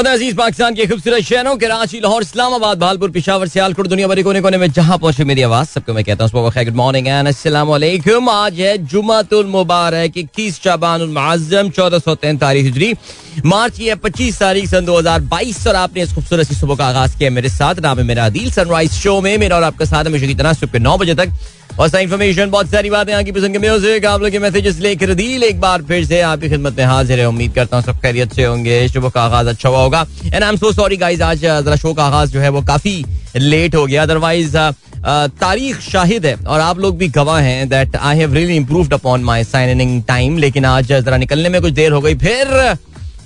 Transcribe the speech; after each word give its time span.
बहुत 0.00 0.12
अज़ीज़ 0.12 0.34
पाकिस्तान 0.36 0.74
के 0.74 0.86
खूबसूरत 0.86 1.22
शहरों 1.22 1.56
कराची 1.60 1.98
लाहौर, 2.00 2.22
इस्लामाबाद, 2.22 2.78
भालपुर, 2.80 3.10
पिशावर, 3.12 3.48
सियालकोट 3.48 3.86
दुनिया 3.86 4.06
भरी 4.08 4.22
कोने 4.22 4.40
कोने 4.40 4.58
में 4.58 4.70
जहाँ 4.72 4.96
पहुँचे 4.98 5.24
मेरी 5.24 5.42
आवाज़, 5.42 5.68
सबको 5.68 5.92
मैं 5.92 6.04
कहता 6.04 6.24
हूँ 6.24 6.42
गुड 6.64 6.74
मॉर्निंग 6.76 7.06
एंड 7.06 7.28
अस्सलाम 7.28 7.72
आज 8.30 8.60
है 8.60 8.76
जुमातुल 8.80 9.46
मुबारक, 9.46 10.16
इक्कीस 10.16 10.60
शाबान 10.62 11.02
मुआज्जम 11.10 11.70
चौदह 11.70 11.98
सौ 11.98 12.14
तैंतालीस 12.16 12.64
हिजरी। 12.64 12.92
मार्च 13.44 13.76
की 13.78 13.86
है 13.86 13.94
पच्चीस 14.00 14.38
तारीख, 14.40 14.68
सन 14.70 14.84
दो 14.84 14.98
हज़ार 14.98 15.20
बाईस, 15.28 15.66
और 15.66 15.76
आपने 15.76 16.02
इस 16.02 16.14
खूबसूरत 16.14 16.52
सुबह 16.54 16.76
का 16.76 16.86
आगाज़ 16.86 17.18
किया 17.18 17.30
मेरे 17.30 17.48
साथ। 17.50 17.80
नाम 17.82 17.98
है 17.98 18.04
मेरा 18.06 18.26
अदील 18.26 18.50
सनराइज 18.50 18.92
शो 18.94 19.20
में, 19.20 19.36
मेरा 19.38 19.56
और 19.56 19.62
आपका 19.64 19.84
साथ 19.86 20.04
हमेशा 20.06 20.26
की 20.26 20.34
तरह, 20.34 20.52
सुबह 20.54 20.78
नौ 20.80 20.96
बजे 20.98 21.14
तक 21.14 21.28
और 21.80 21.96
इन्फॉर्मेशन 21.96 22.50
बहुत 22.50 22.70
सारी 22.70 22.90
बातें 22.90 23.12
आपकी 23.14 23.32
पसंद 23.32 23.52
के 23.52 23.58
म्यूज़िक 23.58 24.04
आप 24.06 24.22
लोग 24.22 24.30
के 24.30 24.38
मैसेजेस 24.38 24.78
लेकर 24.80 25.12
दिल 25.14 25.42
एक 25.44 25.60
बार 25.60 25.82
फिर 25.82 26.04
से 26.06 26.20
आपकी 26.20 26.48
खिदमत 26.48 26.76
में 26.78 26.84
हाजिर 26.84 27.20
है। 27.20 27.28
उम्मीद 27.28 27.54
करता 27.54 27.76
हूँ 27.76 27.84
सब 27.84 28.00
खैरियत 28.00 28.32
से 28.32 28.44
होंगे। 28.44 28.88
सुबह 28.88 29.08
का 29.08 29.22
आगाज़ 29.22 29.48
अच्छा 29.48 29.68
हुआ 29.68 29.82
होगा। 29.82 30.04
And 30.24 30.42
I 30.42 30.48
am 30.48 30.56
so 30.56 30.72
sorry 30.72 30.96
guys 30.96 31.22
आज 31.22 31.40
जरा 31.40 31.76
शो 31.76 31.92
का 31.94 32.04
आगाज़ 32.04 32.32
जो 32.32 32.40
है 32.40 32.48
वो 32.48 32.62
काफ़ी 32.62 33.04
लेट 33.36 33.74
हो 33.74 33.86
गया। 33.86 34.02
अदरवाइज़ 34.02 34.56
तारीख 35.40 35.80
शाहिद 35.82 36.26
है। 36.26 36.34
और 36.36 36.60
आप 36.60 36.78
लोग 36.78 36.98
भी 36.98 37.08
गवाह 37.08 37.40
हैं 37.40 37.68
that 37.68 37.96
I 37.96 38.18
have 38.18 38.34
really 38.34 38.56
improved 38.56 38.94
upon 38.94 39.24
my 39.24 39.44
signing 39.46 40.02
time 40.08 40.38
लेकिन 40.38 40.64
आज 40.66 40.92
जरा 40.92 41.16
निकलने 41.16 41.48
में 41.48 41.60
कुछ 41.62 41.72
देर 41.72 41.92
हो 41.92 42.00
गई। 42.00 42.14
फिर 42.16 42.54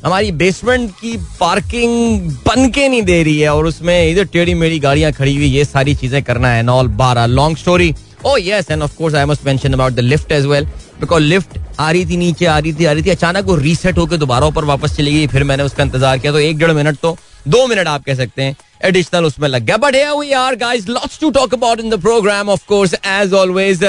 हमारी 0.04 0.32
बेसमेंट 0.38 0.90
की 0.92 1.16
पार्किंग 1.40 2.30
बन 2.46 2.68
के 2.70 2.88
नहीं 2.88 3.02
दे 3.02 3.22
रही 3.22 3.38
है। 3.40 3.54
और 3.54 3.66
उसमें 3.66 4.10
इधर 4.10 4.24
टेढ़ी 4.32 4.54
मेढ़ी 4.54 4.78
गाड़ियाँ 4.78 5.12
खड़ी 5.12 5.36
हुई। 5.36 5.46
ये 5.46 5.64
सारी 5.64 5.94
चीज़ें 5.94 6.22
करना 6.22 6.48
है। 6.48 6.62
नॉल 6.62 6.88
बारह। 6.96 7.26
Long 7.26 7.56
story 7.56 7.94
Oh 8.24 8.36
yes, 8.36 8.70
and 8.70 8.82
of 8.82 8.96
course 8.96 9.14
I 9.14 9.26
must 9.26 9.44
mention 9.44 9.74
about 9.74 9.94
the 9.94 10.02
lift 10.02 10.32
as 10.32 10.46
well 10.46 10.66
because 10.98 11.22
lift 11.22 11.58
आ 11.78 11.90
रही 11.90 12.04
थी 12.06 12.16
नीचे 12.16 12.46
आ 12.46 12.58
रही 12.58 12.72
थी 12.72 12.84
आ 12.84 12.92
रही 12.92 13.02
थी 13.02 13.10
अचानक 13.10 13.44
वो 13.44 13.54
रीसेट 13.56 13.98
होकर 13.98 14.16
दोबारा 14.16 14.46
ऊपर 14.46 14.64
वापस 14.64 14.96
चली 14.96 15.12
गई 15.12 15.26
फिर 15.26 15.44
मैंने 15.44 15.62
उसका 15.62 15.82
इंतज़ार 15.82 16.18
किया 16.18 16.32
तो 16.32 16.38
एक 16.38 16.58
डेढ़ 16.58 16.72
मिनट 16.72 16.98
तो 17.02 17.16
दो 17.48 17.66
मिनट 17.66 17.88
आप 17.88 18.04
कह 18.04 18.14
सकते 18.14 18.42
हैं 18.42 18.56
एडिशनल 18.84 19.24
उसमें 19.24 19.48
लग 19.48 19.64
गया 19.64 19.76
but 19.76 19.96
we 20.18 20.30
are 20.32 20.56
guys 20.56 20.88
lots 20.88 21.18
to 21.20 21.30
talk 21.30 21.54
about 21.54 21.80
in 21.80 21.90
the 21.90 22.00
program 22.02 22.48
of 22.50 22.66
course 22.68 22.94
as 22.94 23.32
always 23.34 23.84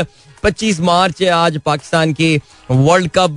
25 0.45 0.79
March 0.89 1.21
है 1.21 1.29
आज 1.29 1.57
पाकिस्तान 1.65 2.13
की 2.13 2.35
वर्ल्ड 2.71 3.09
कप 3.17 3.35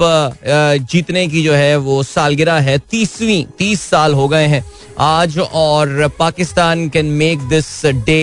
जीतने 0.90 1.26
की 1.28 1.42
जो 1.44 1.52
है 1.54 1.76
वो 1.84 2.02
सालगिरह 2.04 2.58
है 2.70 2.78
तीसवीं 2.90 3.44
तीस 3.58 3.82
साल 3.90 4.14
हो 4.14 4.28
गए 4.28 4.46
हैं 4.46 4.64
आज 5.00 5.38
और 5.38 6.08
Pakistan 6.18 6.88
can 6.88 7.06
make 7.22 7.48
this 7.48 7.70
day 7.86 8.20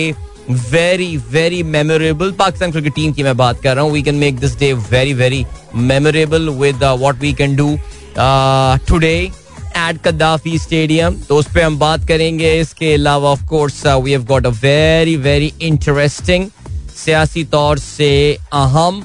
very 0.50 1.16
very 1.30 1.62
memorable 1.64 2.30
Pakistan 2.32 2.72
cricket 2.72 2.94
team 2.94 3.12
की 3.12 3.22
मैं 3.22 3.36
बात 3.36 3.62
कर 3.62 3.74
रहा 3.74 3.84
हूँ 3.84 3.92
we 3.92 4.02
can 4.02 4.14
make 4.14 4.38
this 4.40 4.58
day 4.58 4.72
very 4.72 5.14
very 5.14 5.44
memorable 5.76 6.48
with 6.58 6.84
what 6.84 7.20
we 7.20 7.32
can 7.34 7.56
do 7.56 7.76
today 8.88 9.14
at 9.78 9.98
Gaddafi 10.04 10.58
stadium 10.58 11.16
तो 11.28 11.36
उस 11.36 11.46
पर 11.54 11.62
हम 11.62 11.78
बात 11.78 12.06
करेंगे 12.08 12.52
इसके 12.60 12.92
अलावा 12.94 13.30
of 13.30 13.44
course 13.46 13.84
we 13.86 14.12
have 14.12 14.24
got 14.24 14.46
a 14.46 14.50
very 14.62 15.16
very 15.26 15.52
interesting 15.62 16.48
सियासी 16.96 17.44
तौर 17.52 17.78
से 17.78 18.10
अहम 18.54 19.02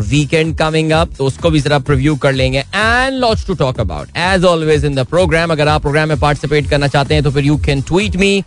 वीकेंड 0.00 0.56
कमिंग 0.58 0.90
अप 0.92 1.10
तो 1.18 1.24
उसको 1.24 1.50
भी 1.50 1.60
जरा 1.60 1.78
प्रिव्यू 1.80 2.14
कर 2.16 2.32
लेंगे 2.32 2.58
and 2.58 3.14
lots 3.14 3.46
to 3.46 3.54
talk 3.54 3.80
about 3.80 4.16
as 4.18 4.44
always 4.44 4.84
in 4.84 4.94
the 4.94 5.04
program 5.06 5.50
अगर 5.52 5.68
आप 5.68 5.82
प्रोग्राम 5.82 6.08
में 6.08 6.18
पार्टिसिपेट 6.20 6.70
करना 6.70 6.88
चाहते 6.88 7.14
हैं 7.14 7.24
तो 7.24 7.30
फिर 7.30 7.44
you 7.44 7.56
can 7.66 7.82
tweet 7.82 8.16
me 8.16 8.42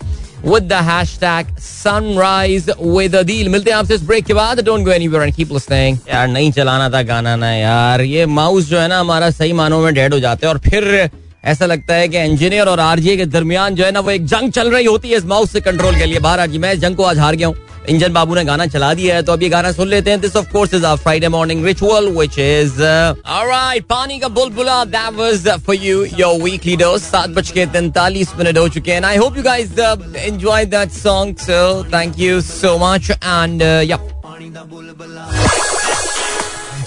with 0.46 0.68
the 0.70 0.80
hashtag 0.88 1.60
Sunrise 1.60 2.70
with 2.80 3.16
Adeel 3.16 3.50
मिलते 3.50 3.72
हैं 3.72 3.78
आपसे 3.78 3.96
इस 3.96 4.04
ब्रेक 4.04 4.26
के 4.26 4.34
बाद. 4.34 4.60
Don't 4.66 4.86
go 4.86 4.92
anywhere 4.92 5.24
and 5.24 5.36
keep 5.36 5.52
listening 5.54 5.98
यार, 6.10 6.28
नहीं 6.28 6.52
चलाना 6.52 6.90
था 6.90 7.02
गाना 7.04 7.36
ना 7.36 7.52
यार. 7.54 8.02
ये 8.02 8.26
माउस 8.26 8.70
जो 8.70 8.80
है 8.80 8.88
ना, 8.88 9.00
हमारा 9.00 9.30
सही 9.32 9.54
मानों 9.54 9.80
में 9.82 9.94
डेड 9.94 10.14
हो 10.14 10.20
जाते 10.20 10.48
हैं 10.48 10.54
और 10.54 10.60
फिर 10.60 11.10
ऐसा 11.46 11.66
लगता 11.66 11.94
है 11.94 12.08
कि 12.08 12.18
इंजीनियर 12.20 12.68
और 12.68 12.80
आरजे 12.80 13.16
के 13.18 13.26
दरमियान 13.26 13.76
जो 13.76 13.86
है 13.86 13.92
ना, 13.92 14.00
वो 14.00 14.12
एक 14.12 14.26
जंग 14.26 14.52
चल 14.52 14.72
रही 14.72 14.86
होती 14.86 15.10
है 15.10 15.18
इस 15.18 15.26
माउस 15.26 15.52
से 15.52 15.62
कंट्रोल 15.62 15.96
के 15.96 16.06
लिए. 16.06 16.20
बाहर 16.20 16.40
आज 16.40 16.58
मैं 16.58 16.74
इस 16.74 16.80
जंग 16.80 16.96
को 16.96 17.04
आज 17.04 17.20
हार 17.20 17.36
गया 17.36 17.48
हूँ. 17.48 17.56
इंजन 17.90 18.14
बाबू 18.14 18.36
ने 18.36 18.44
गाना 18.46 18.66
चला 18.68 18.94
दिया 18.94 19.16
है 19.16 19.24
तो 19.24 19.34
अब 19.34 19.44
ये 19.44 19.50
गाना 19.50 19.72
सुन 19.72 19.88
लेते 19.88 20.10
हैं। 20.12 20.20
This 20.22 20.36
of 20.36 20.52
course 20.52 20.74
is 20.74 20.86
our 20.86 20.98
Friday 21.04 21.28
morning 21.30 21.66
ritual 21.66 22.08
which 22.18 22.38
is 22.40 22.82
alright 22.82 23.86
पानी 23.90 24.20
का 24.20 24.28
बुलबुला 24.30 24.84
that 24.88 25.14
was 25.18 25.48
for 25.66 25.76
you 25.76 26.04
your 26.20 26.42
weekly 26.42 26.76
dose 26.78 27.02
सात 27.02 27.30
बज 27.30 27.52
के 27.52 27.66
तैंतालीस 27.74 28.36
मिनट 28.40 28.58
हो 28.58 28.68
चुके 28.70 28.92
हैं 28.92 29.04
I 29.04 29.18
hope 29.18 29.38
you 29.38 29.44
guys 29.44 29.80
enjoy 30.18 30.66
that 30.68 30.92
song 30.94 31.38
so 31.40 31.84
thank 31.94 32.20
you 32.20 32.42
so 32.44 32.78
much 32.84 33.12
and 33.12 33.62
या 33.62 34.00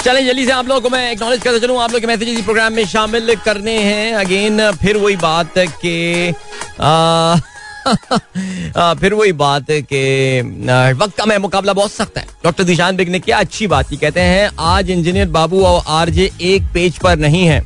चलें, 0.04 0.26
जल्दी 0.26 0.44
से 0.46 0.52
आप 0.52 0.68
लोगों 0.68 0.80
को 0.80 0.90
मैं 0.90 1.10
एक्नॉलेज 1.12 1.42
करता 1.42 1.58
चलूँ, 1.58 1.78
आप 1.80 1.92
लोग 1.92 2.00
के 2.00 2.06
मैसेज 2.06 2.28
इसी 2.28 2.42
प्रोग्राम 2.42 2.72
में 2.72 2.84
शामिल 2.88 3.34
करने 3.44 3.76
हैं। 3.78 4.14
अगेन 4.14 4.70
फिर 4.82 4.96
वही 4.96 5.16
बात 5.16 5.58
कि 5.58 6.32
फिर 9.00 9.14
वही 9.14 9.32
बात 9.34 9.70
है 9.70 9.80
कि 9.82 10.40
वक्त 10.98 11.16
कम 11.16 11.30
है 11.32 11.38
मुकाबला 11.38 11.72
बहुत 11.72 11.92
सख्त 11.92 12.18
है। 12.18 12.24
डॉक्टर 12.44 12.64
दिशान 12.64 12.96
बेग 12.96 13.08
ने 13.08 13.18
क्या, 13.20 13.38
अच्छी 13.38 13.66
बात 13.66 13.88
की 13.88 13.96
कहते 13.96 14.20
हैं, 14.20 14.50
आज 14.58 14.90
इंजीनियर 14.90 15.28
बाबू 15.30 15.64
और 15.64 15.82
आरजे 15.88 16.30
एक 16.42 16.72
पेज 16.74 16.98
पर 16.98 17.18
नहीं 17.18 17.46
है। 17.46 17.62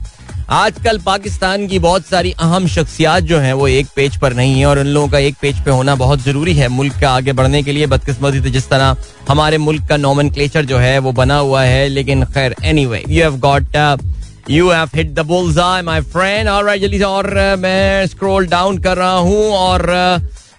आजकल 0.50 0.98
पाकिस्तान 0.98 1.66
की 1.66 1.78
बहुत 1.78 2.06
सारी 2.06 2.30
अहम 2.32 2.66
शख्सियात 2.68 3.22
जो 3.22 3.38
हैं, 3.38 3.52
वो 3.52 3.68
एक 3.68 3.86
पेज 3.96 4.16
पर 4.16 4.34
नहीं 4.34 4.58
है 4.58 4.66
और 4.66 4.78
उन 4.78 4.86
लोगों 4.86 5.08
का 5.08 5.18
एक 5.18 5.36
पेज 5.42 5.60
पे 5.64 5.70
होना 5.70 5.94
बहुत 5.94 6.22
ज़रूरी 6.22 6.54
है। 6.54 6.68
मुल्क 6.68 6.98
का 7.00 7.10
आगे 7.10 7.32
बढ़ने 7.32 7.62
के 7.62 7.72
लिए 7.72 7.86
बदकिस्मती 7.86 8.40
से 8.40 8.50
जिस 8.50 8.68
तरह 8.68 8.96
हमारे 9.28 9.58
मुल्क 9.58 9.88
का 9.88 9.96
नॉमन 9.96 10.30
जो 10.30 10.78
है, 10.78 10.98
वो 10.98 11.12
बना 11.12 11.38
हुआ 11.38 11.62
है, 11.62 11.88
लेकिन 11.88 12.24
खैर 12.24 12.54
anyway 12.86 13.02
you 13.08 13.22
have 13.22 13.38
got 13.38 13.76
you 14.50 14.68
have 14.70 14.88
hit 14.94 15.12
the 15.14 15.20
bullseye 15.26 15.82
my 15.82 16.00
friend 16.02 16.48
alright 16.48 16.80
जल्दी 16.80 16.98
से 16.98 17.04
और 17.04 17.34
मैं 17.58 18.06
स्क्रॉल 18.06 18.46
डाउन 18.46 18.78
कर 18.78 18.96
रहा 18.96 19.16
हूँ 19.18 19.50
और 19.50 19.86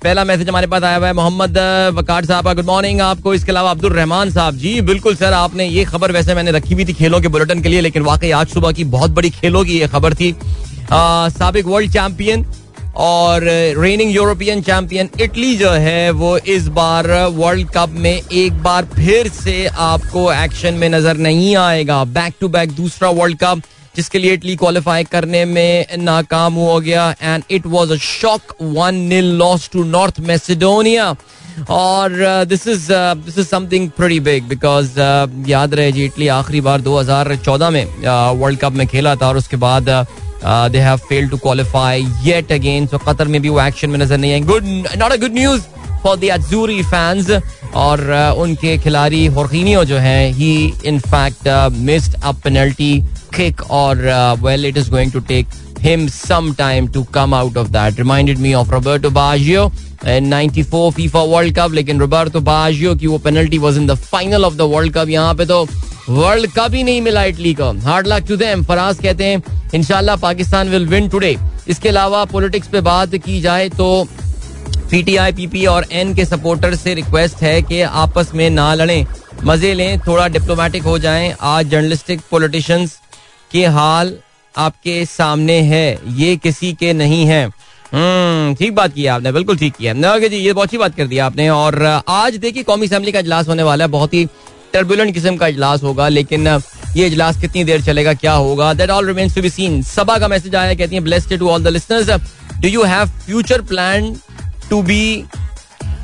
पहला 0.04 0.24
मैसेज 0.24 0.50
हमारे 0.50 0.68
पास 0.68 0.84
आया 0.84 0.98
हुआ 0.98 1.08
है, 1.08 1.14
मोहम्मद 1.14 1.58
वकार 1.94 2.26
साहब 2.26 2.46
का। 2.46 2.54
गुड 2.54 2.66
मॉर्निंग 2.66 3.02
आपको। 3.02 3.34
इसके 3.34 3.52
अलावा 3.52 3.72
अब्दुल 3.72 3.94
रहमान 3.94 4.32
साहब 4.32 4.56
जी, 4.58 4.80
बिल्कुल 4.82 5.16
सर, 5.16 5.34
आपने 5.34 5.68
ये 5.68 5.86
खबर 5.86 6.12
वैसे 6.12 6.36
मैंने 6.36 6.52
रखी 6.52 6.74
हुई 6.74 6.86
थी 6.86 6.94
खेलों 6.94 7.22
के 7.22 7.28
बुलेटिन 7.28 7.62
के 7.62 7.70
लिए, 7.70 7.82
लेकिन 7.82 8.04
वाकई 8.04 8.32
आज 8.32 8.48
सुबह 8.48 8.72
की 8.72 8.84
बहुत 8.96 9.12
बड़ी 9.12 9.30
खेलों 9.32 9.64
की 9.66 9.80
ये 9.80 9.88
खबर 9.88 10.14
थी। 10.14 10.32
सबक 10.92 11.66
वर्ल्ड 11.68 11.92
चैंपियन 11.94 12.46
और 12.98 13.44
रेनिंग 13.78 14.16
यूरोपियन 14.16 14.62
चैंपियन 14.62 15.10
इटली 15.22 15.56
जो 15.58 15.70
है, 15.70 16.10
वो 16.12 16.38
इस 16.38 16.68
बार 16.70 17.12
वर्ल्ड 17.34 17.70
कप 17.70 17.96
में 17.98 18.12
एक 18.14 18.62
बार 18.64 18.86
फिर 18.96 19.30
से 19.34 19.66
आपको 19.68 20.32
एक्शन 20.34 20.74
में 20.74 20.90
नज़र 20.90 21.18
नहीं 21.20 21.56
आएगा। 21.58 22.04
बैक 22.06 22.34
टू 22.42 22.48
बैक 22.50 22.72
दूसरा 22.74 23.10
वर्ल्ड 23.12 23.38
कप 23.40 23.62
जिसके 23.96 24.20
लिए 24.20 24.34
इटली 24.34 24.56
क्वालिफाई 24.56 25.04
करने 25.12 25.46
में 25.46 25.98
नाकाम 25.98 26.54
हो 26.56 26.80
गया 26.80 27.14
and 27.22 27.44
it 27.52 27.66
was 27.68 27.94
a 27.94 27.98
shock 28.04 28.56
one 28.62 28.96
nil 29.14 29.32
loss 29.38 29.70
to 29.74 29.84
North 29.86 30.20
Macedonia 30.28 31.16
और 31.72 32.14
this 32.46 32.68
is 32.68 32.88
this 32.92 33.38
is 33.38 33.48
something 33.48 33.90
pretty 33.98 34.20
big 34.20 34.48
because 34.48 35.00
याद 35.50 35.74
रहे 35.74 35.92
जी 35.92 36.06
इटली 36.06 36.28
आखिरी 36.28 36.62
बार 36.62 36.82
2014 36.82 37.72
में 37.72 37.86
वर्ल्ड 37.86 38.58
uh, 38.58 38.64
कप 38.64 38.74
में 38.74 38.86
खेला 38.88 39.16
था 39.16 39.28
और 39.28 39.38
उसके 39.38 39.58
बाद 39.58 39.90
they 40.72 40.80
have 40.80 40.98
failed 41.10 41.32
to 41.32 41.38
qualify 41.38 42.06
yet 42.24 42.52
again 42.52 42.88
so 42.88 42.98
Qatar 43.08 43.28
में 43.28 43.42
भी 43.42 43.50
वो 43.50 43.62
एक्शन 43.62 43.90
में 43.90 44.00
नज़र 44.00 44.18
नहीं 44.18 44.34
आए 44.34 44.40
good 44.52 44.66
not 44.98 45.12
a 45.12 45.16
good 45.18 45.34
news 45.34 45.62
for 46.04 46.18
the 46.18 46.30
Azzurri 46.32 46.82
fans 46.84 47.32
और 47.76 48.00
uh, 48.00 48.38
उनके 48.42 48.78
खिलाड़ी 48.78 49.26
होर्किनियो 49.38 49.84
जो 49.86 49.98
है 49.98 50.32
he 50.34 50.54
in 50.86 51.00
fact 51.02 51.48
missed 51.82 52.24
a 52.24 52.32
penalty 52.44 52.94
kick 53.36 53.70
or 53.70 53.94
uh, 54.10 54.38
well 54.42 54.64
it 54.64 54.78
is 54.78 54.90
going 54.90 55.12
to 55.12 55.22
take 55.24 55.48
him 55.80 56.08
some 56.10 56.54
time 56.56 56.88
to 56.90 57.04
come 57.18 57.34
out 57.34 57.58
of 57.58 57.72
that 57.72 57.98
reminded 57.98 58.40
me 58.40 58.54
of 58.56 58.70
Roberto 58.70 59.10
Baggio 59.12 59.66
in 60.08 60.30
94 60.30 60.92
FIFA 60.92 61.24
World 61.32 61.56
Cup 61.56 61.72
लेकिन 61.72 62.00
Roberto 62.00 62.42
Baggio 62.42 62.96
की 63.00 63.08
वो 63.08 63.20
penalty 63.20 63.60
was 63.60 63.78
in 63.78 63.88
the 63.88 63.98
final 63.98 64.46
of 64.46 64.58
the 64.58 64.68
World 64.68 64.94
Cup 64.94 65.10
यहाँ 65.10 65.34
पे 65.36 65.46
तो 65.46 65.66
world 66.10 66.52
cup 66.56 66.74
ही 66.74 66.84
नहीं 66.84 67.02
मिला 67.02 67.24
Italy 67.26 67.54
को 67.60 67.72
hard 67.84 68.08
luck 68.08 68.26
to 68.28 68.36
them 68.38 68.64
Faraz 68.64 69.00
कहते 69.04 69.26
हैं 69.26 69.42
इंशाल्लाह 69.76 70.16
पाकिस्तान 70.16 70.70
विल 70.70 70.86
विन 70.88 71.08
टुडे 71.10 71.36
इसके 71.70 71.90
अलावा 71.90 72.24
पॉलिटिक्स 72.34 72.68
पे 72.72 72.82
बात 72.88 73.16
की 73.26 73.40
जाए 73.42 73.70
तो 73.78 73.88
पीटीआई 74.92 75.32
पीपी 75.32 75.66
और 75.66 75.86
एन 75.92 76.14
के 76.16 76.26
सपोर्टर 76.26 76.76
से 76.76 76.94
रिक्वेस्ट 76.94 77.42
है 77.44 77.62
कि 77.62 77.82
आपस 77.82 78.32
में 78.36 78.50
ना 78.50 78.74
लड़ें 78.74 79.06
मज़े 79.46 79.74
लें 79.74 80.00
थोड़ा 80.08 80.28
डिप्लोमेटिक 80.28 80.84
हो 80.84 80.98
जाएँ 81.00 81.34
आज 81.54 81.70
जर्नलिस्टिक 81.70 82.22
पॉलिटिशियंस 82.32 82.98
के 83.52 83.66
हाल 83.76 84.14
आपके 84.56 85.04
सामने 85.06 85.60
है 85.64 85.88
ये 86.18 86.36
किसी 86.38 86.74
के 86.74 86.94
नहीं 86.94 87.26
है। 87.26 87.44
हम्म, 87.94 88.56
ठीक 88.56 88.76
बात 88.76 88.94
की 88.94 89.06
आपने 89.08 89.32
बिल्कुल 89.32 89.58
ठीक 89.58 89.74
किया। 89.76 89.94
ओके 90.16 90.30
जी 90.30 90.38
ये 90.38 90.54
बहुत 90.54 90.68
अच्छी 90.68 90.78
बात 90.78 90.96
कर 90.96 91.08
दी 91.08 91.18
आपने 91.26 91.50
और 91.50 91.84
आज 92.10 92.36
देखिए 92.38 92.64
कौमी 92.64 92.88
असम्बली 92.88 93.12
का 93.12 93.20
इजलास 93.20 93.48
होने 93.48 93.64
वाला 93.64 93.86
है 93.86 93.92
बहुत 93.92 94.14
ही 94.14 94.26
टर्बुलेंट 94.74 95.14
किस्म 95.14 95.36
का 95.38 95.48
इजलास 95.48 95.84
होगा 95.84 96.08
लेकिन 96.10 96.48
ये 96.96 97.08
इजलास 97.08 97.40
कितनी 97.42 97.64
देर 97.64 97.82
चलेगा 97.82 98.14
क्या 98.14 98.34
होगा? 98.34 98.74
That 98.74 98.90
all 98.90 99.08
remains 99.08 99.36
to 99.36 99.42
be 99.42 99.50
seen 99.50 99.82
Saba 99.84 100.18
का 100.20 100.28
मैसेज 100.28 100.56
आया 100.56 100.74
कहती 100.74 100.96
है 100.96 101.02
blessed 101.02 101.38
to 101.40 101.50
all 101.50 101.64
the 101.64 101.68
listeners 101.68 102.10
do 102.62 102.68
you 102.68 102.84
have 102.84 103.10
future 103.26 103.62
plan 103.72 104.16
to 104.70 104.82
be 104.82 105.24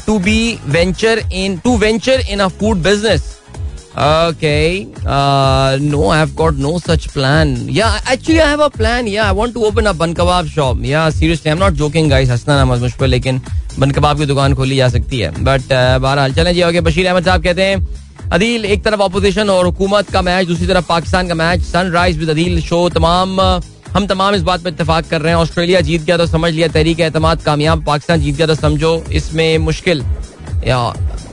to 0.06 0.18
be 0.20 0.58
venture 0.68 1.24
in 1.34 1.58
to 1.64 1.78
venture 1.78 2.26
in 2.30 2.40
a 2.40 2.48
food 2.60 2.78
business 2.84 3.24
Okay. 3.94 4.88
Uh, 5.06 5.78
no, 5.82 6.10
I've 6.10 6.36
got 6.36 6.56
no 6.56 6.80
such 6.80 7.10
plan. 7.10 7.68
Yeah, 7.68 8.00
actually, 8.06 8.40
I 8.40 8.50
have 8.50 8.62
a 8.62 8.70
plan. 8.70 9.06
Yeah, 9.06 9.28
I 9.28 9.34
want 9.34 9.54
to 9.54 9.66
open 9.66 9.86
a 9.88 9.94
bun 9.94 10.14
kebab 10.16 10.48
shop. 10.48 10.78
Yeah, 10.80 11.10
seriously, 11.10 11.52
I'm 11.52 11.60
not 11.60 11.74
joking, 11.74 12.08
guys. 12.08 12.30
हंसना 12.30 12.56
ना 12.56 12.66
मुझ 12.66 12.94
पर 12.94 13.08
लेकिन 13.08 13.42
बन 13.80 13.92
कबाब 13.92 14.18
की 14.20 14.26
दुकान 14.26 14.54
खोली 14.56 14.76
जा 14.76 14.88
सकती 14.90 15.20
है 15.20 15.32
बट 15.44 15.62
uh, 15.62 16.02
बहरहाल 16.02 16.34
चलें 16.34 16.54
जी 16.54 16.64
ओके 16.64 16.82
बशीर 16.82 17.08
अहमद 17.08 17.26
साहब 17.26 17.44
कहते 17.44 17.64
हैं 17.64 18.32
अदील 18.32 18.66
एक 18.66 18.84
तरफ़ 18.84 19.02
अपोजिशन 19.02 19.50
और 19.50 19.66
हुकूमत 19.66 20.10
का 20.12 20.22
मैच 20.22 20.48
दूसरी 20.48 20.68
तरफ़ 20.68 20.88
पाकिस्तान 20.88 21.28
का 21.28 21.36
match 21.36 21.62
Sunrise 21.62 22.18
with 22.20 22.30
Adeel 22.30 22.62
show 22.62 22.88
तमाम 22.96 23.40
हम 23.96 24.06
तमाम 24.08 24.36
इस 24.36 24.42
बात 24.42 24.62
पर 24.64 24.70
इतफाक 24.70 25.08
कर 25.10 25.22
रहे 25.22 25.34
हैं 25.34 25.40
ऑस्ट्रेलिया 25.40 25.82
जीत 25.88 26.02
गया 26.04 26.18
तो 26.18 26.26
समझ 26.26 26.54
लिया 26.54 26.68
तहरीक 26.68 27.00
एतमाद 27.12 27.42
कामयाब 27.46 27.84
पाकिस्तान 27.86 28.22
जीत 28.22 28.36
गया 28.36 28.48
तो 28.48 28.56
समझो 28.56 28.94
इसमें 29.22 29.58
मुश्किल 29.68 30.04
या 30.68 30.80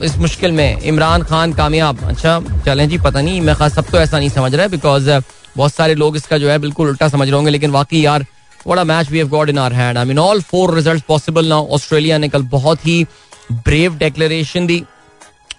इस 0.03 0.17
मुश्किल 0.17 0.51
में। 0.51 0.81
इमरान 0.81 1.23
खान 1.23 1.53
कामयाब। 1.53 2.03
अच्छा 2.05 2.39
चलें 2.65 2.87
जी 2.89 2.97
पता 2.99 3.21
नहीं, 3.21 3.41
मैं 3.41 3.55
खास 3.55 3.73
सब 3.75 3.89
तो 3.91 3.97
ऐसा 3.99 4.19
नहीं 4.19 4.29
समझ 4.29 4.53
रहा 4.53 4.63
है 4.63 4.69
बिकॉज़ 4.69 5.09
बहुत 5.57 5.73
सारे 5.73 5.95
लोग 5.95 6.15
इसका 6.15 6.37
जो 6.37 6.49
है 6.49 6.57
बिल्कुल 6.59 6.87
उल्टा 6.89 7.07
समझ 7.09 7.27
रहे 7.27 7.35
होंगे, 7.35 7.51
लेकिन 7.51 7.71
वाकई 7.71 7.99
यार 7.99 8.25
what 8.67 8.79
match 8.79 9.09
we 9.11 9.17
have 9.17 9.27
got 9.29 9.49
in 9.49 9.57
our 9.59 9.73
hand 9.73 9.97
I 9.97 10.05
mean 10.05 10.19
all 10.19 10.41
four 10.43 10.73
result 10.75 11.03
possible 11.07 11.47
now 11.47 11.67
Australia 11.69 12.17
ने 12.17 12.29
कल 12.29 12.41
बहुत 12.51 12.85
ही 12.85 13.03
ब्रेव 13.51 13.97
डेक्लेरेशन 13.97 14.67
दी, 14.67 14.83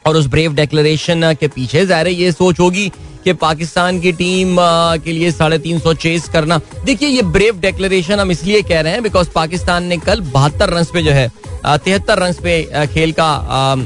और 0.07 0.17
उस 0.17 0.27
ब्रेव 0.29 0.55
डेक्लेरेशन 0.55 1.33
के 1.41 1.49
पीछे 1.49 1.85
ज़ाहिर 1.87 2.09
ये 2.09 2.31
सोच 2.33 2.61
होगी 2.61 2.89
कि 3.25 3.33
पाकिस्तान 3.35 4.01
की 4.01 4.13
टीम 4.13 4.57
के 5.05 5.13
लिए 5.13 5.31
साढ़े 5.33 5.59
तीन 5.59 5.79
सौ 5.79 5.93
चेस 5.95 6.29
करना। 6.29 6.61
देखिए, 6.85 7.09
ये 7.09 7.23
ब्रेव 7.25 7.59
डेक्लेरेशन 7.61 8.21
हम 8.21 8.31
इसलिए 8.31 8.63
कह 8.63 8.81
रहे 8.81 8.93
हैं 8.93 9.03
बिकॉज़ 9.03 9.29
पाकिस्तान 9.31 9.85
ने 9.85 9.97
कल 9.99 10.21
बहत्तर 10.23 10.71
रन 10.71 10.85
पे 10.95 11.03
जो 11.03 11.11
है 11.13 11.31
तिहत्तर 11.67 12.19
रन 12.19 12.33
पे 12.43 12.87
खेल 12.95 13.13
का 13.13 13.33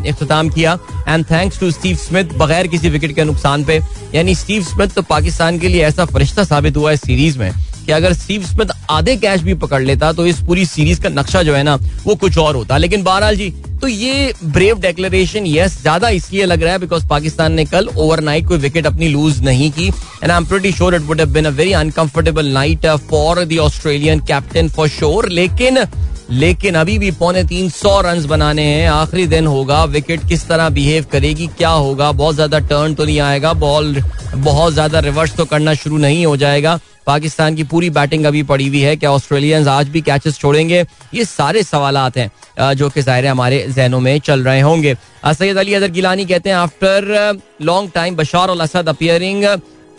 अख्ताम 0.09 0.49
किया। 0.51 0.79
And 1.09 1.25
thanks 1.31 1.61
to 1.61 1.71
Steve 1.71 1.97
Smith 1.99 2.39
बगैर 2.39 2.67
किसी 2.67 2.89
विकेट 2.91 3.15
के 3.17 3.25
नुकसान 3.25 3.65
पे। 3.65 3.81
यानी 4.15 4.35
स्टीव 4.35 4.63
स्मिथ 4.65 4.95
तो 4.95 5.03
पाकिस्तान 5.05 5.59
के 5.59 5.69
लिए 5.69 5.85
ऐसा 5.85 6.05
फरिश्ता 6.07 6.45
साबित 6.45 6.77
हुआ 6.77 6.91
है 6.91 6.97
सीरीज़ 6.97 7.39
में 7.39 7.53
कि 7.87 7.93
अगर 7.93 8.13
स्टीव 8.15 8.43
स्मिथ 8.45 8.67
आधे 8.91 9.17
कैच 9.17 9.41
भी 9.41 9.55
पकड़ 9.57 9.83
लेता 9.83 10.13
तो 10.13 10.27
इस 10.27 10.39
पूरी 10.43 10.65
सीरीज़ 10.67 11.01
का 11.03 11.09
नक्शा 11.11 11.43
जो 11.43 11.55
है 11.55 11.63
ना, 11.63 11.75
वो 12.05 12.15
कुछ 12.15 12.39
और 12.39 12.57
होता। 12.57 12.77
लेकिन 12.77 13.03
बहरहाल 13.05 13.37
जी 13.37 13.51
तो 13.81 13.89
ये 13.89 14.33
ब्रेव 14.45 14.79
डेक्लेरेशन 14.81 15.47
यस 15.47 15.81
ज़्यादा 15.81 16.09
इसलिए 16.11 16.45
लग 16.45 16.63
रहा 16.63 16.73
है 16.73 16.79
बिकॉज़ 16.79 17.07
पाकिस्तान 17.07 17.53
ने 17.53 17.65
कल 17.65 17.89
ओवरनाइट 17.89 18.47
कोई 18.49 18.59
विकेट 18.59 18.87
अपनी 18.87 19.09
लूज 19.09 19.43
नहीं 19.45 19.71
की। 19.71 19.87
And 19.87 20.31
I 20.31 20.37
am 20.37 20.45
pretty 20.47 20.73
sure 20.73 20.95
it 20.95 21.03
would 21.03 21.21
have 21.21 21.33
been 21.33 21.45
a 21.45 21.51
very 21.51 21.73
uncomfortable 21.75 22.47
night 22.49 22.87
for 23.11 23.45
the 23.45 23.59
Australian 23.61 24.21
captain 24.27 24.69
for 24.69 24.89
sure 24.89 25.29
लेकिन 25.31 25.85
लेकिन 26.31 26.75
अभी 26.75 26.97
भी 26.99 27.11
पौने 27.13 27.43
तीन 27.45 27.69
सौ 27.71 28.01
रन 28.01 28.25
बनाने 28.27 28.63
हैं। 28.65 28.89
आखिरी 28.91 29.27
दिन 29.27 29.47
होगा। 29.47 29.83
विकेट 29.87 30.29
किस 30.29 30.47
तरह 30.49 30.69
बिहेव 30.71 31.07
करेगी 31.13 31.47
क्या 31.59 31.69
होगा? 31.71 32.11
बहुत 32.13 32.35
ज़्यादा 32.35 32.59
टर्न 32.61 32.95
तो 32.95 33.05
नहीं 33.05 33.19
आएगा। 33.21 33.53
बॉल 33.55 34.03
बहुत 34.35 34.73
ज़्यादा 34.73 34.99
रिवर्स 35.01 35.35
तो 35.37 35.45
करना 35.45 35.75
शुरू 35.75 35.99
नहीं 35.99 36.25
हो 36.27 36.37
जाएगा। 36.37 36.79
पाकिस्तान 37.07 37.55
की 37.55 37.65
पूरी 37.65 37.91
बैटिंग 37.91 38.25
अभी 38.25 38.43
पड़ी 38.45 38.69
हुई 38.69 38.81
है 38.81 38.95
क्या 38.97 39.11
ऑस्ट्रेलियंस 39.13 39.67
आज 39.69 39.89
भी 39.89 40.01
कैचेस 40.03 40.39
छोड़ेंगे। 40.39 40.81
ये 41.15 41.25
सारे 41.25 41.63
सवाल 41.63 41.97
हैं 42.17 42.31
जो 42.75 42.89
कि 42.91 43.03
ज़ाहिर 43.03 43.27
हमारे 43.27 43.67
जहनों 43.69 44.01
में 44.01 44.19
चल 44.21 44.45
रहे 44.45 44.61
होंगे। 44.61 44.95
सैयद 45.27 45.57
अली 45.59 45.75
अजहर 45.75 45.91
गिलानी 45.91 46.25
कहते 46.25 46.51
हैं 46.51 46.57
after 46.57 47.41
long 47.63 47.91
time 47.95 48.17
Bashar 48.17 48.51
al 48.51 48.61
Assad 48.61 48.89
appearing 48.89 49.45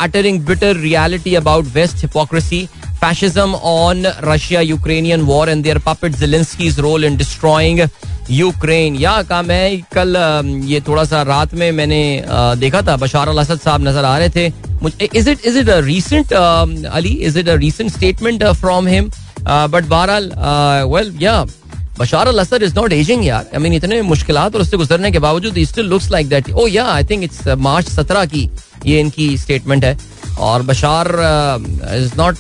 uttering 0.01 0.39
bitter 0.45 0.77
reality 0.77 1.35
about 1.35 1.65
West 1.75 2.01
hypocrisy, 2.03 2.65
fascism 3.05 3.53
on 3.55 4.03
Russia, 4.23 4.61
Ukrainian 4.63 5.27
war 5.27 5.47
and 5.49 5.63
their 5.63 5.79
puppet 5.79 6.13
Zelensky's 6.23 6.77
role 6.87 7.03
in 7.03 7.23
destroying 7.23 7.87
Ukraine 8.29 8.95
या 8.95 9.21
का 9.29 9.41
मैं 9.41 9.81
कल 9.93 10.15
ये 10.65 10.79
थोड़ा 10.87 11.03
सा 11.05 11.21
रात 11.23 11.53
में 11.53 11.71
मैंने 11.71 12.01
देखा 12.59 12.81
था 12.81 12.95
बशार 12.97 13.29
अल 13.29 13.37
असद 13.39 13.59
साहब 13.59 13.81
नज़र 13.87 14.05
आ 14.05 14.17
रहे 14.17 14.29
थे 14.29 14.47
मुझे 14.83 15.09
is 15.15 15.29
it 15.29 15.45
is 15.45 15.57
it 15.59 15.69
a 15.69 15.77
recent 15.85 16.33
Ali 16.33 17.09
is 17.27 17.37
it 17.39 17.49
a 17.49 17.55
recent 17.55 17.91
statement 17.91 18.43
from 18.61 18.87
him 18.87 19.09
but 19.45 19.85
बहरहाल 19.89 20.31
well 20.93 21.13
yeah 21.21 21.35
Bashar 21.99 22.27
al 22.27 22.39
Assad 22.39 22.63
is 22.63 22.75
not 22.75 22.93
ageing 22.93 23.25
यार 23.25 23.49
आई 23.53 23.59
मीन 23.59 23.73
इतने 23.73 24.01
मुश्किल 24.01 24.37
और 24.37 24.61
उससे 24.61 24.77
गुजरने 24.77 25.11
के 25.11 25.19
बावजूद 25.27 25.63
still 25.73 25.85
looks 25.89 26.11
like 26.11 26.29
that 26.29 26.51
oh 26.51 26.67
yeah 26.67 26.85
I 26.93 27.03
think 27.11 27.23
it's 27.23 27.47
मार्च 27.69 27.89
सत्रह 27.89 28.25
की 28.33 28.49
ये 28.85 28.99
इनकी 28.99 29.37
स्टेटमेंट 29.37 29.85
है 29.85 29.97
और 30.39 30.61
Bashar 30.63 31.07
is 31.95 32.11
not 32.17 32.37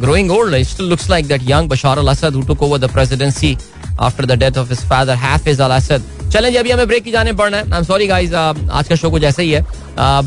growing 0.00 0.30
old 0.30 0.62
still 0.64 0.86
looks 0.88 1.08
like 1.10 1.26
that 1.28 1.42
young 1.44 1.68
Bashar 1.68 1.98
al 1.98 2.08
Assad 2.08 2.34
who 2.34 2.42
took 2.42 2.62
over 2.62 2.78
the 2.78 2.90
presidency 2.92 3.56
after 4.00 4.26
the 4.26 4.38
death 4.38 4.58
of 4.58 4.68
his 4.68 4.80
father 4.90 5.14
Hafez 5.16 5.60
al 5.60 5.70
Assad 5.72 6.12
चलें 6.32 6.50
जी, 6.50 6.56
अभी 6.56 6.70
हमें 6.70 6.86
ब्रेक 6.88 7.04
की 7.04 7.10
जाने 7.12 7.32
पड़ना 7.32 7.56
है। 7.56 7.62
आई 7.64 7.78
एम 7.78 7.84
सॉरी 7.84 8.06
गाइस 8.06 8.32
आज 8.34 8.88
का 8.88 8.94
शो 8.94 9.10
कुछ 9.10 9.22
ऐसा 9.24 9.42
ही 9.42 9.50
है। 9.50 9.64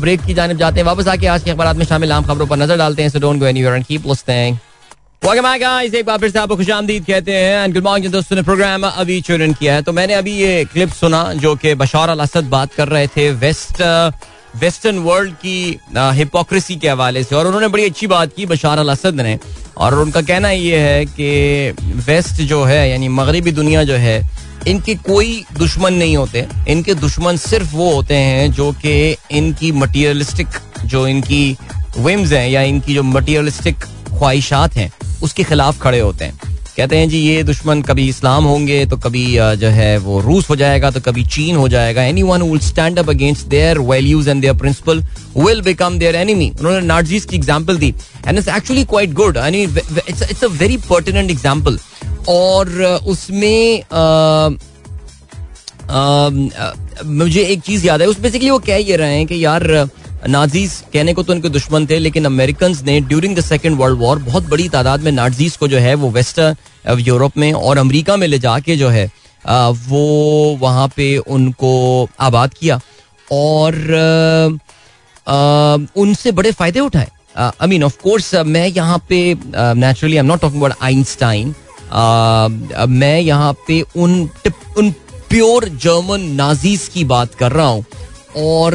ब्रेक 0.00 0.20
की 0.26 0.34
जाने 0.34 0.54
जाते 0.56 0.80
हैं। 0.80 0.86
वापस 0.86 1.08
आके 1.08 1.26
आज 1.26 1.42
के 1.42 1.50
अखबार 1.50 1.74
में 1.76 1.84
शामिल 1.86 2.12
आम 2.12 2.24
खबरों 2.26 2.46
पर 2.46 2.56
नज़र 2.56 2.76
डालते 2.78 3.02
हैं 3.02 3.08
so 3.08 3.18
don't 3.20 3.40
go 3.40 3.46
anywhere 3.46 3.74
and 3.74 3.84
keep 3.86 4.06
listening 4.06 4.56
welcome 5.22 5.42
back 5.42 5.60
guys 5.60 5.94
एक 5.94 6.06
बार 6.06 6.18
फिर 6.18 6.30
से 6.30 6.38
आपको 6.38 6.56
खुशामदीद 6.56 7.04
कहते 7.04 7.32
हैं 7.34 7.64
एंड 7.64 7.74
गुड 7.74 7.84
मॉर्निंग 7.84 8.12
दोस्तों, 8.12 8.36
ने 8.36 8.42
प्रोग्राम 8.42 8.82
अभी 8.82 9.20
चुनन 9.20 9.52
किया 9.52 9.74
है। 9.74 9.82
तो 9.82 9.92
मैंने 9.92 10.14
अभी 10.14 10.32
ये 10.34 10.64
क्लिप 10.72 10.92
सुना, 10.92 11.22
जो 11.34 11.54
कि 11.56 11.74
बशार 11.74 12.08
अल 12.08 12.20
असद 12.20 12.44
बात 12.50 12.74
कर 12.74 12.88
रहे 12.88 13.06
थे 13.06 13.30
वेस्ट 13.44 13.82
वेस्टर्न 14.56 14.98
वर्ल्ड 14.98 15.32
की 15.34 15.78
हिपोक्रेसी 15.92 16.76
के 16.76 16.88
हवाले 16.88 17.22
से। 17.24 17.34
और 17.36 17.46
उन्होंने 17.46 17.68
बड़ी 17.68 17.84
अच्छी 17.84 18.06
बात 18.06 18.32
की, 18.36 18.46
बशार 18.46 18.78
अल 18.78 18.88
असद 18.88 19.20
ने। 19.20 19.38
और 19.76 19.94
उनका 19.94 20.22
कहना 20.22 20.50
ये 20.50 20.78
है 20.78 21.04
कि 21.06 21.74
वेस्ट 22.06 22.42
जो 22.42 22.64
है, 22.64 22.90
यानी 22.90 23.08
मगरबी 23.08 23.52
दुनिया 23.52 23.84
जो 23.84 23.94
है, 23.94 24.30
इनके 24.68 24.94
कोई 24.94 25.44
दुश्मन 25.58 25.94
नहीं 25.94 26.16
होते। 26.16 26.46
इनके 26.68 26.94
दुश्मन 26.94 27.36
सिर्फ़ 27.36 27.74
वो 27.74 27.94
होते 27.94 28.14
हैं 28.14 28.50
जो 28.52 28.72
कि 28.72 29.16
इनकी 29.30 29.72
मटीरियलिस्टिक 29.72 30.48
जो 30.84 31.06
इनकी 31.06 31.56
विम्स 31.98 32.32
हैं 32.32 32.48
या 32.48 32.62
इनकी 32.62 32.94
जो 32.94 33.02
मटीरियलिस्टिक 33.02 33.76
ख्वाहिशात 34.08 34.76
हैं, 34.76 34.92
उसके 35.22 35.44
खिलाफ 35.44 35.80
खड़े 35.80 36.00
होते 36.00 36.24
हैं। 36.24 36.57
कहते 36.78 36.96
हैं, 36.96 37.08
जी, 37.08 37.18
ये 37.18 37.42
दुश्मन 37.42 37.80
कभी 37.82 38.08
इस्लाम 38.08 38.44
होंगे 38.44 38.84
तो 38.86 38.96
कभी 38.96 39.24
जो 39.58 39.68
है, 39.68 39.96
वो 39.98 40.20
रूस 40.20 40.48
हो 40.50 40.56
जाएगा 40.56 40.90
तो 40.90 41.00
कभी 41.00 41.24
चीन 41.26 41.56
हो 41.56 41.68
जाएगा। 41.68 42.02
Any 42.02 42.22
one 42.22 42.58
stand 42.60 42.98
up 42.98 43.10
against 43.10 43.46
their 43.48 43.78
values 43.80 44.30
and 44.30 44.40
their 44.42 44.54
principle 44.56 45.02
will 45.36 45.62
become 45.62 45.98
their 45.98 46.16
enemy 46.16 46.50
उन्होंने 46.50 46.80
नार्जीज 46.86 47.24
की 47.24 47.36
example 47.36 47.78
the 47.78 47.88
and 48.26 48.38
it's 48.38 48.48
actually 48.48 48.84
quite 48.86 49.12
good 49.14 49.36
it's 49.36 50.44
a 50.44 50.48
very 50.52 50.76
pertinent 50.88 51.30
example 51.30 51.78
और 52.28 52.82
उसमें 53.06 53.82
मुझे 57.18 57.42
एक 57.42 57.60
चीज़ 57.62 57.86
याद 57.86 58.02
है 58.02 58.08
उस 58.08 58.20
बेसिकली 58.20 58.50
वो 58.50 58.58
कह 58.60 58.76
ये 58.78 58.96
रहे 58.96 59.16
हैं 59.16 59.26
कि 59.26 59.44
यार 59.44 59.88
नाजीज 60.28 60.72
कहने 60.92 61.12
को 61.14 61.22
तो 61.22 61.32
उनके 61.32 61.48
दुश्मन 61.48 61.86
थे, 61.86 61.98
लेकिन 61.98 62.24
अमेरिकन 62.24 62.74
ने 62.84 63.00
during 63.02 63.36
the 63.36 63.40
second 63.42 63.76
world 63.78 63.98
war 63.98 64.18
बहुत 64.20 64.48
बड़ी 64.48 64.68
तादाद 64.68 65.02
में 65.02 65.10
नाजीज 65.12 65.56
को 65.56 65.68
जो 65.68 65.78
है, 65.78 65.94
वो 65.94 66.10
वेस्टर्न 66.10 66.56
यूरोप 66.90 67.36
में 67.36 67.52
और 67.52 67.78
अमेरिका 67.78 68.16
में 68.16 68.26
ले 68.26 68.38
जाके 68.38 68.76
जो 68.76 68.88
है 68.88 69.10
वो 69.88 70.58
वहाँ 70.60 70.88
पे 70.96 71.16
उनको 71.16 71.72
आबाद 72.20 72.54
किया 72.54 72.80
और 73.30 73.74
उनसे 75.96 76.32
बड़े 76.32 76.52
फ़ायदे 76.52 76.80
उठाए। 76.80 77.08
आई 77.36 77.68
मीन 77.68 77.84
ऑफ़ 77.84 77.96
कोर्स 78.02 78.34
मैं 78.46 78.66
यहाँ 78.68 78.98
पे 79.08 79.20
naturally 79.54 80.16
I 80.16 80.20
am 80.20 80.26
not 80.26 80.40
talking 80.40 80.62
about 80.62 80.82
Einstein 80.82 81.54
मैं 82.90 83.20
यहाँ 83.20 83.52
पे 83.68 83.80
उन 83.96 84.28
उन 84.78 84.90
प्योर 85.28 85.68
जर्मन 85.76 86.20
नाजीज 86.36 86.88
की 86.94 87.04
बात 87.04 87.34
कर 87.34 87.52
रहा 87.52 87.66
हूँ। 87.66 87.84
और 88.36 88.74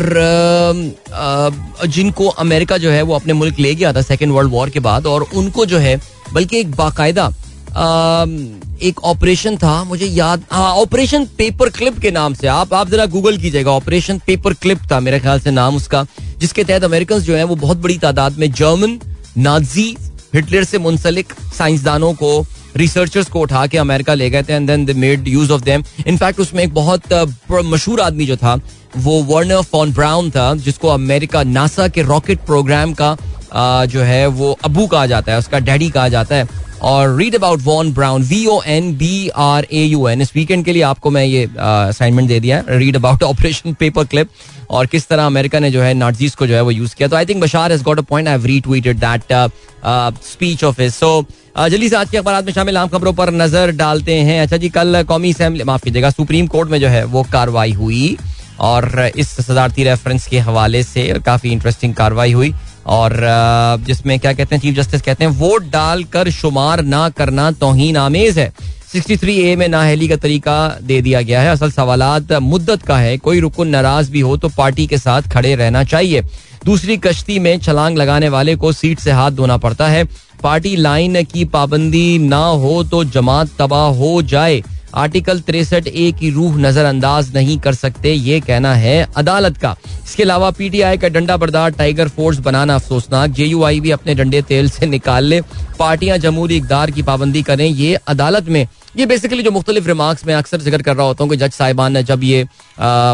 जिनको 1.88 2.28
अमेरिका 2.28 2.78
जो 2.78 2.92
है, 2.92 3.02
वो 3.02 3.16
अपने 3.16 3.34
मुल्क 3.34 3.60
ले 3.60 3.74
गया 3.76 3.94
था 3.94 4.02
सेकेंड 4.02 4.32
वर्ल्ड 4.34 4.52
वॉर 4.52 4.70
के 4.70 4.80
बाद 4.80 5.06
और 5.08 5.26
उनको 5.34 5.66
जो 5.66 5.78
है, 5.78 6.00
बल्कि 6.34 6.60
एक 6.60 6.72
बाकायदा 6.76 7.30
एक 7.76 9.00
ऑपरेशन 9.04 9.58
था, 9.58 9.84
मुझे 9.84 10.06
याद 10.06 10.44
हाँ 10.52 10.72
ऑपरेशन 10.74 11.26
पेपर 11.38 11.70
क्लिप 11.70 12.00
के 12.00 12.12
नाम 12.12 12.34
से, 12.34 12.48
आप 12.48 12.74
आप 12.74 12.90
जरा 12.90 13.06
गूगल 13.08 13.38
कीजिएगा, 13.38 13.72
ऑपरेशन 13.72 14.20
पेपर 14.28 14.54
क्लिप 14.56 14.80
था 14.92 15.00
मेरे 15.00 15.20
ख्याल 15.20 15.40
से 15.40 15.52
नाम 15.52 15.76
उसका, 15.76 16.06
जिसके 16.40 16.64
तहत 16.64 16.84
अमेरिकन 16.84 17.20
जो 17.20 17.36
है, 17.36 17.44
वो 17.44 17.56
बहुत 17.58 17.78
बड़ी 17.78 17.98
तादाद 17.98 18.38
में 18.40 18.52
जर्मन, 18.52 19.00
नाजी, 19.38 19.96
हिटलर 20.36 20.64
से 20.64 20.78
मुंसलिक 20.80 21.34
साइंसदानों 21.58 22.14
को, 22.14 22.46
रिसर्चर्स 22.78 23.28
को 23.30 23.40
उठा 23.40 23.66
के 23.68 23.78
अमेरिका 23.78 24.14
ले 24.14 24.30
गए 24.30 24.44
थे 24.44 24.54
and 24.54 24.68
then 24.68 24.86
they 24.86 24.94
made 24.96 25.28
use 25.28 25.52
of 25.52 25.62
them 25.64 25.84
in fact 26.08 26.40
उसमें 26.40 26.64
एक 26.64 26.74
बहुत 26.74 27.14
मशहूर 27.54 28.02
आदमी 28.02 28.26
जो 28.26 28.38
था, 28.38 28.56
वो 28.98 29.22
वर्नर 29.26 29.62
फॉन 29.64 29.94
ब्राउन 29.94 30.30
था, 30.32 30.54
जिसको 30.56 30.88
अमेरिका 30.90 31.44
नासा 31.44 31.88
के 31.88 32.02
रॉकेट 32.04 32.40
प्रोग्राम 32.46 32.94
का 32.94 33.16
जो 33.86 34.02
है, 34.02 34.26
वो 34.28 34.52
अबू 34.64 34.86
कहा 34.88 35.06
जाता 35.06 35.32
है, 35.32 35.38
उसका 35.40 35.60
डैडी 35.60 35.90
कहा 35.90 36.08
जाता 36.10 36.36
है। 36.36 36.48
और 36.84 37.16
read 37.18 37.36
about 37.36 37.62
von 37.64 37.92
Braun 37.94 38.24
V 38.24 38.46
O 38.46 38.62
N 38.68 38.96
B 38.98 39.30
R 39.36 39.68
A 39.72 39.84
U 39.84 40.08
N 40.08 40.22
इस 40.22 40.32
वीकेंड 40.36 40.66
के 40.66 40.74
लिए 40.74 40.82
आपको 40.84 41.10
मैं 41.12 41.24
ये 41.26 41.44
असाइनमेंट 41.60 42.28
दे 42.30 42.40
दिया 42.40 42.64
read 42.70 42.96
about 42.96 43.24
operation 43.24 43.74
paper 43.80 44.06
clip 44.06 44.30
और 44.70 44.86
किस 44.86 45.08
तरह 45.08 45.26
अमेरिका 45.26 45.60
ने 45.60 45.72
जो 45.72 45.82
है 45.82 45.94
नाजीज 45.94 46.36
को 46.36 46.48
जो 46.48 46.56
है 46.56 46.62
वो 46.62 46.72
यूज़ 46.72 46.96
किया। 46.96 47.08
तो 47.08 47.16
I 47.16 47.26
think 47.26 47.42
Bashar 47.42 47.72
has 47.72 47.84
got 47.84 48.00
a 48.00 48.02
point 48.10 48.28
I 48.28 48.34
have 48.34 48.46
retweeted 48.46 48.98
that 49.00 49.34
speech 50.26 50.64
of 50.64 50.82
his 50.82 50.94
so 50.94 51.26
जल्दी 51.60 51.90
से 51.90 51.96
आज 51.96 52.10
के 52.10 52.18
अखबार 52.18 52.44
में 52.44 52.52
शामिल 52.54 52.78
आम 52.78 52.88
खबरों 52.90 53.14
पर 53.14 53.32
नज़र 53.34 53.72
डालते 53.74 54.14
हैं। 54.14 54.40
अच्छा 54.42 54.58
जी, 54.58 54.70
कल 54.70 55.04
कौमी 55.08 55.32
असेंबली 55.34 55.64
माफ़ 55.64 55.84
कीजिएगा, 55.84 56.10
सुप्रीम 56.10 56.48
कोर्ट 56.48 56.70
में 56.70 56.80
जो 56.82 56.88
है 56.88 57.04
वो 57.06 57.24
कार्रवाई 57.32 57.72
हुई 57.74 58.18
और 58.62 59.12
इस 59.16 59.30
सदारती 59.42 59.84
रेफरेंस 59.84 60.28
के 60.28 60.40
हवाले 60.40 60.84
से 60.84 61.08
काफ़ी 61.26 61.52
इंटरेस्टिंग 61.52 61.94
कार्रवाई 61.96 62.32
हुई। 62.32 62.54
और 62.88 63.16
जिसमें 63.80 64.20
क्या 64.20 64.34
कहते 64.34 64.56
हैं 64.56 64.62
चीफ 64.62 64.76
जस्टिस 64.76 65.02
कहते 65.02 65.24
हैं, 65.24 65.32
वोट 65.32 65.70
डालकर 65.72 66.30
शुमार 66.32 66.82
ना 66.84 67.08
करना 67.10 67.50
तोहन 67.52 67.98
आमेज 67.98 68.40
है। 68.40 68.52
63 68.94 69.38
ए 69.42 69.56
में 69.56 69.68
नाहली 69.68 70.08
का 70.08 70.16
तरीका 70.16 70.56
दे 70.82 71.02
दिया 71.02 71.22
गया 71.22 71.42
है। 71.42 71.50
असल 71.50 71.72
सवाल 71.72 72.02
मुद्दत 72.42 72.82
का 72.82 72.98
है। 72.98 73.18
कोई 73.18 73.40
रुकन 73.40 73.68
नाराज़ 73.68 74.12
भी 74.12 74.20
हो 74.20 74.36
तो 74.38 74.50
पार्टी 74.50 74.88
के 74.88 74.98
साथ 74.98 75.32
खड़े 75.34 75.56
रहना 75.56 75.84
चाहिए। 75.84 76.22
दूसरी 76.66 76.98
कश्ती 76.98 77.40
में 77.40 77.58
छलांग 77.60 77.98
लगाने 77.98 78.30
वाले 78.30 78.56
को 78.56 78.72
सीट 78.72 79.00
से 79.00 79.12
हाथ 79.12 79.32
धोना 79.32 79.58
पड़ता 79.58 79.88
है। 79.88 80.04
पार्टी 80.44 80.76
लाइन 80.76 81.24
की 81.24 81.46
पाबंदी 81.46 82.18
ना 82.20 82.46
हो 82.46 82.84
तो 82.84 83.04
जमात 83.04 83.50
तबाह 83.60 83.88
हो 83.90 84.22
जाए। 84.22 84.62
आर्टिकल 84.94 85.40
तिरसठ 85.42 85.88
ए 85.88 86.12
की 86.20 86.30
रूह 86.30 86.58
नजरअंदाज 86.58 87.34
नहीं 87.36 87.58
कर 87.60 87.74
सकते, 87.74 88.12
ये 88.12 88.40
कहना 88.42 88.74
है 88.76 89.08
अदालत 89.18 89.58
का। 89.58 89.76
इसके 90.04 90.24
अलावा 90.24 90.50
पीटीआई 90.52 90.98
का 90.98 91.08
डंडा 91.10 91.38
बरदार 91.38 91.72
टाइगर 91.72 92.08
फोर्स 92.10 92.40
बनाना 92.40 92.76
अफसोसनाक, 92.76 93.30
जेयूआई 93.32 93.80
भी 93.80 93.92
अपने 93.92 94.16
डंडे 94.16 94.42
तेल 94.44 94.70
से 94.70 94.86
निकाल 94.86 95.26
ले। 95.26 95.42
पार्टियाँ 95.80 96.18
जमहूरी 96.18 96.58
इकदार 96.58 96.92
की 96.92 97.02
पाबंदी 97.04 97.44
करें, 97.44 97.66
ये 97.66 97.96
अदालत 98.08 98.50
में 98.50 98.68
ये 98.96 99.06
बेसिकली 99.06 99.44
जो 99.44 99.52
मुख्तलिफ़ 99.52 99.88
रिमार्क्स 99.88 100.26
में 100.26 100.34
अक्सर 100.36 100.62
ज़िक्र 100.62 100.82
कर 100.82 100.96
रहा 100.96 101.06
होता 101.08 101.24
हूँ 101.24 101.32
कि 101.32 101.38
जज 101.38 101.52
साहिबान 101.52 101.94
ने 101.94 102.02
जब 102.04 102.24
ये 102.24 102.44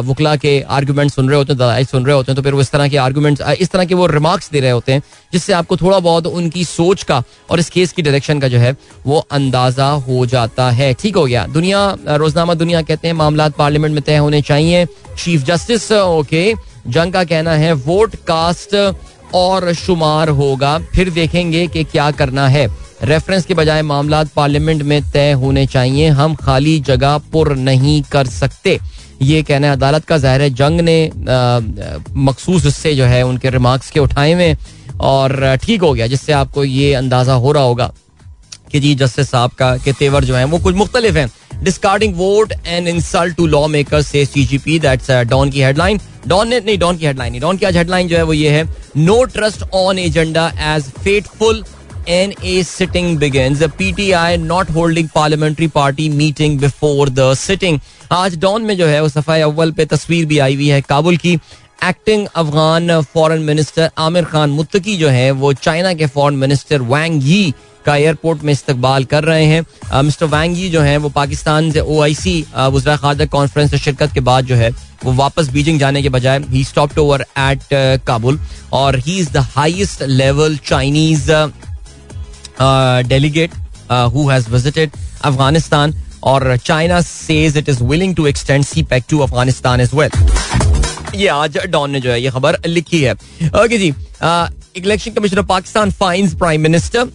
वकला 0.06 0.36
के 0.36 0.60
आर्गूमेंट 0.70 1.12
सुन 1.12 1.30
रहे 1.30 1.38
होते 1.38 1.54
हैं, 1.54 1.60
दलाइल 1.60 1.86
सुन 1.86 2.06
रहे 2.06 2.16
होते 2.16 2.32
हैं 2.32 2.36
तो 2.36 2.42
फिर 2.42 2.54
वो 2.54 2.62
इस 2.62 2.72
तरह 2.72 2.88
के 2.88 2.98
आर्गूमेंट्स 2.98 3.42
इस 3.52 3.70
तरह 3.70 3.86
के 3.86 3.96
वो 3.96 4.06
रिमार्क्स 4.08 4.50
दे 4.52 4.60
रहे 4.60 4.72
होते 4.72 4.92
हैं, 4.92 5.02
जिससे 5.34 5.54
आपको 5.54 5.78
थोड़ा 5.78 6.00
बहुत 6.00 6.28
उनकी 6.28 6.64
सोच 6.66 7.04
का 7.04 7.22
और 7.50 7.60
इस 7.60 7.70
केस 7.70 7.92
की 7.92 8.02
डायरेक्शन 8.02 8.40
का 8.40 8.48
जो 8.48 8.58
है, 8.58 8.76
वो 9.06 9.20
अंदाज़ा 9.32 9.90
हो 10.08 10.26
जाता 10.26 10.70
है। 10.72 10.94
ठीक 10.94 11.16
हो 11.16 11.26
गया। 11.26 11.46
दुनिया 11.50 11.96
रोजनामा 12.10 12.54
दुनिया 12.56 12.82
कहते 12.82 13.08
हैं 13.08 13.16
मामला 13.16 13.48
पार्लियामेंट 13.58 13.94
में 13.96 14.04
तय 14.04 14.18
होने 14.18 14.42
चाहिए। 14.42 14.86
चीफ 15.18 15.44
जस्टिस, 15.44 15.92
ओके, 15.92 16.54
जंग 16.88 17.14
का 17.14 17.24
कहना 17.24 17.52
है 17.54 17.72
वोट 17.88 18.16
कास्ट 18.28 18.76
और 19.36 19.74
शुमार 19.76 20.30
होगा। 20.32 20.78
फिर 20.94 21.10
देखेंगे 21.12 21.66
कि 21.68 21.84
क्या 21.86 22.12
करना 22.14 22.48
है। 22.48 22.68
रेफरेंस 23.02 23.46
के 23.46 23.54
बजाय 23.54 23.82
मामला 23.84 24.24
पार्लियामेंट 24.36 24.82
में 24.84 25.02
तय 25.12 25.32
होने 25.34 25.66
चाहिए। 25.68 26.08
हम 26.10 26.36
खाली 26.36 26.80
जगह 26.82 27.18
पुर 27.32 27.56
नहीं 27.58 28.02
कर 28.12 28.28
सकते। 28.28 28.80
ये 29.22 29.42
कहना 29.44 29.68
है, 29.68 29.74
अदालत 29.74 30.06
का 30.06 30.18
ज़ाहिर 30.18 30.50
जंग 30.54 30.82
ने 30.82 31.12
मखसूस 32.18 32.66
हिस्से 32.66 32.94
जो 32.96 33.06
है, 33.06 33.22
उनके 33.24 33.50
रिमार्क्स 33.50 33.90
के 33.92 34.00
उठाए 34.00 34.34
हुए 34.34 34.56
और 35.02 35.58
ठीक 35.64 35.82
हो 35.82 35.94
गया, 35.94 36.08
जिससे 36.08 36.34
आपको 36.34 36.64
ये 36.64 36.94
अंदाज़ा 36.94 37.34
हो 37.36 37.52
रहा 37.52 37.64
होगा 37.64 37.92
कि 38.72 38.80
जी 38.80 38.94
जस्टिस 38.96 39.30
साहब 39.30 39.52
का, 39.52 39.76
के 39.78 39.94
तेवर 39.94 40.24
जो 40.24 40.36
है, 40.36 40.44
वो 40.46 40.60
कुछ 40.60 40.76
मुख्तलिफ़ 40.76 41.18
हैं। 41.18 41.30
Discarding 41.64 42.14
vote 42.16 42.54
and 42.66 42.88
insult 42.88 43.36
to 43.36 43.48
law 43.48 43.68
maker 43.68 44.02
says 44.02 44.26
CJP 44.26 44.78
that's 44.80 45.12
Dawn 45.30 45.50
की 45.52 45.62
हेडलाइन 45.62 46.00
डॉन 46.28 46.48
ने, 46.50 46.60
नहीं 46.60 46.78
डॉन 46.80 46.98
की 46.98 47.06
हेडलाइन 47.06 47.32
नहीं। 47.32 47.42
डॉन 47.42 47.58
की 47.58 47.66
आज 47.66 47.78
हेडलाइन 47.78 48.08
जो 48.08 48.18
है, 48.18 48.24
वो 48.24 48.34
ये 48.34 48.50
है 48.50 48.64
no 48.98 49.24
trust 49.26 49.64
on 49.74 50.00
agenda 50.00 50.48
as 50.68 50.90
fateful 51.00 51.64
NA 52.08 52.64
sitting 52.64 53.18
begins. 53.18 53.60
The 53.60 53.68
PTI 53.68 54.42
not 54.42 54.70
holding 54.70 55.08
parliamentary 55.10 55.68
party 55.68 56.10
meeting 56.10 56.58
before 56.58 57.08
the 57.08 57.34
sitting. 57.36 57.80
आज 58.12 58.38
डॉन 58.40 58.62
में 58.66 58.76
जो 58.78 58.86
है, 58.88 59.02
वो 59.02 59.10
सफ़ाई 59.10 59.42
अव्वल 59.42 59.72
पे 59.72 59.86
तस्वीर 59.86 60.26
भी 60.26 60.40
आई 60.40 60.56
हुई 60.56 60.68
है 60.68 60.82
काबुल 60.82 61.18
की 61.18 61.34
acting 61.86 62.28
Afghan 62.36 63.02
foreign 63.14 63.42
minister 63.44 63.90
Amir 63.98 64.26
Khan 64.26 64.50
Muttaqi 64.50 64.98
जो 64.98 65.10
है, 65.10 65.30
वो 65.32 65.54
चाइना 65.54 65.94
के 65.94 66.06
फॉरेन 66.08 66.40
मिनिस्टर 66.40 66.82
वैंग 66.82 67.22
यी 67.24 67.54
का 67.86 67.96
एयरपोर्ट 67.96 68.42
में 68.44 68.52
इस्तकबाल 68.54 69.06
कर 69.12 69.24
रहे 69.24 69.46
हैं 69.46 70.02
मिस्टर 70.04 70.26
वैंग 70.26 70.58
यी 70.58 70.70
जो 70.70 70.82
है, 70.82 70.98
वो 70.98 71.10
पाकिस्तान 71.10 71.72
से 71.72 71.80
ओ 71.80 72.02
आई 72.04 72.16
सी 72.16 72.42
वजरा 72.56 72.96
खादा 72.98 73.26
कॉन्फ्रेंस 73.38 73.72
में 73.74 73.80
शिरकत 73.80 74.14
के 74.14 74.20
बाद 74.32 74.46
जो 74.46 74.56
है, 74.56 74.70
वो 75.04 75.14
वापस 75.14 75.50
बीजिंग 75.52 75.80
जाने 75.80 76.02
के 76.02 76.10
बजाय 76.10 76.40
he 76.50 76.64
stopped 76.64 77.00
over 77.00 77.22
at 77.22 77.60
Kabul 78.08 78.40
और 78.74 78.98
he 79.00 79.18
is 79.20 79.32
the 79.34 79.46
highest 79.56 80.04
level 80.04 80.58
Chinese 80.68 81.32
delegate 82.62 83.52
who 84.14 84.28
has 84.30 84.50
visited 84.52 84.92
Afghanistan 85.26 85.94
और 86.32 86.56
China 86.58 87.02
says 87.02 87.58
it 87.58 87.70
is 87.70 87.84
willing 87.84 88.16
to 88.16 88.28
extend 88.28 88.66
CPEC 88.84 89.04
to 89.10 89.20
Afghanistan 89.20 89.82
as 89.82 89.94
well 89.94 90.12
ये 91.16 91.28
आज 91.28 91.58
डॉन 91.70 91.92
ने 91.92 92.00
जो 92.02 92.12
है 92.12 92.22
ये 92.22 92.30
खबर 92.32 92.58
लिखी 92.68 93.02
है। 93.02 93.14
Okay 93.14 93.78
ji 93.78 93.94
election 94.78 95.12
commissioner 95.12 95.42
Pakistan 95.46 95.92
fines 95.92 96.34
prime 96.36 96.62
minister 96.62 97.06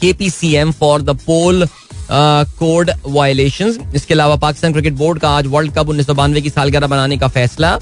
K 0.00 0.12
P 0.12 0.30
C 0.30 0.54
M 0.56 0.72
for 0.72 1.02
the 1.02 1.18
poll 1.26 1.66
code 2.10 2.90
violation 3.06 3.78
इसके 3.94 4.14
अलावा 4.14 4.36
पाकिस्तान 4.36 4.72
क्रिकेट 4.72 4.92
बोर्ड 4.94 5.18
का 5.20 5.28
आज 5.36 5.46
वर्ल्ड 5.46 5.72
कप 5.74 5.88
उन्नीस 5.88 6.06
सौ 6.06 6.14
बानवे 6.14 6.40
की 6.40 6.50
सालगिरह 6.50 6.86
बनाने 6.86 7.16
का 7.18 7.28
फैसला। 7.28 7.78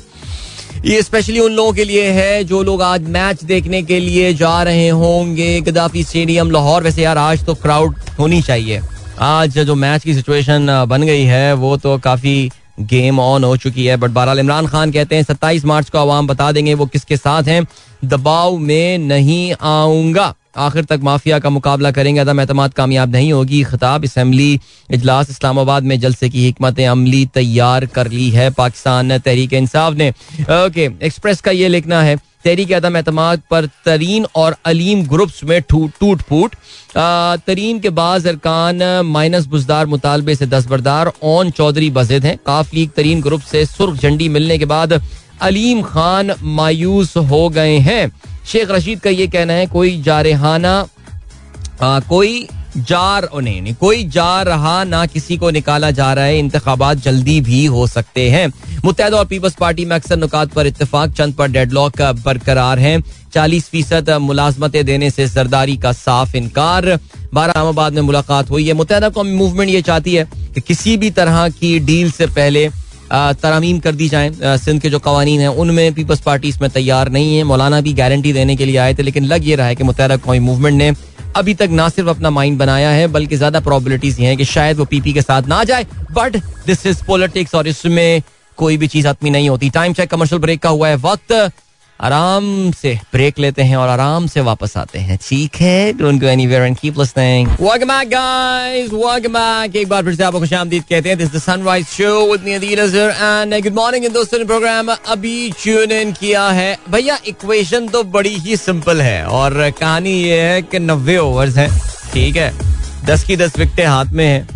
ये 0.85 1.03
स्पेशली 1.03 1.39
उन 1.39 1.53
लोगों 1.53 1.73
के 1.73 1.85
लिए 1.85 2.07
है 2.11 2.45
जो 2.45 2.63
लोग 2.63 2.81
आज 2.83 3.03
मैच 3.09 3.43
देखने 3.45 3.83
के 3.83 3.99
लिए 4.01 4.33
जा 4.35 4.63
रहे 4.63 4.89
होंगे। 4.89 5.61
गदाफी 5.61 6.03
स्टेडियम 6.05 6.51
लाहौर, 6.51 6.83
वैसे 6.83 7.03
यार 7.03 7.19
आज 7.19 7.45
तो 7.45 7.55
क्राउड 7.55 7.99
होनी 8.19 8.41
चाहिए। 8.43 8.81
आज 9.21 9.59
जो 9.59 9.75
मैच 9.75 10.03
की 10.03 10.15
सिचुएशन 10.15 10.67
बन 10.89 11.03
गई 11.03 11.23
है, 11.23 11.53
वो 11.55 11.77
तो 11.77 11.97
काफ़ी 11.99 12.51
गेम 12.81 13.21
ऑन 13.21 13.45
हो 13.45 13.57
चुकी 13.57 13.87
है। 13.87 13.97
बट 13.97 14.11
बहरहाल 14.11 14.39
इमरान 14.39 14.67
खान 14.67 14.93
कहते 14.93 15.17
हैं, 15.17 15.23
सत्ताईस 15.23 15.65
मार्च 15.65 15.91
को 15.91 15.99
आवाम 15.99 16.27
बता 16.27 16.53
देंगे 16.53 16.75
वो 16.75 16.87
किसके 16.87 17.17
साथ 17.17 17.43
हैं। 17.43 17.67
दबाव 18.05 18.57
में 18.59 18.99
नहीं 18.99 19.55
आऊँगा। 19.63 20.35
आखिर 20.57 20.85
तक 20.85 21.01
माफिया 21.03 21.39
का 21.39 21.51
मुकाबला 21.51 21.91
करेंगे। 21.91 22.21
अदम 22.21 22.41
एतमाद 22.41 22.75
कामयाब 22.75 23.13
नहीं 23.13 23.33
होगी। 23.33 23.63
खिताब 23.65 24.05
इसम्बली 24.05 24.59
इजलास 24.91 25.31
इस्लामाबाद 25.31 25.83
में 25.83 25.99
जलसे 26.01 26.29
की 26.31 26.49
हमत 26.51 26.81
अमली 26.81 27.25
तैयार 27.35 27.87
कर 27.87 28.11
ली 28.11 28.29
है। 28.31 28.51
पाकिस्तान 28.53 29.19
तहरीक 29.19 29.53
इंसाफ 29.53 29.95
ने। 29.95 30.11
ओके, 30.11 30.91
एक्सप्रेस 31.03 31.41
का 31.41 31.51
ये 31.51 31.69
लिखना 31.69 32.03
है। 32.03 32.17
तहरीक 32.45 32.73
अदम 32.73 32.97
एतमाद 32.97 33.43
पर 33.51 33.67
तरीन 33.85 34.27
और 34.37 34.57
अलीम 34.65 35.05
ग्रुप्स 35.07 35.43
में 35.45 35.61
टूट 35.63 36.23
फूट 36.23 36.55
तरीन 36.97 37.79
के 37.81 37.91
बाद 37.91 38.27
अरकान 38.27 38.83
माइनस 39.07 39.47
बुजदार 39.47 39.87
मुतालबे 39.87 40.35
से 40.35 40.47
दस्तबरदार 40.47 41.13
ओन 41.25 41.51
चौधरी 41.51 41.91
बजिद 41.93 42.27
हैं। 42.27 42.37
काफ 42.47 42.75
लीग 42.75 42.91
तरीन 42.91 43.21
ग्रुप 43.21 43.41
से 43.43 43.65
सुर्ख 43.67 44.01
झंडी 44.01 44.29
मिलने 44.29 44.59
के 44.59 44.65
बाद 44.67 45.01
अलीम 45.43 45.83
खान 45.83 46.35
मायूस 46.43 47.17
हो 47.17 47.49
गए 47.49 47.79
हैं। 47.81 48.11
शेख 48.47 48.71
रशीद 48.71 49.01
का 49.01 49.11
ये 49.11 49.27
कहना 49.27 49.53
है 49.53 49.67
कोई 49.67 50.01
जारहाना 50.03 50.87
कोई 51.83 52.47
जार 52.77 53.29
नहीं, 53.35 53.61
नहीं 53.63 53.75
कोई 53.75 54.05
जा 54.09 54.43
रहा 54.43 54.83
ना 54.85 55.05
किसी 55.07 55.37
को 55.37 55.51
निकाला 55.51 55.91
जा 55.91 56.13
रहा 56.15 56.25
है 56.25 56.39
इंतबात 56.39 56.99
जल्दी 56.99 57.41
भी 57.41 57.65
हो 57.67 57.87
सकते 57.87 58.29
हैं। 58.31 58.47
मुतहद 58.85 59.15
और 59.15 59.25
पीपल्स 59.27 59.55
पार्टी 59.55 59.85
में 59.85 59.95
अक्सर 59.97 60.17
नुकात 60.17 60.53
पर 60.53 60.67
इतफाक 60.67 61.11
चंद 61.11 61.35
पर 61.35 61.49
डेडलॉक 61.49 62.01
बरकरार 62.25 62.79
है। 62.79 63.01
चालीस 63.35 63.69
फ़ीसद 63.69 64.11
मुलाजमतें 64.21 64.85
देने 64.85 65.11
से 65.11 65.27
जरदारी 65.29 65.77
का 65.77 65.93
साफ़ 65.93 66.37
इनकार। 66.37 66.99
बाराबाद 67.35 67.93
में 67.93 68.03
मुलाकात 68.03 68.51
हुई 68.51 68.67
है। 68.69 68.73
मुतहदा 68.75 69.09
कौमी 69.09 69.33
मूवमेंट 69.33 69.71
ये 69.71 69.83
चाहती 69.83 70.15
है 70.15 70.25
कि 70.55 70.61
किसी 70.61 70.97
भी 70.97 71.11
तरह 71.11 71.49
की 71.51 71.79
डील 71.81 72.11
से 72.11 72.27
पहले 72.29 72.69
तरामीम 73.13 73.79
कर 73.79 73.95
दी 73.95 74.09
जाए। 74.09 74.31
सिंध 74.59 74.81
के 74.83 74.91
जो 74.91 74.99
कवानीन 75.01 75.41
हैं, 75.41 75.49
उनमें 75.49 75.93
पीपल्स 75.95 76.21
पार्टी 76.21 76.49
इसमें 76.49 76.69
तैयार 76.71 77.09
नहीं 77.11 77.37
है। 77.37 77.45
मौलाना 77.45 77.81
भी 77.81 77.93
गारंटी 77.95 78.33
देने 78.33 78.57
के 78.57 78.65
लिए 78.65 78.77
आए 78.79 78.95
थे, 78.95 79.03
लेकिन 79.03 79.25
लग 79.25 79.49
ये 79.49 79.57
रहा 79.57 79.67
है 79.67 79.75
कि 79.75 79.85
मुतहरा 79.85 80.17
कौमी 80.19 80.39
मूवमेंट 80.41 80.77
ने 80.77 80.93
अभी 81.37 81.55
तक 81.55 81.69
ना 81.71 81.89
सिर्फ़ 81.89 82.09
अपना 82.11 82.31
माइंड 82.31 82.59
बनाया 82.59 82.91
है, 82.91 83.07
बल्कि 83.09 83.37
ज़्यादा 83.37 83.61
प्रॉबिलिटीज 83.61 84.21
ये 84.21 84.27
हैं 84.27 84.37
कि 84.37 84.45
शायद 84.47 84.79
वो 84.79 84.85
पीपी 84.85 85.13
के 85.13 85.23
साथ 85.23 85.43
ना 85.49 85.63
जाए। 85.65 85.87
बट 86.13 86.37
दिस 86.67 86.87
इज़ 86.87 87.05
पॉलिटिक्स 87.07 87.55
और 87.55 87.69
इसमें 87.69 88.23
कोई 88.59 88.77
भी 88.77 88.87
चीज़ 88.87 89.07
आत्मी 89.09 89.31
नहीं 89.31 89.49
होती। 89.49 89.71
टाइम 89.71 89.93
चेक 89.93 90.11
कमर्शियल 90.11 90.41
ब्रेक 90.41 90.61
का 90.63 90.69
हुआ 90.69 90.89
है 90.89 90.97
वक्त। 90.99 91.33
आराम 92.03 92.71
से 92.73 92.93
ब्रेक 93.13 93.39
लेते 93.39 93.63
हैं 93.63 93.77
और 93.77 93.89
आराम 93.89 94.27
से 94.27 94.41
वापस 94.41 94.77
आते 94.77 94.99
हैं। 94.99 95.19
ठीक 95.23 95.57
है 95.57 95.93
don't 95.99 96.21
go 96.21 96.27
anywhere 96.27 96.63
and 96.63 96.77
keep 96.79 96.99
listening 96.99 97.49
welcome 97.61 97.89
back 97.89 98.09
guys 98.11 98.91
welcome 98.93 99.33
back 99.33 99.77
एक 99.77 99.89
बार 99.89 100.03
फिर 100.05 100.15
से 100.15 100.25
आपको 100.25 100.41
खुशामदीद 100.41 100.85
कहते 100.89 101.09
हैं। 101.09 101.19
This 101.19 101.31
the 101.33 101.39
Sunrise 101.41 101.87
show 101.89 102.27
with 102.31 102.43
me 102.45 102.55
Adeel 102.55 102.81
Azhar 102.81 103.11
and 103.45 103.63
good 103.65 103.75
morning 103.75 104.05
इन 104.05 104.13
दोस्तों 104.13 104.39
ने 104.39 104.45
प्रोग्राम 104.45 104.89
अभी 104.89 105.53
ट्यून 105.63 105.93
इन 105.93 106.13
किया 106.13 106.49
है। 106.51 106.77
भैया 106.91 107.19
इक्वेशन 107.27 107.87
तो 107.89 108.03
बड़ी 108.17 108.35
ही 108.39 108.57
सिंपल 108.57 109.03
है 109.03 109.25
और 109.27 109.71
कहानी 109.81 110.15
ये 110.15 110.41
है 110.41 110.61
कि 110.63 110.79
नब्बे 110.81 111.17
ओवर्स 111.19 111.57
हैं। 111.57 111.71
ठीक 112.13 112.37
है? 112.37 112.53
दस 113.07 113.25
की 113.25 113.37
दस 113.37 113.59
विकेटें 113.59 113.87
हाथ 113.87 114.13
में 114.13 114.27
है। 114.27 114.47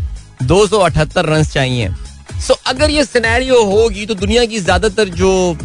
दो 0.45 0.67
सौ 0.67 0.79
अठहत्तर 0.81 1.27
रन 1.27 1.45
चाहिए। 1.45 1.89
सो 1.89 2.53
so, 2.53 2.61
अगर 2.67 2.91
ये 2.91 3.05
सिनेरियो 3.05 3.63
होगी 3.65 4.07
तो 4.07 4.15
दुनिया 4.17 4.45
की 4.45 4.59
ज़्यादातर 4.61 5.09
जो 5.15 5.57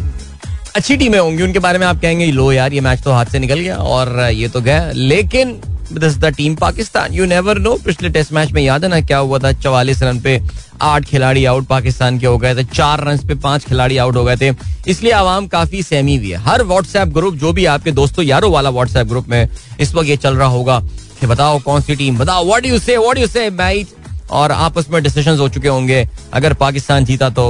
अच्छी 0.76 0.96
टीमें 0.96 1.18
होंगी, 1.18 1.42
उनके 1.42 1.58
बारे 1.58 1.78
में 1.78 1.86
आप 1.86 2.00
कहेंगे, 2.00 2.26
लो 2.26 2.50
यार, 2.52 2.72
ये 2.72 2.80
मैच 2.80 3.02
तो 3.02 3.12
हाथ 3.12 3.26
से 3.26 3.38
निकल 3.38 3.58
गया 3.60 3.76
और 3.76 4.20
ये 4.30 4.48
तो 4.48 4.60
गया। 4.60 4.90
लेकिन 4.92 5.52
this 5.92 6.16
the 6.18 6.24
team 6.26 6.54
Pakistan. 6.54 7.12
You 7.12 7.24
never 7.26 7.58
know 7.58 7.74
पिछले 7.84 8.08
टेस्ट 8.08 8.32
मैच 8.32 8.52
में 8.52 8.62
याद 8.62 8.84
है 8.84 8.90
ना 8.90 9.00
क्या 9.00 9.18
हुआ 9.18 9.38
था? 9.38 9.52
चवालीस 9.52 10.02
रन 10.02 10.20
पे 10.20 10.40
आठ 10.82 11.04
खिलाड़ी 11.04 11.44
आउट 11.44 11.66
पाकिस्तान 11.66 12.18
के 12.18 12.26
हो 12.26 12.38
गए 12.38 12.54
थे, 12.54 12.64
चार 12.64 13.04
रन 13.04 13.18
पे 13.18 13.34
पाँच 13.34 13.64
खिलाड़ी 13.64 13.96
आउट 13.96 14.16
हो 14.16 14.24
गए 14.24 14.36
थे। 14.36 14.50
इसलिए 14.86 15.12
आवाम 15.12 15.46
काफ़ी 15.46 15.82
सहमी 15.82 16.16
हुई 16.16 16.30
है। 16.30 16.38
हर 16.38 16.62
व्हाट्सएप 16.62 17.08
ग्रुप 17.08 17.34
जो 17.34 17.52
भी 17.52 17.64
आपके 17.66 17.92
दोस्तों, 17.92 18.24
यारों 18.24 18.52
वाला 18.52 18.70
व्हाट्सएप 18.70 19.06
ग्रुप 19.06 19.28
में 19.28 19.48
इस 19.80 19.94
वक्त 19.94 20.08
ये 20.08 20.16
चल 20.16 20.36
रहा 20.36 20.48
होगा 20.48 20.80
कि 21.20 21.26
बताओ 21.26 21.58
कौन 21.58 21.80
सी 21.80 21.96
टीम 21.96 22.18
बताओ 22.18 22.46
what 22.46 22.66
you 22.66 22.78
say 22.78 22.96
what 22.96 23.18
you 23.18 23.26
say 23.26 23.48
match 23.50 23.94
और 24.30 24.52
आपस 24.52 24.86
में 24.90 25.02
डिसीज़न 25.02 25.38
हो 25.38 25.48
चुके 25.48 25.68
होंगे। 25.68 26.06
अगर 26.32 26.52
पाकिस्तान 26.54 27.04
जीता 27.04 27.28
तो 27.30 27.46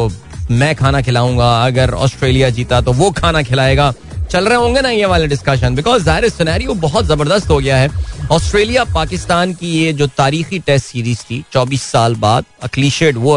मैं 0.52 0.74
खाना 0.76 1.00
खिलाऊँगा, 1.02 1.50
अगर 1.64 1.90
ऑस्ट्रेलिया 1.96 2.50
जीता 2.50 2.80
तो 2.80 2.92
वो 2.92 3.10
खाना 3.12 3.42
खिलाएगा। 3.42 3.92
चल 4.30 4.46
रहे 4.48 4.58
होंगे 4.58 4.80
ना 4.80 4.90
ये 4.90 5.06
वाले 5.06 5.26
डिस्कशन 5.28 5.74
बिकॉज़ 5.74 6.02
ज़ाहिर 6.02 6.28
सिनेरियो 6.28 6.74
बहुत 6.82 7.06
ज़बरदस्त 7.06 7.50
हो 7.50 7.58
गया 7.58 7.76
है। 7.76 7.88
ऑस्ट्रेलिया 8.32 8.84
पाकिस्तान 8.94 9.52
की 9.54 9.70
ये 9.74 9.92
जो 9.92 10.06
तारीखी 10.08 10.58
टेस्ट 10.60 10.86
सीरीज़ 10.86 11.22
थी 11.30 11.42
24 11.52 11.82
साल 11.82 12.14
बाद 12.16 12.44
अक्लीशेड 12.64 13.16
वो 13.18 13.34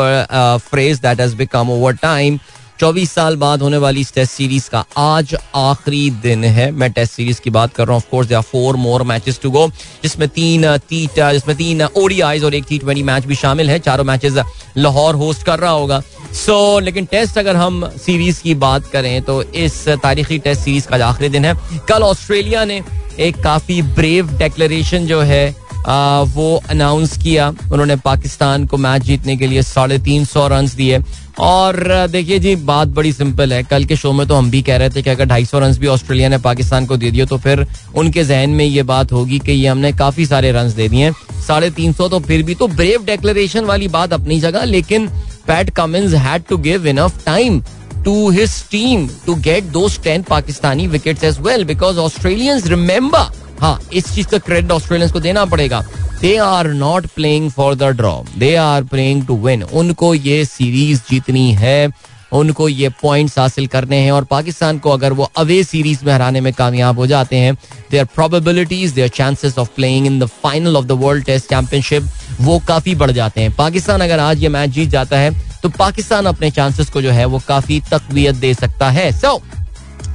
phrase 0.70 1.00
that 1.00 1.22
has 1.22 1.36
become 1.36 1.70
over 1.72 1.94
time 2.02 2.40
चौबीस 2.80 3.12
साल 3.12 3.36
बाद 3.38 3.62
होने 3.62 3.78
वाली 3.78 4.02
इस 4.02 4.14
टेस्ट 4.14 4.32
सीरीज़ 4.32 4.70
का 4.70 4.84
आज 4.98 5.36
आखिरी 5.56 6.10
दिन 6.24 6.44
है। 6.46 6.70
मैं 6.72 6.92
टेस्ट 6.92 7.14
सीरीज़ 7.14 7.40
की 7.42 7.50
बात 7.50 7.74
कर 7.74 7.86
रहा 7.88 7.94
हूँ 7.94 8.02
of course 8.04 8.34
four 8.46 8.76
more 8.78 9.04
matches 9.04 9.40
to 9.44 9.52
go 9.52 9.68
जिसमें 10.04 10.28
तीन 10.30 10.66
टी 10.90 11.06
जिसमें 11.16 11.56
तीन 11.58 11.84
ओडीआईज 11.84 12.44
और 12.44 12.56
एक 12.56 12.66
टी 12.70 12.80
ट्वेंटी 12.80 13.04
मैच 13.04 13.26
भी 13.26 13.36
शामिल 13.36 13.70
है। 13.70 13.80
चारों 13.80 14.04
मैचेस 14.06 14.44
लाहौर 14.78 15.16
होस्ट 15.16 15.46
कर 15.46 15.60
रहा 15.60 15.72
होगा। 15.72 16.02
सो 16.36 16.80
लेकिन 16.80 17.06
टेस्ट 17.06 17.38
अगर 17.38 17.56
हम 17.56 17.86
सीरीज़ 18.06 18.42
की 18.42 18.56
बात 18.56 18.88
करें 18.94 19.22
तो 19.24 19.42
इस 19.44 19.88
तारीखी 20.04 20.38
टेस्ट 20.39 20.62
सीरीज़ 20.62 20.88
का 20.88 21.06
आखिरी 21.08 21.30
दिन 21.30 21.46
है। 21.46 21.54
कल 21.89 22.04
ऑस्ट्रेलिया 22.04 22.65
ने 22.65 22.82
एक 23.20 23.44
काफ़ी 23.44 23.82
ब्रेव 23.82 24.38
डेक्लेरेशन 24.38 25.06
जो 25.08 25.22
है 25.22 25.56
आ, 25.88 26.22
वो 26.22 26.56
अनाउंस 26.70 27.18
किया। 27.24 27.48
उन्होंने 27.48 27.96
पाकिस्तान 27.96 28.65
को 28.68 28.77
मैच 28.77 29.01
जीतने 29.01 29.36
के 29.38 29.48
लिए 29.48 29.62
साढ़े 29.63 29.98
तीन 29.98 30.24
सौ 30.25 30.48
रन 30.48 30.68
दिए। 30.68 31.00
और 31.39 32.08
देखिए 32.12 32.39
जी 32.39 32.56
बात 32.56 32.88
बड़ी 32.88 33.12
सिंपल 33.13 33.54
है। 33.54 33.62
कल 33.63 33.86
के 33.86 33.96
शो 33.96 34.12
में 34.13 34.25
तो 34.27 34.36
हम 34.36 34.50
भी 34.51 34.62
कह 34.62 34.77
रहे 34.77 34.89
थे 34.89 35.01
कि 35.01 35.10
अगर 35.10 35.25
ढाई 35.25 35.46
सौ 35.46 35.60
रन 35.60 35.74
भी 35.77 35.88
ऑस्ट्रेलिया 35.88 36.30
ने 36.30 36.38
पाकिस्तान 36.38 36.86
को 36.86 36.98
दे 36.98 37.12
दिए 37.12 37.25
तो 37.25 37.38
फिर 37.38 37.65
उनके 37.96 38.24
जहन 38.24 38.50
में 38.50 38.65
ये 38.65 38.84
बात 38.84 39.12
होगी 39.12 39.39
कि 39.39 39.51
ये 39.51 39.68
हमने 39.68 39.92
काफ़ी 39.94 40.25
सारे 40.25 40.51
रन 40.51 40.74
दे 40.75 40.88
दिए 40.89 41.12
साढ़े 41.48 41.70
तीन 41.72 41.94
सौ 41.94 42.08
तो 42.10 42.20
फिर 42.20 42.44
भी 42.44 42.56
तो 42.56 42.68
ब्रेव 42.68 43.04
डेक्लेरेशन 43.06 43.65
वाली 43.65 43.88
बात 43.88 44.13
अपनी 44.13 44.39
जगह 44.39 44.63
लेकिन 44.65 45.10
Pat 45.48 45.70
Cummins 45.75 46.14
had 46.14 46.44
to 46.50 46.58
give 46.58 46.88
enough 46.88 47.24
time 47.25 47.62
to 48.06 48.30
his 48.30 48.62
team 48.72 49.08
to 49.25 49.36
get 49.44 49.64
those 49.74 50.00
ten 50.04 50.24
Pakistani 50.24 50.88
wickets 50.88 51.24
as 51.24 51.40
well 51.42 51.64
because 51.66 52.00
Australians 52.00 52.68
remember 52.68 53.32
हाँ 53.62 53.80
इस 53.94 54.14
चीज़ 54.16 54.28
का 54.28 54.38
क्रेडिट 54.38 54.72
ऑस्ट्रेलियंस 54.72 55.12
को 55.12 55.20
देना 55.20 55.46
पड़ेगा। 55.46 55.82
They 56.22 56.36
are 56.38 56.68
not 56.74 57.06
playing 57.16 57.50
for 57.52 57.75
the 57.75 57.84
draw 57.98 58.14
they 58.38 58.56
are 58.56 58.84
playing 58.84 59.25
to 59.28 59.36
win 59.38 59.64
उनको 59.64 60.14
ये 60.16 60.44
series 60.46 61.02
जीतनी 61.10 61.52
है। 61.54 61.88
उनको 62.36 62.68
ये 62.70 62.89
पॉइंट्स 63.01 63.38
हासिल 63.39 63.68
करने 63.68 63.98
हैं 63.98 64.12
और 64.12 64.24
पाकिस्तान 64.24 64.80
को 64.80 64.92
अगर 64.92 65.13
वो 65.13 65.30
अवे 65.38 65.63
सीरीज़ 65.63 66.06
में 66.06 66.13
हराने 66.13 66.42
में 66.42 66.51
कामयाब 66.54 67.00
हो 67.00 67.08
जाते 67.08 67.36
हैं 67.36 67.54
their 67.92 68.06
probabilities 68.15 68.92
their 68.92 69.08
chances 69.08 69.58
of 69.58 69.70
playing 69.75 70.08
in 70.08 70.20
the 70.20 70.25
final 70.44 70.77
of 70.77 70.86
the 70.86 70.92
world 71.04 71.25
test 71.25 71.50
championship 71.50 72.10
वो 72.42 72.60
काफ़ी 72.68 72.96
बढ़ 72.96 73.12
जाते 73.12 73.42
हैं। 73.42 73.56
पाकिस्तान 73.56 74.01
अगर 74.01 74.20
आज 74.20 74.44
ये 74.44 74.50
मैच 74.50 74.70
जीत 74.70 74.89
जाता 74.89 75.18
है 75.18 75.32
तो 75.62 75.70
पाकिस्तान 75.70 76.25
अपने 76.25 76.51
चांसेस 76.51 76.89
को 76.89 77.01
जो 77.01 77.12
है 77.12 77.25
वो 77.25 77.42
काफ़ी 77.48 77.80
तकवीत 77.92 78.36
दे 78.36 78.54
सकता 78.54 78.89
है। 78.89 79.12
सो 79.12 79.27
so, 79.27 79.65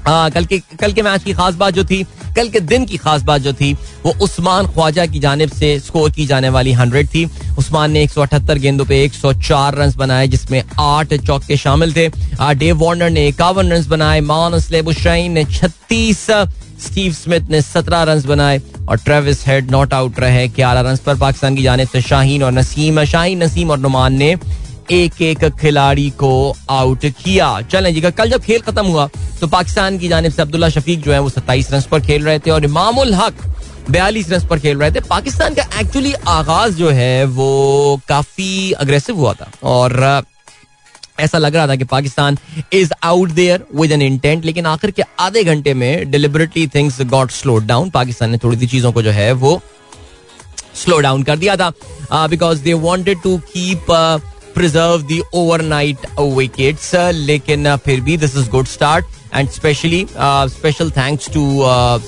कल 0.08 0.44
के 0.44 0.58
कल 0.80 0.92
के 0.92 1.02
मैच 1.02 1.24
की 1.24 1.32
खास 1.32 1.54
बात 1.54 1.74
जो 1.74 1.84
थी, 1.84 2.02
कल 2.36 2.48
के 2.48 2.60
दिन 2.60 2.84
की 2.84 2.96
खास 2.96 3.22
बात 3.22 3.40
जो 3.40 3.52
थी, 3.52 3.72
वो 4.04 4.14
उस्मान 4.22 4.66
ख्वाजा 4.66 5.06
की 5.06 5.18
जानब 5.18 5.48
से 5.48 5.78
स्कोर 5.80 6.10
की 6.10 6.26
जाने 6.26 6.48
वाली 6.48 6.72
हंड्रेड 6.72 7.08
थी। 7.08 7.24
उस्मान 7.58 7.90
ने 7.90 8.02
178 8.02 8.58
गेंदों 8.58 8.84
पे 8.84 9.02
104 9.04 9.74
रन 9.74 9.92
बनाए, 9.96 10.26
जिसमें 10.28 10.62
आठ 10.80 11.14
चौके 11.14 11.56
शामिल 11.56 11.92
थे। 11.92 12.08
डेव 12.54 12.84
वार्नर 12.84 13.10
ने 13.10 13.26
इक्यावन 13.28 13.72
रन 13.72 13.84
बनाए 13.88 14.20
मान 14.20 14.54
हुसैन 14.54 15.32
ने 15.32 15.44
छत्तीस, 15.44 16.26
स्टीव 16.80 17.12
स्मिथ 17.12 17.50
ने 17.50 17.60
सत्रह 17.62 18.02
रन 18.02 18.22
बनाए, 18.22 18.60
और 18.88 18.96
ट्रेविस 18.96 19.46
हेड 19.46 19.70
नॉट 19.70 19.92
आउट 19.94 20.20
रहे 20.20 20.46
ग्यारह 20.48 20.80
रन 20.80 20.96
पर 20.96 21.16
पाकिस्तान 21.16 21.56
की 21.56 21.62
जानब 21.62 21.88
से 21.88 22.00
शाहीन 22.00 22.42
और 22.42 22.52
नसीम, 22.52 23.04
शाहीन, 23.04 23.42
नसीम 23.42 23.70
और 23.70 23.78
नुमान 23.78 24.14
ने 24.14 24.34
एक 24.90 25.20
एक 25.22 25.44
खिलाड़ी 25.60 26.08
को 26.12 26.56
आउट 26.70 27.06
किया। 27.16 27.60
चलें 27.62 27.92
जी, 27.94 28.00
कल 28.02 28.30
जब 28.30 28.42
खेल 28.42 28.60
खत्म 28.60 28.86
हुआ 28.86 29.08
तो 29.40 29.46
पाकिस्तान 29.48 29.98
की 29.98 30.08
जानब 30.08 30.32
से 30.32 30.42
अब्दुल्ला 30.42 30.68
शफीक 30.68 31.00
जो 31.00 31.12
है, 31.12 31.18
वो 31.20 31.28
सत्ताईस 31.28 31.70
रन 31.72 31.82
पर 31.90 32.00
खेल 32.00 32.24
रहे 32.24 32.38
थे 32.38 32.50
और 32.50 32.64
इमामुल 32.64 33.14
हक 33.14 33.44
बयालीस 33.90 34.30
रन 34.30 34.46
पर 34.48 34.58
खेल 34.60 34.78
रहे 34.78 34.90
थे। 34.90 35.00
पाकिस्तान 35.00 35.54
का 35.54 35.62
एक्चुअली 35.80 36.12
आगाज़ 36.28 36.74
जो 36.74 36.90
है, 36.90 37.24
वो 37.24 38.00
काफ़ी 38.08 38.72
अग्रेसिव 38.72 39.16
हुआ 39.16 39.32
था। 39.34 39.50
और 39.62 40.22
ऐसा 41.20 41.38
लग 41.38 41.56
रहा 41.56 41.66
था 41.68 41.74
कि 41.76 41.84
Pakistan 41.84 42.36
is 42.72 42.92
out 43.04 43.30
there 43.30 43.64
with 43.74 43.92
an 43.92 44.02
intent 44.02 44.44
लेकिन 44.44 44.66
आखिर 44.66 44.90
के 44.90 45.02
आधे 45.20 45.42
घंटे 45.44 45.74
में 45.74 46.10
deliberately 46.10 46.66
things 46.66 47.00
got 47.02 47.30
slow 47.30 47.58
down 47.60 47.90
Pakistan 47.90 48.30
ने 48.30 48.38
थोड़ी 48.38 48.58
सी 48.58 48.66
चीज़ों 48.66 48.92
को 48.92 49.02
जो 49.02 49.10
है, 49.10 49.32
वो 49.32 49.60
स्लो 50.74 50.98
डाउन 51.00 51.22
कर 51.22 51.36
दिया 51.36 51.56
था। 51.56 51.72
Because 52.26 52.62
they 52.62 52.74
wanted 52.74 53.22
to 53.22 53.36
keep 53.46 53.90
preserve 54.54 55.02
the 55.08 55.20
overnight 55.34 56.06
wickets 56.18 56.94
लेकिन 57.14 57.76
फिर 57.84 58.00
भी 58.00 58.16
this 58.16 58.36
is 58.36 58.50
good 58.50 58.66
start 58.66 59.18
and 59.34 59.48
specially 59.50 60.06
special 60.12 60.90
thanks 60.90 61.28
to 61.34 61.42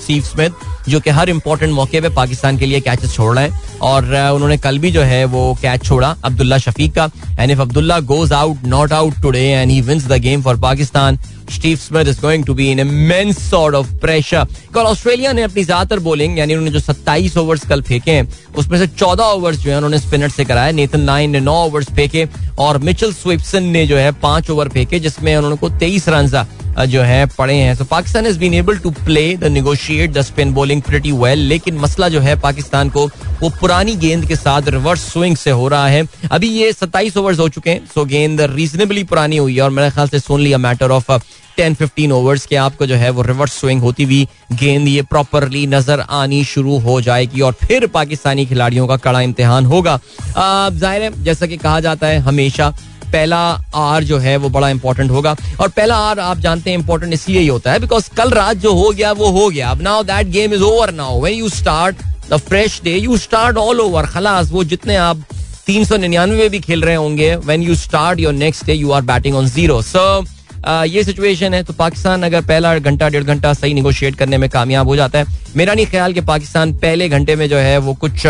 Steve 0.01 0.23
Smith 0.23 0.89
जो 0.89 0.99
कि 0.99 1.09
हर 1.09 1.29
इंपॉर्टेंट 1.29 1.73
मौके 1.73 2.01
पे 2.01 2.09
पाकिस्तान 2.15 2.57
के 2.57 2.65
लिए 2.65 2.79
कैचेस 2.79 3.13
छोड़ 3.13 3.35
रहे 3.35 3.47
हैं 3.47 3.79
और 3.81 4.05
उन्होंने 4.33 4.57
कल 4.57 4.79
भी 4.79 4.91
जो 4.91 5.01
है 5.01 5.23
वो 5.25 5.53
कैच 5.61 5.83
छोड़ा 5.85 6.15
अब्दुल्ला 6.25 6.57
शफीक 6.57 6.93
का 6.95 7.09
and 7.39 7.51
if 7.51 7.61
Abdullah 7.61 7.99
goes 8.11 8.33
out 8.33 8.65
not 8.67 8.93
out 8.93 9.21
today 9.21 9.41
and 9.41 9.71
he 9.71 9.79
wins 9.81 10.07
the 10.07 10.19
game 10.21 10.41
for 10.43 10.59
Pakistan 10.61 11.19
Steve 11.51 11.77
Smith 11.77 12.07
is 12.07 12.21
going 12.21 12.45
to 12.45 12.53
be 12.53 12.69
in 12.71 12.79
immense 12.79 13.37
sort 13.49 13.75
of 13.75 13.93
pressure 14.01 14.47
कल 14.75 14.81
ऑस्ट्रेलिया 14.81 15.31
ने 15.33 15.43
अपनी 15.43 15.63
ज़्यादातर 15.63 15.99
बॉलिंग 15.99 16.39
यानी 16.39 16.55
उन्होंने 16.55 16.71
जो 16.71 16.79
27 16.83 17.37
ओवर्स 17.37 17.65
कल 17.67 17.81
फेंके 17.81 18.11
हैं, 18.11 18.27
उसमें 18.57 18.77
से 18.79 18.87
14 18.89 19.33
ओवर्स 19.33 19.57
जो 19.59 19.71
है 19.71 19.77
उन्होंने 19.77 19.99
स्पिनर 19.99 20.29
से 20.29 20.45
कराया 20.45 20.71
नेथन 20.71 21.05
लाइन 21.05 21.31
ने 21.31 21.39
9 21.41 21.55
ओवर्स 21.65 21.91
फेंके, 21.91 22.27
और 22.59 22.77
मिचल 22.79 23.13
स्विप्सन 23.13 23.63
ने 23.65 23.85
जो 23.87 23.97
है 23.97 24.11
पाँच 24.21 24.49
ओवर 24.49 24.69
फेंके, 24.69 24.99
जिसमें 24.99 25.35
उन्होंने 25.35 25.57
को 25.57 25.69
तेईस 25.69 26.09
रन 26.09 26.45
जो 26.87 27.01
है, 27.01 27.25
पड़े 27.37 27.55
हैं। 27.55 27.75
तो 27.77 27.85
Pakistan 27.85 28.25
is 28.25 28.37
been 28.39 28.53
able 28.53 28.77
to 28.77 28.91
play 28.99 29.35
the 29.37 29.45
negotiate 29.47 30.11
the 30.13 30.21
spin 30.21 30.53
bowling 30.53 30.81
pretty 30.81 31.11
well 31.13 31.39
लेकिन 31.47 31.77
मसला 31.77 32.07
जो 32.09 32.19
है 32.19 32.35
पाकिस्तान 32.41 32.89
को, 32.89 33.05
वो 33.41 33.49
पुरानी 33.59 33.95
गेंद 33.95 34.25
के 34.27 34.35
साथ 34.35 34.69
रिवर्स 34.69 35.01
स्विंग 35.11 35.35
से 35.37 35.51
हो 35.51 35.67
रहा 35.67 35.87
है। 35.87 36.03
अभी 36.31 36.49
ये 36.49 36.71
सत्ताईस 36.73 37.17
ओवर्स 37.17 37.39
हो 37.39 37.47
चुके 37.49 37.69
हैं 37.69 37.85
सो 37.95 38.05
गेंद 38.05 38.41
रीजनेबली 38.51 39.03
पुरानी 39.03 39.37
हुई 39.37 39.55
है, 39.55 39.61
और 39.61 39.69
मेरे 39.71 39.89
ख्याल 39.89 40.07
से 40.07 40.19
सोनली 40.19 40.45
लिया 40.45 40.57
matter 40.59 40.91
of 40.91 41.11
ten 41.57 41.73
fifteen 41.73 42.11
overs 42.11 42.45
के 42.45 42.55
आपको 42.57 42.85
जो 42.85 42.95
है 42.95 43.09
वो 43.09 43.21
रिवर्स 43.23 43.59
स्विंग 43.59 43.81
होती 43.81 44.03
हुई 44.03 44.27
गेंद 44.53 44.87
ये 44.87 45.01
प्रॉपरली 45.03 45.65
नज़र 45.67 45.99
आनी 46.11 46.43
शुरू 46.45 46.77
हो 46.79 46.99
जाएगी 47.01 47.41
और 47.41 47.53
फिर 47.61 47.87
पाकिस्तानी 47.93 48.45
खिलाड़ियों 48.45 48.87
का 48.87 48.97
कड़ा 48.99 49.21
इम्तिहान 49.21 49.65
होगा। 49.65 49.99
ज़ाहिर 50.37 51.01
है, 51.01 51.23
जैसा 51.23 51.45
कि 51.45 51.57
कहा 51.57 51.79
जाता 51.79 52.07
है, 52.07 52.19
हमेशा 52.21 52.69
पहला 53.05 53.39
आर 53.75 54.03
जो 54.03 54.17
है 54.17 54.35
वो 54.37 54.49
बड़ा 54.49 54.69
इंपॉर्टेंट 54.69 55.11
होगा 55.11 55.35
और 55.61 55.69
पहला 55.69 55.95
आर 55.99 56.19
आप 56.19 56.37
जानते 56.39 56.69
हैं 56.69 56.77
इंपॉर्टेंट 56.77 57.13
इसलिए 57.13 57.39
ही 57.39 57.47
होता 57.47 57.71
है 57.71 57.79
बिकॉज़ 57.79 58.09
कल 58.17 58.29
रात 58.31 58.57
जो 58.57 58.73
हो 58.75 58.89
गया, 58.91 59.11
वो 59.11 59.29
हो 59.31 59.49
गया। 59.49 59.69
अब 59.71 59.81
now 59.81 60.03
that 60.03 60.27
game 60.29 60.53
is 60.53 60.63
over 60.63 60.91
now 60.93 61.21
when 61.23 61.33
you 61.33 61.49
start 61.51 62.01
the 62.29 62.37
fresh 62.39 62.79
day 62.83 62.97
you 62.97 63.17
start 63.19 63.57
all 63.57 63.79
over 63.81 64.05
खलास, 64.07 64.51
वो 64.51 64.63
जितने 64.65 64.95
आप 64.97 65.23
तीन 65.65 65.85
सौ 65.85 65.97
निन्यानवे 65.97 66.47
भी 66.49 66.59
खेल 66.59 66.81
रहे 66.83 66.95
होंगे 66.95 67.35
when 67.37 67.61
you 67.63 67.75
start 67.77 68.19
your 68.19 68.33
next 68.33 68.65
day 68.65 68.73
you 68.73 68.91
are 68.91 69.01
batting 69.03 69.35
on 69.35 69.47
zero 69.47 69.81
so 69.81 70.23
ये 70.65 71.03
सिचुएशन 71.03 71.53
है 71.53 71.63
तो 71.63 71.73
पाकिस्तान 71.73 72.23
अगर 72.23 72.41
पहला 72.41 72.77
घंटा, 72.77 73.09
डेढ़ 73.09 73.23
घंटा 73.23 73.53
सही 73.53 73.73
निगोशिएट 73.73 74.15
करने 74.15 74.37
में 74.37 74.49
कामयाब 74.49 74.87
हो 74.87 74.95
जाता 74.95 75.19
है। 75.19 75.41
मेरा 75.55 75.73
नहीं 75.73 75.85
ख्याल 75.85 76.13
कि 76.13 76.21
पाकिस्तान 76.23 76.73
पहले 76.75 77.09
घंटे 77.09 77.35
में 77.35 77.47
जो 77.49 77.57
है, 77.57 77.77
वो 77.77 77.93
कुछ 77.95 78.25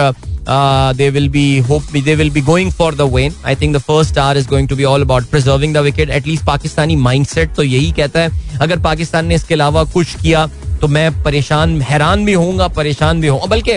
they 0.97 1.09
will 1.09 1.27
be 1.29 1.59
hope 1.59 1.83
they 1.95 2.15
will 2.15 2.29
be 2.29 2.41
going 2.41 2.71
for 2.71 2.95
the 2.95 3.01
when 3.13 3.33
I 3.45 3.55
think 3.55 3.75
the 3.75 3.79
first 3.81 4.17
hour 4.17 4.37
is 4.37 4.47
going 4.49 4.67
to 4.69 4.75
be 4.75 4.83
all 4.83 5.01
about 5.01 5.25
preserving 5.25 5.73
the 5.73 5.77
wicket 5.79 6.09
at least 6.11 6.45
Pakistani 6.45 6.95
mindset 6.97 7.53
तो 7.55 7.63
यही 7.63 7.91
कहता 7.91 8.19
है। 8.19 8.57
अगर 8.61 8.79
पाकिस्तान 8.81 9.25
ने 9.25 9.35
इसके 9.35 9.53
अलावा 9.53 9.83
कुछ 9.93 10.15
किया 10.21 10.45
तो 10.81 10.87
मैं 10.87 11.11
परेशान, 11.23 11.81
हैरान 11.81 12.25
भी 12.25 12.33
होऊँगा, 12.33 12.67
परेशान 12.69 13.21
भी 13.21 13.27
हूँ 13.27 13.47
बल्कि 13.49 13.71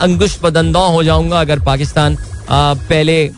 अंगुश 0.00 0.34
पदंदा 0.42 0.80
हो 0.80 1.02
जाऊँगा 1.04 1.40
अगर 1.40 1.60
पाकिस्तान 1.64 2.16
पहले 2.50 3.30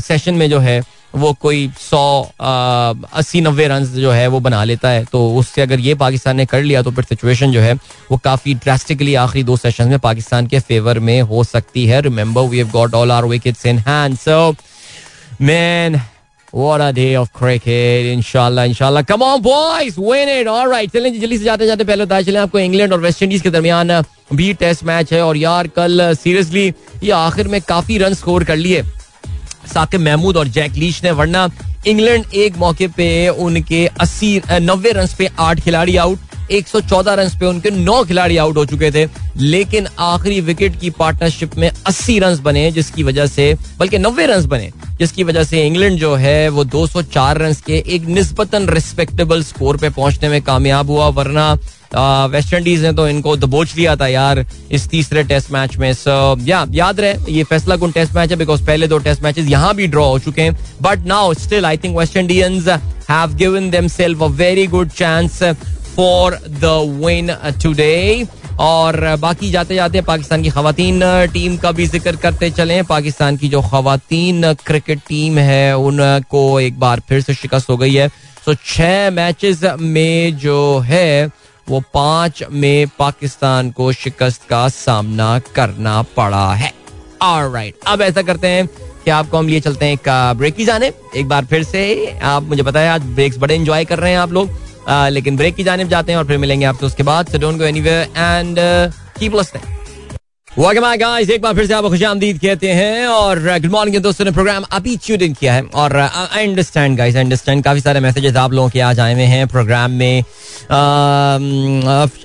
सेशन 0.00 0.34
में 0.34 0.48
जो 0.50 0.58
है 0.60 0.80
वो 1.14 1.32
कोई 1.40 1.70
सौ 1.80 2.04
अस्सी 2.40 3.40
नब्बे 3.40 3.66
रन 3.68 3.84
जो 3.94 4.10
है 4.10 4.26
वो 4.26 4.40
बना 4.40 4.62
लेता 4.64 4.88
है 4.88 5.04
तो 5.04 5.26
उससे 5.38 5.62
अगर 5.62 5.80
ये 5.80 5.94
पाकिस्तान 5.94 6.36
ने 6.36 6.46
कर 6.46 6.62
लिया 6.62 6.82
तो 6.82 6.90
फिर 6.90 7.04
सिचुएशन 7.04 7.52
जो 7.52 7.60
है 7.60 7.74
वो 8.10 8.18
काफ़ी 8.24 8.54
ड्रास्टिकली 8.54 9.14
आखिरी 9.16 9.42
दो 9.44 9.56
सेशन 9.56 9.88
में 9.88 9.98
पाकिस्तान 10.00 10.46
के 10.46 10.60
फेवर 10.60 10.98
में 11.00 11.20
हो 11.32 11.44
सकती 11.44 11.86
है 11.86 12.00
remember 12.00 12.48
we 12.48 12.58
have 12.58 12.70
got 12.72 12.94
all 12.94 13.12
our 13.12 13.24
wickets 13.26 13.66
in 13.66 13.78
hand 13.80 14.16
so 14.18 14.54
man 15.42 16.00
What 16.52 16.82
a 16.82 16.92
day 16.92 17.16
of 17.16 17.32
cricket. 17.32 18.04
Inshallah, 18.06 18.66
inshallah. 18.66 19.04
Come 19.04 19.22
on, 19.22 19.40
boys. 19.40 19.96
Win 19.98 20.28
it. 20.28 20.46
All 20.46 20.68
right. 20.68 20.92
चलें 20.92 21.20
जल्दी 21.20 21.38
से 21.38 21.44
जाते 21.44 21.66
जाते 21.66 21.84
पहले 21.84 22.04
बताया 22.04 22.22
चले 22.22 22.38
आपको 22.38 22.58
इंग्लैंड 22.58 22.92
और 22.92 23.00
वेस्ट 23.00 23.22
इंडीज 23.22 23.42
के 23.42 23.50
दरमियान 23.50 24.02
भी 24.32 24.52
टेस्ट 24.54 24.84
मैच 24.84 25.12
है 25.12 25.22
और 25.24 25.36
यार 25.36 25.68
कल 25.76 26.12
सीरियसली 26.14 26.66
ये 27.02 27.10
आखिर 27.10 27.48
में 27.48 27.60
काफ़ी 27.68 27.98
रन 27.98 28.14
स्कोर 28.14 28.44
कर 28.44 28.56
लिए 28.56 28.82
साकिब 29.66 30.00
महमूद 30.00 30.36
और 30.36 30.48
जैक 30.48 30.72
लीच 30.72 31.02
ने, 31.04 31.10
वरना 31.10 31.48
इंग्लैंड 31.86 32.24
एक 32.34 32.56
मौके 32.58 32.88
पे 32.88 33.28
उनके 33.28 33.86
अस्सी 34.00 34.40
नब्बे 34.52 34.92
रन 34.92 35.08
पे 35.18 35.28
आठ 35.38 35.60
खिलाड़ी 35.60 35.96
आउट 35.96 36.18
114 36.50 37.14
रन 37.14 37.28
पे 37.40 37.46
उनके 37.46 37.70
नौ 37.70 38.02
खिलाड़ी 38.04 38.36
आउट 38.36 38.56
हो 38.56 38.64
चुके 38.66 38.90
थे। 38.90 39.08
लेकिन 39.36 39.86
आखिरी 39.98 40.40
विकेट 40.40 40.80
की 40.80 40.90
पार्टनरशिप 40.90 41.56
में 41.56 41.70
80 41.86 42.18
रन 42.18 42.38
बने, 42.42 42.70
जिसकी 42.72 43.02
वजह 43.02 43.26
से, 43.26 43.54
बल्कि 43.78 43.98
नब्बे 43.98 44.26
रन 44.26 44.46
बने, 44.46 44.70
जिसकी 44.98 45.24
वजह 45.24 45.44
से 45.44 45.66
इंग्लैंड 45.66 45.98
जो 45.98 46.14
है, 46.14 46.48
वो 46.48 46.64
204 46.64 47.38
रन 47.38 47.54
के 47.66 47.82
एक 47.86 48.02
निस्बतन 48.02 48.68
रिस्पेक्टेबल 48.68 49.42
स्कोर 49.42 49.76
पे 49.76 49.90
पहुँचने 49.90 50.28
में 50.28 50.42
कामयाब 50.42 50.90
हुआ, 50.90 51.08
वरना 51.08 51.54
वेस्ट 51.94 52.54
इंडीज 52.54 52.82
ने 52.84 52.92
तो 52.92 53.06
इनको 53.08 53.36
दबोच 53.36 53.74
लिया 53.76 53.94
था 53.96 54.06
यार 54.06 54.44
इस 54.72 54.88
तीसरे 54.88 55.22
टेस्ट 55.24 55.50
मैच 55.52 55.76
में। 55.76 55.92
सो 55.94 56.36
या, 56.40 56.64
याद 56.70 57.00
रहे, 57.00 57.32
ये 57.32 57.42
फैसला 57.44 57.76
कौन 57.76 57.90
टेस्ट 57.92 58.14
मैच 58.14 58.30
है 58.30 58.36
बिकॉज़ 58.36 58.64
पहले 58.66 58.86
दो 58.88 58.98
टेस्ट 59.00 59.22
मैचेस 59.22 59.48
यहाँ 59.48 59.74
भी 59.74 59.86
ड्रॉ 59.86 60.06
हो 60.08 60.18
चुके 60.18 60.42
हैं। 60.42 60.56
But 60.82 61.06
now 61.06 61.34
still 61.36 61.66
I 61.66 61.76
think 61.76 61.96
West 61.98 62.16
Indians 62.16 62.68
have 63.10 63.34
given 63.36 63.70
themselves 63.70 64.22
a 64.22 64.26
very 64.36 64.66
good 64.66 64.90
chance 64.90 65.42
for 65.96 66.38
the 66.48 66.78
win 67.04 67.34
today 67.62 68.26
और 68.60 68.96
बाकी 69.20 69.50
जाते 69.50 69.74
जाते 69.74 70.00
पाकिस्तान 70.02 70.42
की 70.42 70.50
खातन 70.50 71.00
टीम 71.32 71.56
का 71.56 71.72
भी 71.72 71.86
ज़िक्र 71.86 72.16
करते 72.16 72.50
चले। 72.50 72.82
पाकिस्तान 72.82 73.36
की 73.36 73.48
जो 73.48 73.60
खातन 73.62 74.54
क्रिकेट 74.66 74.98
टीम 75.08 75.38
है, 75.38 75.76
उनको 75.76 76.60
एक 76.60 76.78
बार 76.80 77.02
फिर 77.08 77.20
से 77.20 77.34
शिकस्त 77.34 77.70
हो 77.70 77.76
गई 77.76 77.94
है। 77.94 78.08
सो 78.44 78.54
छह 78.56 79.10
मैचेस 79.10 79.60
में 79.80 80.36
जो 80.38 80.78
है 80.86 81.28
वो 81.66 81.80
पाँच 81.94 82.42
में 82.50 82.86
पाकिस्तान 82.98 83.70
को 83.70 83.90
शिकस्त 83.92 84.46
का 84.48 84.68
सामना 84.68 85.38
करना 85.54 86.00
पड़ा 86.16 86.52
है। 86.54 86.72
राइट 87.22 87.74
अब 87.86 88.02
ऐसा 88.02 88.22
करते 88.22 88.48
हैं 88.48 88.66
कि 89.04 89.10
आपको 89.10 89.38
हम 89.38 89.48
लिए 89.48 89.60
चलते 89.60 89.86
हैं 89.86 89.92
एक 89.92 90.08
ब्रेक 90.38 90.54
की 90.56 90.64
जाने। 90.64 90.92
एक 91.16 91.28
बार 91.28 91.44
फिर 91.44 91.62
से 91.64 92.18
आप 92.22 92.42
मुझे 92.42 92.62
बताएँ 92.62 92.88
आज 92.88 93.02
ब्रेक्स 93.14 93.38
बड़े 93.38 93.54
इंजॉय 93.54 93.84
कर 93.84 93.98
रहे 93.98 94.10
हैं 94.10 94.18
आप 94.18 94.32
लोग। 94.32 94.50
लेकिन 94.90 95.36
ब्रेक 95.36 95.54
की 95.54 95.64
जाने 95.64 95.84
जाते 95.88 96.12
हैं 96.12 96.18
और 96.18 96.26
फिर 96.26 96.38
मिलेंगे 96.38 96.66
आपसे 96.66 96.86
उसके 96.86 97.02
बाद। 97.02 97.28
So 97.28 97.38
don't 97.38 97.58
go 97.58 97.64
anywhere 97.64 98.08
and 98.16 98.58
keep 99.18 99.34
listening 99.34 99.81
guys 100.54 101.30
एक 101.30 101.40
बार 101.42 101.54
फिर 101.54 101.66
से 101.66 101.74
आपको 101.74 101.88
खुश 101.90 102.02
आमदीद 102.02 102.38
कहते 102.38 102.72
हैं 102.72 103.06
और 103.06 103.38
गुड 103.40 103.60
uh, 103.60 103.70
मॉर्निंग 103.72 103.96
दोस्तों 104.02 104.24
ने 104.24 104.30
प्रोग्राम 104.30 104.64
अभी 104.72 104.96
ट्यून 104.96 105.22
इन 105.22 105.34
किया 105.34 105.52
है। 105.54 105.62
और 105.64 105.96
आई 105.96 106.46
अंडरस्टैंड 106.46 106.96
गाइस 106.98 107.16
अंडरस्टैंड 107.16 107.62
काफ़ी 107.64 107.80
सारे 107.80 108.00
मैसेजेस 108.00 108.36
आप 108.36 108.52
लोगों 108.52 108.68
के 108.70 108.80
आज 108.80 109.00
आए 109.00 109.14
हुए 109.14 109.24
हैं 109.24 109.46
प्रोग्राम 109.48 109.90
में। 109.90 110.24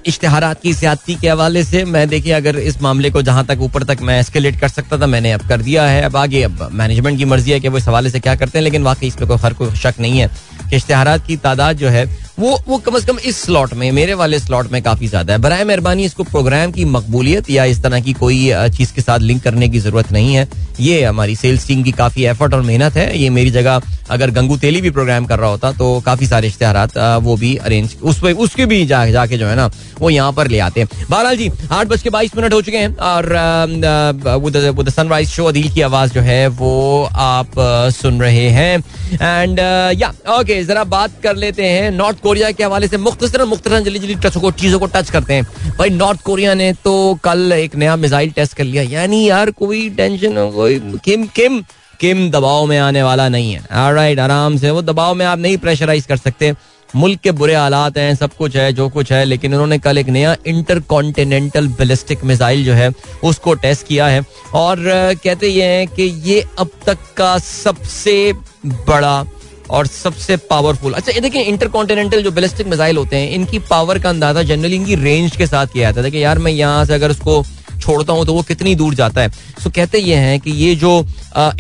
इश्तहार 0.08 0.54
की 0.54 0.74
ज्यादती 0.74 1.16
के 1.16 1.30
हवाले 1.30 1.64
से 1.64 1.84
मैं 1.86 2.08
देखिए 2.10 2.34
अगर 2.34 2.58
इस 2.60 2.82
मामले 2.82 3.10
को 3.12 3.22
जहाँ 3.22 3.46
तक 3.46 3.62
ऊपर 3.62 3.84
तक 3.84 4.02
मैं 4.02 4.20
एस्केलेट 4.20 4.60
कर 4.60 4.68
सकता 4.68 4.98
था 4.98 5.08
मैंने 5.08 5.32
अब 5.32 5.48
कर 5.50 5.62
दिया 5.62 5.86
है। 5.86 6.04
अब 6.04 6.18
आगे 6.18 6.44
अब 6.44 6.70
मैनेजमेंट 6.74 7.18
की 7.18 7.26
मर्ज़ी 7.26 7.52
है 7.52 7.60
कि 7.60 7.68
वो 7.68 7.78
इस 7.78 7.88
हवाले 7.88 8.10
से 8.10 8.20
क्या 8.20 8.36
करते 8.36 8.58
हैं 8.58 8.64
लेकिन 8.64 8.84
वाकई 8.84 9.08
इसमें 9.08 9.28
कोई 9.28 9.38
हर 9.38 9.54
कोई 9.54 9.76
शक 9.78 10.00
नहीं 10.00 10.20
है 10.20 10.28
कि 10.70 10.76
इश्तहार 10.76 11.18
की 11.28 11.38
तादाद 11.38 11.78
जो 11.78 11.90
है 11.90 12.06
वो 12.40 12.58
वो 12.68 12.78
कम 12.78 12.96
अज 12.96 13.06
कम 13.06 13.18
इस 13.20 13.42
स्लॉट 13.44 13.74
में 13.74 13.92
मेरे 13.92 14.14
वाले 14.14 14.40
स्लॉट 14.40 14.72
में 14.72 14.82
काफ़ी 14.84 15.08
ज़्यादा 15.08 15.34
है। 15.34 15.40
बरए 15.40 15.64
मेहरबानी 15.64 16.04
इसको 16.06 16.24
प्रोग्राम 16.24 16.72
की 16.72 16.86
मकबूलियत 16.88 17.50
या 17.50 17.64
इस 17.66 17.82
तरह 17.84 18.02
की 18.02 18.14
कोई 18.20 18.52
चीज़ 18.78 18.94
के 18.94 19.02
साथ 19.02 19.20
लिंक 19.22 19.44
करने 19.44 19.70
की 19.70 19.80
ज़रूरत 19.80 20.12
नहीं 20.12 20.36
है। 20.36 20.48
ये 20.80 21.04
हमारी 21.04 21.36
सेल्स 21.36 21.68
टीम 21.68 21.84
की 21.84 21.92
काफ़ी 21.94 22.26
एफर्ट 22.26 22.54
और 22.54 22.62
मेहनत 22.62 22.96
है। 22.96 23.18
ये 23.18 23.30
मेरी 23.30 23.50
जगह 23.52 23.82
अगर 24.10 24.32
गंगू 24.32 24.58
तेली 24.58 24.82
भी 24.82 24.90
प्रोग्राम 24.90 25.26
कर 25.26 25.40
रहा 25.40 25.50
होता 25.50 25.72
तो 25.72 26.00
काफ़ी 26.02 26.28
सारे 26.28 26.48
इश्तेहार 26.48 27.20
वो 27.24 27.36
भी 27.38 27.56
अरेंज 27.58 27.96
उस 28.04 28.20
पर 28.20 28.34
उसके 28.36 28.66
भी 28.66 28.86
जा, 28.86 29.06
जाके 29.08 29.38
जो 29.38 29.48
है 29.48 29.56
ना 29.56 29.70
वो 30.00 30.10
यहाँ 30.10 30.32
पर 30.34 30.48
ले 30.48 30.60
आते 30.60 30.82
हैं। 30.82 30.90
बहरहाल 31.10 31.38
जी 31.38 31.50
आठ 31.72 31.88
बज 31.88 32.02
के 32.02 32.10
बाईस 32.10 32.36
मिनट 32.36 32.54
हो 32.54 32.62
चुके 32.62 32.78
हैं 32.78 32.96
और 32.98 34.90
सनराइज 34.90 35.30
शो 35.30 35.46
अदील 35.46 35.70
की 35.70 35.82
आवाज़ 35.82 36.14
जो 36.14 36.22
है 36.22 36.48
वो 36.50 37.10
आप 37.16 37.52
सुन 37.94 38.22
रहे 38.22 38.50
हैं। 38.50 38.78
एंड 39.14 39.60
या 40.00 40.14
ओके 40.30 40.64
जरा 40.64 40.84
बात 40.86 41.12
कर 41.24 41.36
लेते 41.36 41.66
हैं। 41.66 41.92
नॉर्थ 41.92 42.22
कोरिया 42.22 42.52
के 42.52 42.64
हवाले 42.64 42.88
से 42.88 42.98
मुख्तर 43.00 43.46
मुख्तर 43.46 43.80
जल्दी 43.80 44.00
जल्दी 44.00 44.16
चीज़ों 44.52 44.80
को 44.80 44.86
टच 44.88 45.10
करते 45.10 45.34
हैं। 45.34 45.44
भाई 45.78 45.90
नॉर्थ 45.90 46.22
कोरिया 46.22 46.54
ने 46.54 46.72
तो 46.84 46.94
कल 47.24 47.52
एक 47.54 47.76
नया 47.76 47.96
मिसाइल 48.08 48.32
टेस्ट 48.32 48.58
कर 48.58 48.64
लिया। 48.64 48.84
यानी 48.92 49.28
यार, 49.30 49.52
कोई 49.54 49.90
टेंशन 49.90 50.50
कोई 50.52 50.80
किम 51.06 51.26
किम 51.36 51.62
किम 52.00 52.30
दबाव 52.32 52.66
में 52.66 52.78
आने 52.78 53.04
वाला 53.04 53.28
नहीं 53.30 53.54
है। 53.54 53.94
राइट 53.94 54.20
आराम 54.20 54.58
से। 54.58 54.72
वो 54.72 54.82
दबाव 54.84 55.14
में 55.16 55.26
आप 55.26 55.40
नहीं 55.40 55.58
प्रेशराइज 55.58 56.06
कर 56.06 56.18
सकते। 56.18 56.54
मुल्क 56.90 57.20
के 57.20 57.32
बुरे 57.32 57.56
हालात 57.56 57.98
हैं, 57.98 58.14
सब 58.16 58.34
कुछ 58.34 58.56
है, 58.56 58.72
जो 58.74 58.88
कुछ 58.90 59.12
है, 59.12 59.24
लेकिन 59.26 59.54
उन्होंने 59.54 59.78
कल 59.80 59.98
एक 59.98 60.10
नया 60.10 60.36
इंटर 60.48 60.80
कॉन्टिनेंटल 60.90 61.68
बैलिस्टिक 61.70 62.24
मिसाइल 62.24 62.64
जो 62.66 62.74
है, 62.74 62.92
उसको 63.24 63.54
टेस्ट 63.56 63.88
किया 63.88 64.08
है। 64.08 64.24
और 64.54 64.84
कहते 65.24 65.48
ये 65.48 65.64
हैं 65.64 65.88
कि 65.88 66.04
ये 66.26 66.46
अब 66.60 66.70
तक 66.86 66.98
का 67.18 67.38
सबसे 67.40 68.34
बड़ा 68.66 69.26
और 69.70 69.88
सबसे 69.88 70.38
पावरफुल 70.50 70.94
अच्छा 70.94 71.12
ये 71.12 71.20
देखिए 71.20 71.42
इंटर 71.44 71.68
कॉन्टिनेंटल 71.68 72.22
जो 72.24 72.32
बैलिस्टिक 72.32 72.68
मिसाइल 72.68 72.98
होते 72.98 73.16
हैं, 73.16 73.30
इनकी 73.32 73.60
पावर 73.60 74.00
का 74.00 74.10
अंदाज़ा 74.10 74.44
जनरली 74.44 74.76
इनकी 74.76 74.96
रेंज 74.96 75.36
के 75.36 75.48
साथ 75.48 75.68
किया 75.68 75.84
जाता 75.84 76.00
है। 76.00 76.04
देखिए, 76.04 76.22
यार, 76.22 76.40
मैं 76.40 76.52
यहाँ 76.52 76.86
से 76.86 76.94
अगर 76.94 77.12
उसको 77.12 77.44
छोड़ता 77.88 78.14
हूँ 78.14 78.26
तो 78.26 78.34
वो 78.34 78.42
कितनी 78.44 78.76
दूर 78.76 78.96
जाता 78.96 79.22
है। 79.22 79.30
सो 79.64 79.70
कहते 79.70 80.00
ये 80.00 80.16
हैं 80.18 80.40
कि 80.40 80.52
ये 80.54 80.76
जो 80.76 80.92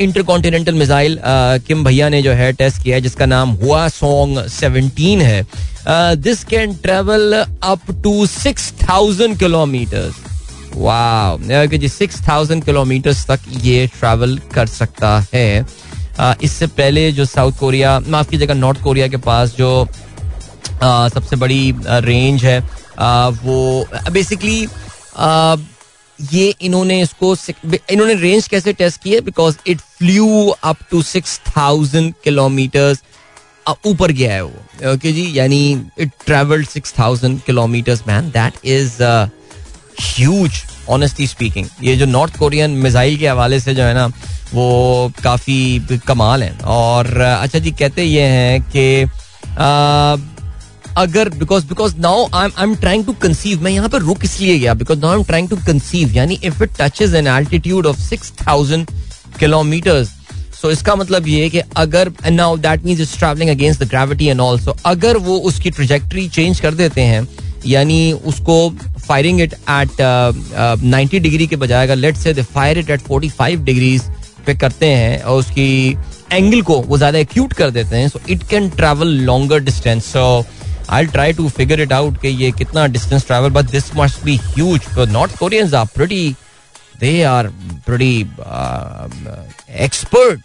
इंटर 0.01 0.23
कॉन्टिनेंटल 0.23 0.73
मिसाइल 0.75 1.19
किम 1.67 1.83
भैया 1.83 2.09
ने 2.09 2.21
जो 2.21 2.31
है 2.33 2.51
टेस्ट 2.53 2.83
किया 2.83 2.95
है, 2.95 3.01
जिसका 3.01 3.25
नाम 3.25 3.49
हुआ 3.63 3.87
सॉन्ग 3.89 4.47
सेवनटीन 4.51 5.21
है 5.21 5.45
this 6.17 6.43
can 6.45 6.73
travel 6.77 7.33
up 7.63 7.91
to 8.03 8.25
six 8.27 8.71
thousand 8.81 9.37
kilometre 9.39 10.11
ji 11.73 11.87
six 11.89 12.21
thousand 12.27 12.63
kilometre 12.63 13.13
तक 13.27 13.39
ये 13.63 13.85
ट्रेवल 13.89 14.37
कर 14.53 14.67
सकता 14.67 15.17
है। 15.33 15.65
इससे 16.43 16.67
पहले 16.67 17.11
जो 17.11 17.25
साउथ 17.27 17.59
कोरिया 17.59 17.99
माफ़ 18.07 18.29
की 18.29 18.37
जगह 18.37 18.53
नॉर्थ 18.55 18.81
कोरिया 18.83 19.07
के 19.07 19.17
पास 19.23 19.55
जो 19.57 19.87
सबसे 20.83 21.35
बड़ी 21.35 21.73
रेंज 21.81 22.43
है 22.45 22.59
वो 23.43 23.87
बेसिकली 24.11 24.65
ये 26.33 26.53
इन्होंने 26.61 27.01
इसको 27.01 27.35
इन्होंने 27.91 28.13
रेंज 28.15 28.47
कैसे 28.47 28.73
टेस्ट 28.73 29.01
की 29.03 29.13
है? 29.13 29.21
Because 29.21 29.57
it 29.67 29.79
flew 29.97 30.47
up 30.49 30.77
to 30.91 31.01
six 31.03 31.39
thousand 31.47 32.13
kilometres 32.23 33.03
ऊपर 33.85 34.11
गया 34.11 34.33
है 34.33 34.43
वो। 34.43 34.93
ओके 34.93 35.11
जी, 35.13 35.31
यानी 35.33 35.59
it 35.99 36.11
travelled 36.25 36.67
six 36.67 36.93
thousand 36.99 37.39
kilometres 37.45 38.01
man 38.07 38.29
that 38.31 38.65
is 38.65 39.01
huge 40.01 40.61
honestly 40.89 41.27
speaking 41.27 41.67
ये 41.83 41.95
जो 41.97 42.05
नॉर्थ 42.05 42.37
कोरियन 42.37 42.71
मिसाइल 42.83 43.17
के 43.17 43.27
हवाले 43.27 43.59
से 43.59 43.73
जो 43.75 43.83
है 43.83 43.93
ना, 43.93 44.05
वो 44.53 45.11
काफ़ी 45.23 45.99
कमाल 46.07 46.43
है। 46.43 46.57
और 46.65 47.17
अच्छा 47.21 47.59
जी, 47.59 47.71
कहते 47.71 48.03
ये 48.03 48.21
हैं 48.23 48.61
कि 48.75 49.05
अगर 50.97 51.29
because 51.29 51.65
because 51.67 51.95
now 51.99 52.25
I 52.33 52.49
I 52.49 52.63
am 52.63 52.75
trying 52.75 53.05
to 53.05 53.13
conceive 53.21 53.63
मैं 53.63 53.71
यहाँ 53.71 53.89
पर 53.89 54.01
रुक 54.01 54.23
इसलिए 54.23 54.57
गया 54.59 54.73
because 54.73 54.99
now 54.99 55.11
I 55.11 55.17
am 55.17 55.23
trying 55.23 55.49
to 55.49 55.55
conceive 55.67 56.15
यानी 56.15 56.39
if 56.43 56.63
it 56.63 56.71
touches 56.81 57.15
an 57.15 57.27
altitude 57.27 57.87
of 57.87 57.99
six 57.99 58.31
thousand 58.41 58.87
kilometres 59.39 60.09
so 60.61 60.71
इसका 60.71 60.95
मतलब 60.95 61.27
ये 61.27 61.49
कि 61.49 61.59
अगर 61.77 62.11
now 62.31 62.57
that 62.57 62.85
means 62.85 63.01
is 63.01 63.17
travelling 63.17 63.49
against 63.49 63.83
the 63.83 63.87
gravity 63.89 64.27
and 64.27 64.39
also 64.41 64.75
अगर 64.85 65.17
वो 65.27 65.37
उसकी 65.49 65.71
ट्रिजेक्ट्री 65.71 66.27
चेंज 66.29 66.59
कर 66.59 66.73
देते 66.75 67.01
हैं, 67.01 67.27
यानी 67.65 68.11
उसको 68.25 68.57
firing 69.07 69.41
it 69.41 69.53
at 69.53 70.01
ninety 70.83 71.19
degree 71.19 71.47
के 71.47 71.55
बजाय 71.55 71.85
अगर 71.85 71.95
लेट 71.95 72.15
से 72.17 72.33
fire 72.33 72.77
it 72.79 72.89
at 72.89 73.01
forty 73.01 73.29
five 73.29 73.63
degrees 73.63 74.09
पे 74.45 74.55
करते 74.55 74.85
हैं, 74.85 75.21
और 75.21 75.39
उसकी 75.39 75.97
एंगल 76.31 76.61
को 76.61 76.79
वो 76.81 76.97
ज़्यादा 76.97 77.19
एक्यूट 77.19 77.53
कर 77.53 77.69
देते 77.71 77.95
हैं 77.95 78.07
so 78.09 78.19
it 78.29 78.43
can 78.49 78.69
travel 78.69 79.07
longer 79.25 79.59
distance 79.63 80.05
so 80.05 80.45
I 80.89 81.05
try 81.05 81.33
to 81.33 81.47
figure 81.49 81.81
it 81.81 81.93
out 81.93 82.21
कि 82.21 82.27
ये 82.43 82.51
कितना 82.51 82.85
distance 82.87 83.25
travel 83.27 83.49
but 83.49 83.69
this 83.71 83.95
must 83.95 84.23
be 84.23 84.35
huge 84.45 84.81
North 85.09 85.37
Koreans 85.37 85.73
are 85.73 85.85
pretty 85.95 86.35
they 86.99 87.21
are 87.23 87.47
pretty 87.85 88.19
expert 89.85 90.39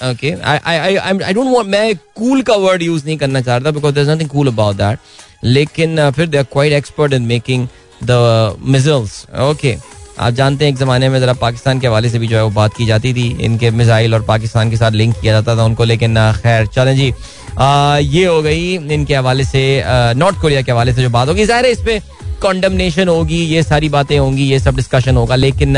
okay 0.00 0.34
I 0.44 0.58
I 0.58 0.96
I 0.96 1.32
don't 1.32 1.54
want 1.54 1.66
मैं 1.66 1.94
cool 2.16 2.42
का 2.42 2.54
word 2.66 2.82
use 2.82 3.04
नहीं 3.06 3.16
करना 3.18 3.40
चाह 3.40 3.56
रहा 3.56 3.70
because 3.70 3.94
there 3.94 4.06
is 4.06 4.12
nothing 4.12 4.30
cool 4.30 4.48
about 4.48 4.76
that 4.76 4.98
लेकिन 5.44 6.00
uh, 6.00 6.12
फिर 6.14 6.26
they 6.26 6.38
are 6.38 6.44
quite 6.52 6.72
expert 6.72 7.12
in 7.12 7.22
making 7.22 7.68
the 8.04 8.56
missiles 8.62 9.26
okay 9.40 9.76
आप 10.20 10.32
जानते 10.32 10.64
हैं 10.64 10.72
एक 10.72 10.78
ज़माने 10.78 11.08
में 11.08 11.18
ज़रा 11.20 11.32
पाकिस्तान 11.32 11.80
के 11.80 11.86
हवाले 11.86 12.10
से 12.10 12.18
भी 12.18 12.26
जो 12.28 12.36
है 12.36 12.42
वो 12.44 12.50
बात 12.50 12.74
की 12.76 12.86
जाती 12.86 13.12
थी। 13.14 13.26
इनके 13.44 13.70
मिसाइल 13.70 14.14
और 14.14 14.22
पाकिस्तान 14.24 14.70
के 14.70 14.76
साथ 14.76 14.90
लिंक 14.90 15.14
किया 15.20 15.32
जाता 15.32 15.56
था 15.56 15.64
उनको। 15.64 15.84
लेकिन 15.84 16.14
खैर 16.36 16.66
चलें 16.66 16.96
जी। 16.96 17.12
ये 17.58 18.24
हो 18.24 18.40
गई 18.42 18.74
इनके 18.74 19.14
हवाले 19.14 19.44
से 19.44 19.82
नॉर्थ 20.16 20.40
कोरिया 20.40 20.62
के 20.62 20.72
हवाले 20.72 20.92
से 20.92 21.02
जो 21.02 21.10
बात 21.10 21.28
होगी। 21.28 21.44
ज़ाहिर 21.46 21.66
है 21.66 21.72
इस 21.72 21.80
पर 21.80 22.14
कॉन्डमनेशन 22.42 23.08
होगी, 23.08 23.36
ये 23.44 23.62
सारी 23.62 23.88
बातें 23.88 24.18
होंगी, 24.18 24.42
ये 24.44 24.58
सब 24.60 24.76
डिस्कशन 24.76 25.16
होगा, 25.16 25.36
लेकिन 25.36 25.76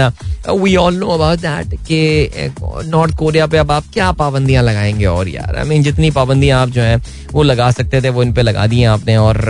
we 0.51 0.75
all 0.77 0.97
know 0.97 1.07
about 1.09 1.39
that 1.39 1.75
कि 1.89 2.51
नॉर्थ 2.87 3.17
कोरिया 3.17 3.47
पे 3.47 3.59
अब 3.59 3.71
आप 3.73 3.85
क्या 3.93 4.11
पाबंदियाँ 4.13 4.63
लगाएँगे 4.65 5.07
और 5.07 5.29
यार? 5.29 5.57
आई 5.57 5.65
मीन 5.69 5.83
जितनी 5.83 6.11
पाबंदियाँ 6.11 6.61
आप 6.63 6.69
जो 6.69 6.83
है, 6.83 6.97
वो 7.33 7.43
लगा 7.43 7.71
सकते 7.71 8.01
थे, 8.03 8.09
वो 8.09 8.23
इन 8.23 8.33
पे 8.33 8.43
लगा 8.43 8.67
दी 8.67 8.81
हैं 8.81 8.89
आपने 8.89 9.17
और 9.17 9.47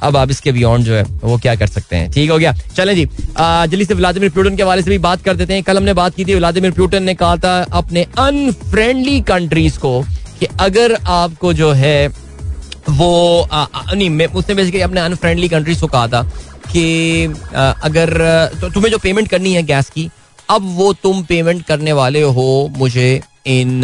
अब 0.00 0.16
आप 0.16 0.30
इसके 0.30 0.52
बियॉन्ड 0.52 0.84
जो 0.84 0.94
है, 0.94 1.02
वो 1.22 1.38
क्या 1.38 1.54
कर 1.54 1.66
सकते 1.66 1.96
हैं? 1.96 2.10
ठीक 2.10 2.30
हो 2.30 2.38
गया? 2.38 2.52
चले 2.76 2.94
जी 2.94 3.04
जल्दी 3.38 3.84
से 3.84 3.94
व्लादिमिर 3.94 4.30
प्यूटन 4.30 4.56
के 4.56 4.62
हवाले 4.62 4.82
से 4.82 4.90
भी 4.90 4.98
बात 5.00 5.22
कर 5.22 5.36
देते 5.36 5.54
हैं। 5.54 5.62
कल 5.62 5.76
हमने 5.76 5.94
बात 5.94 6.14
की 6.14 6.24
थी 6.24 6.34
व्लादिमिर 6.34 6.70
प्यूटन 6.72 7.02
ने 7.02 7.14
कहा 7.14 7.36
था 7.36 7.58
अपने 7.72 8.06
अनफ्रेंडली 8.18 9.20
कंट्रीज़ 9.28 9.78
को 9.78 10.00
कि 10.40 10.46
अगर 10.60 10.94
आपको 10.94 11.52
जो 11.52 11.70
है 11.72 12.08
वो 12.88 13.40
आ, 13.42 13.62
आ, 13.62 13.82
नहीं 13.92 14.10
मैं 14.10 14.26
उसने 14.26 14.54
बेसिकली 14.54 14.80
अपने 14.80 15.00
अनफ्रेंडली 15.00 15.48
कंट्रीज़ 15.48 15.80
को 15.80 15.86
कहा 15.86 16.08
था 16.08 16.22
कि 16.72 17.24
अगर 17.56 18.10
तो 18.60 18.68
तुम्हें 18.70 18.90
जो 18.90 18.98
पेमेंट 18.98 19.28
करनी 19.28 19.52
है 19.54 19.62
गैस 19.62 19.90
की 19.90 20.08
अब 20.50 20.62
वो 20.76 20.92
तुम 20.92 21.22
पेमेंट 21.22 21.64
करने 21.66 21.92
वाले 21.92 22.22
हो 22.22 22.48
मुझे 22.76 23.08
इन 23.46 23.80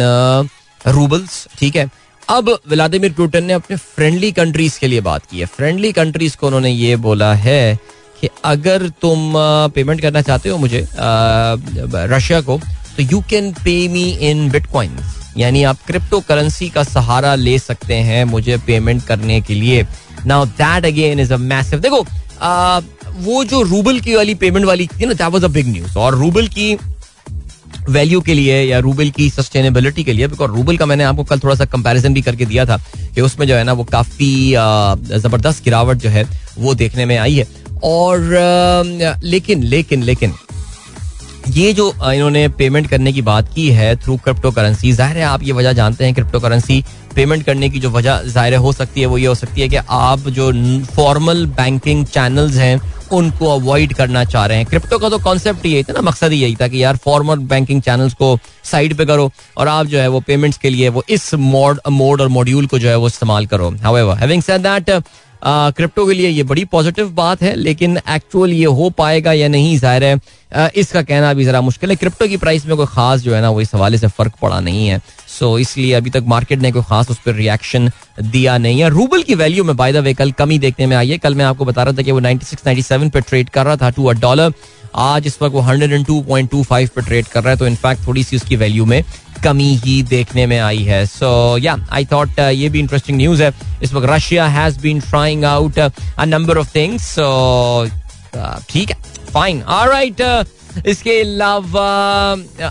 रूबल्स 0.87 1.47
ठीक 1.59 1.75
है? 1.75 1.89
अब 2.29 2.49
व्लादिमिर 2.69 3.13
पुटिन 3.13 3.45
ने 3.45 3.53
अपने 3.53 3.77
फ्रेंडली 3.77 4.31
कंट्रीज़ 4.31 4.79
के 4.79 4.87
लिए 4.87 5.01
बात 5.01 5.25
की 5.31 5.39
है। 5.39 5.45
फ्रेंडली 5.45 5.91
कंट्रीज़ 5.91 6.37
को 6.37 6.47
उन्होंने 6.47 6.69
ये 6.69 6.95
बोला 7.05 7.33
है 7.33 7.79
कि 8.21 8.29
अगर 8.45 8.87
तुम 9.01 9.33
पेमेंट 9.75 10.01
करना 10.01 10.21
चाहते 10.21 10.49
हो 10.49 10.57
मुझे 10.57 10.87
रशिया 10.99 12.41
को 12.41 12.59
तो 12.97 13.03
you 13.03 13.21
can 13.29 13.51
pay 13.53 13.87
me 13.87 14.09
in 14.29 14.49
bitcoins 14.49 15.22
यानी 15.37 15.63
आप 15.63 15.77
क्रिप्टो 15.87 16.19
करेंसी 16.19 16.69
का 16.69 16.83
सहारा 16.83 17.33
ले 17.35 17.57
सकते 17.59 17.95
हैं 18.07 18.23
मुझे 18.25 18.57
पेमेंट 18.67 19.03
करने 19.05 19.39
के 19.41 19.53
लिए। 19.55 19.85
Now 20.25 20.45
that 20.45 20.85
again 20.85 21.19
is 21.19 21.33
massive 21.33 21.79
देखो 21.79 22.05
आ, 22.41 22.79
वो 23.15 23.43
जो 23.43 23.61
रूबल 23.61 23.99
की 23.99 24.15
वाली 24.15 24.35
पेमेंट 24.35 24.65
वाली 24.65 24.87
थी 24.89 25.05
ना 25.05 25.13
that 25.13 25.31
was 25.31 25.43
a 25.43 25.47
big 25.49 25.67
news 25.67 25.97
और 25.97 26.15
रूबल 26.15 26.47
की 26.47 26.75
वैल्यू 27.89 28.19
के 28.21 28.33
लिए 28.33 28.61
या 28.63 28.79
रूबल 28.79 29.09
की 29.09 29.29
सस्टेनेबिलिटी 29.29 30.03
के 30.03 30.13
लिए 30.13 30.27
बिकॉज़ 30.27 30.51
रूबल 30.51 30.77
का 30.77 30.85
मैंने 30.85 31.03
आपको 31.03 31.23
कल 31.23 31.39
थोड़ा 31.39 31.55
सा 31.55 31.65
कंपैरिजन 31.65 32.13
भी 32.13 32.21
करके 32.21 32.45
दिया 32.45 32.65
था 32.65 32.77
कि 33.15 33.21
उसमें 33.21 33.47
जो 33.47 33.55
है 33.55 33.63
ना 33.63 33.73
वो 33.73 33.83
काफ़ी 33.83 34.29
ज़बरदस्त 34.53 35.63
गिरावट 35.63 35.97
जो 35.97 36.09
है 36.09 36.25
वो 36.59 36.73
देखने 36.75 37.05
में 37.05 37.17
आई 37.17 37.35
है। 37.35 37.47
और 37.83 39.19
लेकिन 39.23 39.63
लेकिन 39.63 40.03
लेकिन 40.03 40.33
ये 41.47 41.71
जो 41.73 41.87
इन्होंने 42.05 42.47
पेमेंट 42.49 42.87
करने 42.89 43.11
की 43.13 43.21
बात 43.21 43.47
की 43.53 43.67
है 43.71 43.95
थ्रू 43.95 44.15
क्रिप्टो 44.17 44.51
करेंसी 44.51 44.91
ज़ाहिर 44.91 45.17
है 45.17 45.23
आप 45.23 45.43
ये 45.43 45.51
वजह 45.51 45.73
जानते 45.73 46.05
हैं 46.05 46.13
क्रिप्टो 46.13 46.39
करेंसी 46.39 46.83
पेमेंट 47.15 47.43
करने 47.45 47.69
की 47.69 47.79
जो 47.79 47.89
वजह 47.91 48.21
ज़ाहिर 48.23 48.55
हो 48.55 48.71
सकती 48.73 49.01
है, 49.01 49.07
वो 49.07 49.17
ये 49.17 49.25
हो 49.27 49.35
सकती 49.35 49.61
है 49.61 49.67
कि 49.69 49.75
आप 49.75 50.19
जो 50.29 50.51
फॉर्मल 50.95 51.45
बैंकिंग 51.57 52.05
चैनल्स 52.05 52.55
हैं, 52.57 52.79
उनको 53.11 53.49
अवॉइड 53.49 53.93
करना 53.93 54.23
चाह 54.25 54.45
रहे 54.45 54.57
हैं। 54.57 54.65
क्रिप्टो 54.67 54.97
का 54.99 55.09
तो 55.09 55.17
कॉन्सेप्ट 55.23 55.65
यही 55.65 55.83
था 55.83 55.93
ना, 55.93 56.01
मकसद 56.01 56.33
यही 56.33 56.55
था 56.61 56.67
कि 56.67 56.83
यार 56.83 56.97
फॉर्मल 57.03 57.39
बैंकिंग 57.51 57.81
चैनल्स 57.81 58.13
को 58.13 58.37
साइड 58.63 58.97
पे 58.97 59.05
करो 59.05 59.29
और 59.57 59.67
आप 59.67 59.85
जो 59.85 59.99
है 59.99 60.07
वो 60.07 60.19
पेमेंट्स 60.27 60.57
के 60.57 60.69
लिए 60.69 60.89
वो 60.89 61.03
इस 61.09 61.33
मोड 61.35 61.79
मोड 61.89 62.21
और 62.21 62.27
मॉड्यूल 62.29 62.65
को 62.67 62.79
जो 62.79 62.89
है 62.89 62.95
वो 62.95 63.07
इस्तेमाल 63.07 63.45
करो। 63.45 63.69
However 63.83 64.17
having 64.17 64.41
said 64.43 64.61
that 64.61 64.89
crypto 65.43 66.05
के 66.07 66.13
लिए 66.13 66.29
ये 66.29 66.43
बड़ी 66.43 66.63
पॉजिटिव 66.65 67.09
बात 67.13 67.41
है, 67.41 67.55
लेकिन 67.55 67.97
एक्चुअल 68.09 68.51
ये 68.51 68.65
हो 68.65 68.89
पाएगा 68.91 69.33
या 69.33 69.47
नहीं 69.47 69.77
ज़ाहिर 69.77 70.03
है 70.03 70.69
इसका 70.75 71.01
कहना 71.01 71.33
भी 71.33 71.45
जरा 71.45 71.61
मुश्किल 71.61 71.89
है। 71.89 71.95
क्रिप्टो 71.95 72.27
की 72.27 72.37
प्राइस 72.37 72.65
में 72.65 72.75
कोई 72.77 72.85
खास 72.85 73.21
जो 73.21 73.33
है 73.35 73.41
ना, 73.41 73.49
वो 73.49 73.61
इस 73.61 73.73
हवाले 73.75 73.97
से 73.97 74.07
फ़र्क 74.07 74.33
पड़ा 74.41 74.59
नहीं 74.59 74.87
है। 74.87 75.01
सो 75.29 75.57
इसलिए 75.59 75.93
अभी 75.93 76.09
तक 76.09 76.23
मार्केट 76.27 76.59
ने 76.59 76.71
कोई 76.71 76.83
खास 76.89 77.09
उस 77.11 77.19
पर 77.25 77.33
रिएक्शन 77.33 77.89
दिया 78.21 78.57
नहीं 78.57 78.81
है। 78.81 78.89
रूबल 78.89 79.23
की 79.23 79.35
वैल्यू 79.35 79.63
में 79.63 79.75
बाय 79.77 79.93
द 79.93 79.97
वे 79.97 80.13
कल 80.13 80.31
कमी 80.33 80.59
देखने 80.59 80.87
में 80.87 80.95
आई 80.97 81.09
है। 81.09 81.17
कल 81.17 81.35
मैं 81.35 81.45
आपको 81.45 81.65
बता 81.65 81.83
रहा 81.83 81.97
था 81.97 82.01
कि 82.01 82.11
वो 82.11 82.19
96 82.19 82.63
97 82.63 83.09
पे 83.11 83.21
ट्रेड 83.21 83.49
कर 83.49 83.65
रहा 83.65 83.75
था 83.77 83.89
टू 83.89 84.05
अ 84.05 84.13
डॉलर 84.15 84.53
आज 84.95 85.27
इस 85.27 85.37
वक्त 85.41 85.55
वो 85.55 85.61
102.25 85.61 86.89
पे 86.89 87.01
ट्रेड 87.01 87.27
कर 87.27 87.43
रहा 87.43 87.51
है 87.51 87.57
तो 87.57 87.67
इनफैक्ट 87.67 88.07
थोड़ी 88.07 88.23
सी 88.23 88.35
उसकी 88.35 88.55
वैल्यू 88.55 88.85
में 88.85 89.03
कमी 89.43 89.73
ही 89.75 90.01
देखने 90.09 90.45
में 90.45 90.59
आई 90.59 90.83
है। 90.83 91.05
सो 91.05 91.57
या 91.57 91.75
आई 91.91 92.05
थॉट 92.11 92.39
ये 92.39 92.69
भी 92.69 92.79
इंटरेस्टिंग 92.79 93.17
न्यूज़ 93.17 93.43
है। 93.43 93.51
इस 93.83 93.93
वक्त 93.93 94.07
Russia 94.09 94.47
has 94.47 94.79
been 94.79 94.99
trying 95.01 95.45
out 95.45 95.79
a 95.79 96.25
number 96.25 96.57
of 96.57 96.75
things 96.75 97.07
so 97.15 97.87
ठीक 98.69 98.89
है 98.89 98.97
फाइन 99.33 99.61
ऑलराइट 99.63 100.21
इसके 100.87 101.19
अलावा 101.21 101.81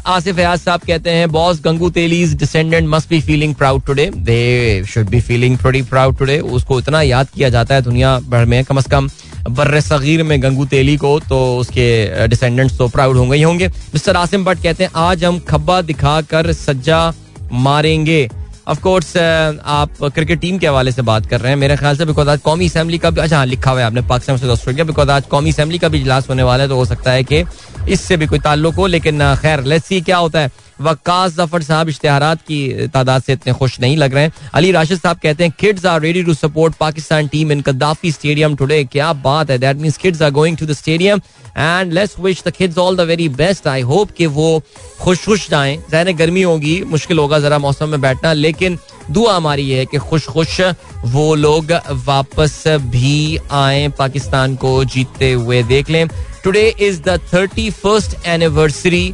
आसिफ 0.06 0.38
अयाज 0.38 0.60
साहब 0.60 0.80
कहते 0.86 1.10
हैं 1.10 1.30
boss 1.32 1.60
Gangu 1.64 1.90
Teli's 1.90 2.34
descendant 2.36 2.88
must 2.88 3.08
be 3.08 3.20
feeling 3.20 3.54
proud 3.54 3.84
today 3.86 4.06
they 4.16 4.84
should 4.90 5.08
be 5.08 5.20
feeling 5.20 5.56
pretty 5.58 5.82
proud 5.90 6.18
today 6.18 6.38
उसको 6.56 6.78
इतना 6.80 7.02
याद 7.02 7.28
किया 7.34 7.48
जाता 7.48 7.74
है 7.74 7.82
दुनिया 7.82 8.18
भर 8.28 8.44
में 8.44 8.64
कम 8.64 8.78
अज 8.78 8.86
कम। 8.90 9.08
बर्र 9.48 9.80
सगीर 9.80 10.22
में 10.22 10.42
गंगू 10.42 10.64
तेली 10.66 10.96
को 10.96 11.18
तो 11.20 11.38
उसके 11.58 12.26
डिसेंडेंट्स 12.28 12.76
तो 12.78 12.88
प्राउड 12.88 13.16
होंगे 13.16 13.36
ही 13.36 13.42
होंगे। 13.42 13.68
मिस्टर 13.68 14.16
आसिम 14.16 14.44
भट्ट 14.44 14.62
कहते 14.62 14.84
हैं 14.84 14.90
आज 14.96 15.24
हम 15.24 15.38
खब्बा 15.48 15.80
दिखाकर 15.82 16.52
सज्जा 16.52 17.12
मारेंगे। 17.52 18.28
ऑफ़ 18.68 18.80
कोर्स 18.80 19.16
आप 19.16 20.02
क्रिकेट 20.04 20.40
टीम 20.40 20.58
के 20.58 20.66
हवाले 20.66 20.92
से 20.92 21.02
बात 21.02 21.26
कर 21.26 21.40
रहे 21.40 21.52
हैं। 21.52 21.58
मेरे 21.58 21.76
ख्याल 21.76 21.96
से 21.96 22.04
बिकॉज़ 22.04 22.28
आज 22.30 22.40
कौमी 22.40 22.66
असेंबली 22.66 22.98
का 22.98 23.10
भी 23.10 23.20
अच्छा 23.20 23.36
हाँ, 23.36 23.46
लिखा 23.46 23.70
हुआ 23.70 23.80
है 23.80 23.86
आपने 23.86 24.00
पाकिस्तान 24.08 24.36
से 24.38 24.48
ऑस्ट्रेलिया 24.48 24.84
बिकॉज़ 24.84 25.10
आज 25.10 25.26
कौमी 25.26 25.50
असेंबली 25.50 25.78
का 25.78 25.88
भी 25.88 26.00
इजलास 26.00 26.28
होने 26.28 26.42
वाला 26.42 26.62
है 26.62 26.68
तो 26.68 26.76
हो 26.76 26.84
सकता 26.84 27.12
है 27.12 27.24
कि 27.24 27.44
इससे 27.88 28.16
भी 28.16 28.26
कोई 28.26 28.38
ताल्लुक 28.38 28.74
हो 28.74 28.86
लेकिन 28.86 29.34
खैर 29.42 29.64
लेट्स 29.64 29.86
सी 29.86 30.00
क्या 30.00 30.16
होता 30.16 30.40
है। 30.40 30.50
वक्कास 30.82 31.32
ज़फ़र 31.32 31.62
साहब 31.62 31.88
इश्तेहार 31.88 32.34
की 32.38 32.88
तादाद 32.94 33.22
से 33.22 33.32
इतने 33.32 33.52
खुश 33.52 33.78
नहीं 33.80 33.96
लग 33.96 34.14
रहे 34.14 34.24
हैं। 34.24 34.32
अली 34.54 34.70
राशिद 34.72 34.98
साहब 34.98 35.18
कहते 35.22 35.44
हैं 35.44 35.52
kids 35.60 35.86
are 35.86 36.00
ready 36.00 36.22
to 36.24 36.34
support 36.34 36.74
Pakistan 36.76 37.28
team 37.28 37.52
in 37.52 37.60
Gaddafi 37.62 38.12
stadium 38.12 38.56
today 38.56 38.82
क्या 38.92 39.12
बात 39.22 39.50
है 39.50 39.58
that 39.58 39.76
means 39.76 39.96
kids 39.96 40.22
are 40.22 40.30
going 40.32 40.56
to 40.56 40.66
the 40.66 40.72
stadium 40.74 41.20
and 41.58 41.92
let's 41.92 42.18
wish 42.20 42.42
the 42.46 42.50
kids 42.52 42.78
all 42.78 42.96
the 42.96 43.00
very 43.08 43.28
best 43.40 43.66
I 43.68 43.80
hope 43.82 44.10
कि 44.16 44.26
वो 44.28 44.62
खुश 45.00 45.24
खुश 45.24 45.48
जाएँ। 45.50 45.76
जहर 45.90 46.12
गर्मी 46.14 46.42
होगी, 46.42 46.80
मुश्किल 46.84 47.18
होगा 47.18 47.38
जरा 47.40 47.58
मौसम 47.58 47.88
में 47.88 48.00
बैठना, 48.00 48.32
लेकिन 48.32 48.78
दुआ 49.10 49.34
हमारी 49.36 49.70
है 49.70 49.84
कि 49.86 49.98
खुश 50.00 50.26
खुश 50.26 50.60
वो 51.04 51.34
लोग 51.34 51.72
वापस 52.06 52.62
भी 52.68 53.38
आए, 53.52 53.88
पाकिस्तान 53.98 54.54
को 54.56 54.84
जीतते 54.84 55.32
हुए 55.32 55.62
देख 55.62 55.90
लें। 55.90 56.06
Today 56.44 56.68
is 56.80 57.00
the 57.02 57.18
thirty 57.32 57.68
first 57.72 58.16
anniversary 58.26 59.12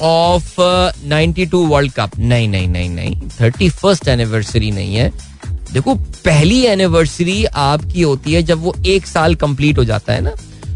of 0.00 0.54
ninety 1.04 1.46
two 1.46 1.66
world 1.66 1.92
cup 1.92 2.10
नहीं 2.18 2.48
नहीं 2.48 2.68
नहीं 2.68 2.90
नहीं. 2.90 3.16
थर्टी 3.40 3.68
फ़र्स्ट 3.68 4.08
एनिवर्सरी 4.08 4.70
नहीं 4.70 4.94
है. 4.94 5.12
देखो, 5.72 5.94
पहली 6.24 6.60
एनिवर्सरी 6.64 7.44
आपकी 7.44 8.02
होती 8.02 8.32
है 8.32 8.42
जब 8.42 8.62
वो 8.62 8.74
एक 8.86 9.06
साल 9.06 9.34
कंप्लीट 9.34 9.78
हो 9.78 9.84
जाता 9.84 10.12
है 10.12 10.20
ना। 10.20 10.30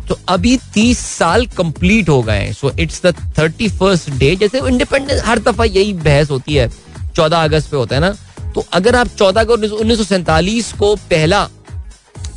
तो 0.09 0.19
अभी 0.29 0.57
तीस 0.75 0.99
साल 0.99 1.47
कंप्लीट 1.47 2.09
हो 2.09 2.23
गए 2.23 2.53
so 2.53 2.71
it's 2.81 3.01
the 3.07 3.15
thirty 3.39 3.69
first 3.69 4.11
day 4.11 4.35
जैसे 4.37 4.59
इंडिपेंडेंस 4.59 5.23
हर 5.25 5.39
दफ़ा 5.39 5.65
यही 5.65 5.93
बहस 5.93 6.31
होती 6.31 6.55
है। 6.55 6.71
चौदह 7.17 7.37
अगस्त 7.37 7.71
पे 7.71 7.77
होता 7.77 7.95
है 7.95 8.01
ना। 8.01 8.15
तो 8.55 8.67
अगर 8.73 8.97
आप 8.97 9.09
चौदह 9.19 9.41
अगस्त 9.41 9.73
उन्नीस 9.73 9.99
सौ 9.99 10.05
सैंतालीस 10.05 10.73
को 10.73 10.95
पहला 10.97 11.49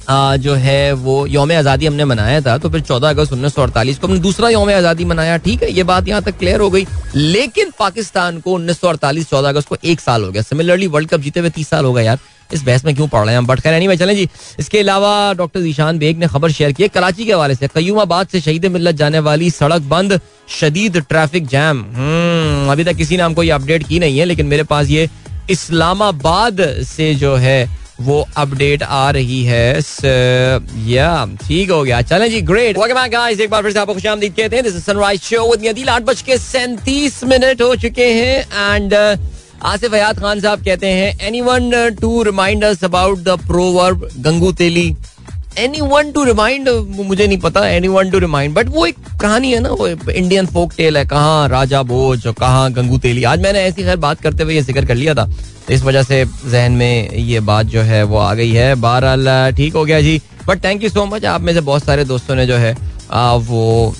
जो 0.09 0.53
है 0.55 0.91
वो 0.93 1.25
योम 1.27 1.51
आज़ादी 1.51 1.85
हमने 1.85 2.05
मनाया 2.05 2.41
था 2.41 2.57
तो 2.57 2.69
फिर 2.69 2.81
चौदह 2.81 3.09
अगस्त 3.09 3.33
उन्नीस 3.33 3.55
सौ 3.55 3.61
अड़तालीस 3.61 3.97
को 3.97 4.07
हमने 4.07 4.19
दूसरा 4.19 4.49
योम 4.49 4.69
आज़ादी 4.71 5.05
मनाया 5.05 5.37
ठीक 5.37 5.63
है? 5.63 5.71
ये 5.71 5.83
बात 5.83 6.07
यहाँ 6.07 6.21
तक 6.23 6.37
क्लियर 6.39 6.59
हो 6.59 6.69
गई। 6.69 6.85
लेकिन 7.15 7.71
पाकिस्तान 7.79 8.39
को 8.39 8.53
उन्नीस 8.53 8.79
सौ 8.81 8.87
अड़तालीस 8.87 9.29
चौदह 9.29 9.49
अगस्त 9.49 9.67
को 9.67 9.77
एक 9.83 9.99
साल 10.01 10.23
हो 10.23 10.31
गया। 10.31 10.41
सिमिलरली 10.43 10.87
वर्ल्ड 10.87 11.09
कप 11.09 11.19
जीते 11.19 11.39
हुए 11.39 11.49
तीस 11.49 11.69
साल 11.69 11.85
हो 11.85 11.93
गया 11.93 12.03
यार। 12.03 12.19
इस 12.49 12.63
बहस 12.63 12.83
में 12.85 12.93
क्यों 12.95 13.07
पढ़ 13.07 13.25
रहे 13.25 13.35
हैं 13.35 13.45
बट 13.45 13.59
खैर 13.59 13.73
नहीं 13.73 13.97
चलें 13.97 14.15
जी। 14.15 14.27
इसके 14.59 14.79
अलावा 14.79 15.11
डॉक्टर 15.33 15.65
ईशान 15.67 15.99
बेग 15.99 16.17
ने 16.19 16.27
खबर 16.27 16.51
शेयर 16.51 16.71
की 16.71 16.83
है 16.83 16.89
कराची 16.89 17.25
के 17.25 17.33
हवाले 17.33 17.55
से। 17.55 17.67
कयूमाबाद 17.67 18.27
से 18.27 18.41
शहीद 18.41 18.65
मिलत 18.65 18.95
जाने 18.95 19.19
वाली 19.19 19.49
सड़क 19.51 19.81
बंद 19.89 20.19
शदीद 20.59 20.97
ट्रैफ़िक 20.99 21.47
जैम 21.47 21.79
हम्म, 21.95 22.71
अभी 22.71 22.83
तक 22.83 22.95
किसी 22.95 23.17
ने 23.17 23.23
हमको 23.23 23.43
ये 23.43 23.51
अपडेट 23.51 23.87
की 23.87 23.99
नहीं 23.99 24.19
है 24.19 24.25
लेकिन 24.25 24.45
मेरे 24.45 24.63
पास 24.65 24.89
ये 24.89 25.09
इस्लामाबाद 25.49 26.61
से 26.85 27.13
जो 27.15 27.35
है 27.37 27.84
वो 28.01 28.27
अपडेट 28.37 28.83
आ 28.83 29.09
रही 29.11 29.43
है 29.43 29.81
ठीक 31.37 31.71
हो 31.71 31.83
गया। 31.83 32.01
चलें 32.01 32.29
जी 32.29 32.41
ग्रेट 32.41 32.77
वेलकम 32.77 32.95
बैक 32.95 33.11
गाइस 33.11 33.39
एक 33.39 33.49
बार 33.49 33.63
फिर 33.63 33.71
से 33.71 33.79
आपको 33.79 33.93
खुश 33.93 34.05
आमदीद 34.07 34.33
कहते 34.37 34.55
हैं। 34.55 34.63
This 34.63 34.75
is 34.75 34.83
sunrise 34.83 35.21
show 35.23 35.49
with 35.51 35.65
Nadeel 35.67 35.89
आठ 35.89 36.03
बज 36.03 36.21
के 36.21 36.37
सैंतीस 36.37 37.23
मिनट 37.23 37.61
हो 37.61 37.75
चुके 37.75 38.07
हैं 38.13 38.73
एंड 38.73 38.93
आसिफ 38.93 39.93
हयात 39.93 40.19
खान 40.19 40.39
साहब 40.41 40.63
कहते 40.65 40.87
हैं 40.87 41.27
anyone 41.41 41.95
to 42.01 42.23
remind 42.23 42.63
us 42.65 42.83
about 42.83 43.19
the 43.19 43.37
proverb 43.47 44.09
Gangu 44.19 44.51
Teli? 44.53 44.95
Anyone 45.81 46.11
to 46.11 46.23
remind 46.23 46.69
मुझे 46.97 47.25
नहीं 47.27 47.37
पता 47.39 47.67
any 47.67 47.87
one 47.87 48.09
to 48.11 48.19
remind 48.19 48.53
but 48.55 48.69
वो 48.69 48.85
एक 48.85 48.95
कहानी 49.21 49.51
है 49.51 49.59
ना 49.59 49.69
वो 49.71 49.87
इंडियन 49.87 50.45
फोक 50.45 50.73
टेल 50.77 50.97
है 50.97 51.05
कहाँ 51.07 51.47
राजा 51.49 51.81
बोझ 51.83 52.27
कहाँ 52.29 52.71
गंगू 52.73 52.97
तेली। 52.97 53.23
आज 53.23 53.41
मैंने 53.41 53.59
ऐसी 53.63 53.83
खैर 53.83 53.97
बात 53.97 54.21
करते 54.21 54.43
हुए 54.43 54.55
ये 54.55 54.61
ज़िक्र 54.61 54.85
कर 54.85 54.95
लिया 54.95 55.13
था 55.13 55.29
इस 55.71 55.83
वजह 55.83 56.03
से 56.03 56.23
जहन 56.25 56.71
में 56.71 57.11
ये 57.11 57.39
बात 57.41 57.65
जो 57.65 57.81
है 57.81 58.03
वो 58.03 58.17
आ 58.17 58.33
गई 58.33 58.51
है। 58.51 58.73
बहरहाल 58.75 59.53
ठीक 59.57 59.73
हो 59.75 59.85
गया 59.85 60.01
जी। 60.01 60.21
But 60.47 60.63
thank 60.63 60.83
you 60.83 60.89
so 60.89 61.05
much 61.05 61.25
आप 61.25 61.41
में 61.41 61.53
से 61.53 61.61
बहुत 61.61 61.85
सारे 61.85 62.03
दोस्तों 62.05 62.35
ने 62.35 62.45
जो 62.45 62.55
है 62.55 62.75
आ, 63.11 63.33
वो 63.33 63.95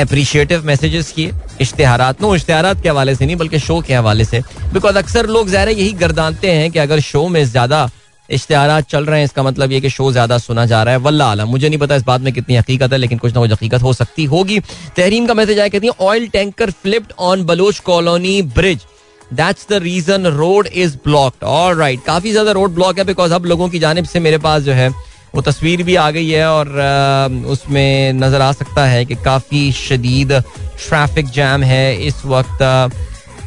अप्रिशिएटिव 0.00 0.64
मैसेजेस 0.66 1.10
किए। 1.12 1.32
इश्तेहारात 1.60 2.22
नो 2.22 2.34
इश्तेहारात 2.34 2.82
के 2.82 2.88
हवाले 2.88 3.14
से 3.14 3.26
नहीं 3.26 3.36
बल्कि 3.36 3.58
शो 3.60 3.80
के 3.80 3.94
हवाले 3.94 4.24
से। 4.24 4.40
बिकॉज़ 4.72 4.98
अक्सर 4.98 5.26
लोग 5.28 5.48
ज़ाहिर 5.48 5.68
यही 5.70 5.92
गर्दानते 5.94 6.52
हैं 6.52 6.70
कि 6.70 6.78
अगर 6.78 7.00
शो 7.02 7.26
में 7.28 7.44
ज़्यादा 7.44 7.88
इश्तेहार 8.28 8.80
चल 8.82 9.04
रहे 9.04 9.18
हैं, 9.18 9.24
इसका 9.24 9.42
मतलब 9.42 9.72
ये 9.72 9.80
कि 9.80 9.90
शो 9.90 10.10
ज़्यादा 10.12 10.38
सुना 10.38 10.64
जा 10.66 10.82
रहा 10.82 10.94
है। 10.94 11.00
वल्ला 11.00 11.26
आलम, 11.26 11.48
मुझे 11.48 11.68
नहीं 11.68 11.78
पता 11.78 11.96
इस 11.96 12.02
बात 12.04 12.20
में 12.20 12.32
कितनी 12.32 12.56
हकीकत 12.56 12.92
है, 12.92 12.98
लेकिन 12.98 13.18
कुछ 13.18 13.34
ना 13.34 13.40
कुछ 13.40 13.52
हकीकत 13.52 13.82
हो 13.82 13.92
सकती 13.92 14.24
होगी। 14.26 14.58
तहरीम 14.96 15.26
का 15.26 15.34
मैसेज 15.34 15.58
आया, 15.58 15.68
कहती 15.68 15.86
है 15.86 15.92
oil 16.00 16.26
tanker 16.28 16.70
flipped 16.72 17.12
on 17.20 17.44
Baloch 17.44 17.78
colony 17.80 18.40
bridge 18.54 18.86
that's 19.32 19.66
the 19.70 19.82
reason 19.82 20.26
road 20.28 20.66
is 20.66 20.96
blocked 21.04 21.44
और 21.44 21.76
राइट 21.76 22.04
काफ़ी 22.06 22.30
ज़्यादा 22.30 22.52
रोड 22.52 22.74
ब्लॉक 22.74 22.98
है 22.98 23.04
बिकॉज़ 23.04 23.32
अब 23.34 23.46
लोगों 23.46 23.68
की 23.68 23.78
जानब 23.78 24.04
से 24.04 24.20
मेरे 24.20 24.38
पास 24.38 24.62
जो 24.62 24.72
है, 24.72 24.88
वो 25.34 25.42
तस्वीर 25.42 25.82
भी 25.82 25.94
आ 25.96 26.10
गई 26.10 26.28
है, 26.28 26.46
और 26.48 26.68
उसमें 27.48 28.12
नज़र 28.14 28.40
आ 28.40 28.52
सकता 28.54 28.84
है 28.86 29.04
कि 29.04 29.14
काफ़ी 29.24 29.70
शदीद 29.74 30.32
ट्रैफ़िक 30.32 31.30
जैम 31.30 31.62
है 31.64 32.06
इस 32.06 32.24
वक्त 32.26 32.62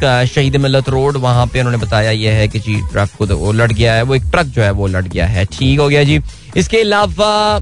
शहीद 0.03 0.55
मिलत 0.57 0.89
रोड, 0.89 1.17
वहाँ 1.17 1.45
पे 1.47 1.59
उन्होंने 1.59 1.77
बताया 1.77 2.11
यह 2.11 2.33
है 2.33 2.47
कि 2.47 2.59
जी, 2.59 2.75
ट्रक 2.91 3.09
को 3.17 3.25
वो 3.27 3.51
लट 3.53 3.73
गया 3.73 3.93
है, 3.93 4.01
वो 4.03 4.15
एक 4.15 4.23
ट्रक 4.31 4.45
जो 4.47 4.61
है 4.61 4.71
वो 4.73 4.87
लट 4.87 5.07
गया 5.07 5.25
है। 5.27 5.45
ठीक 5.47 5.79
हो 5.79 5.87
गया 5.89 6.03
जी। 6.03 6.19
इसके 6.57 6.81
अलावा 6.81 7.61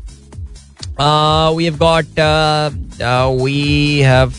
we 1.50 1.64
have 1.66 1.78
got 1.78 2.20
we 3.42 4.00
have 4.02 4.34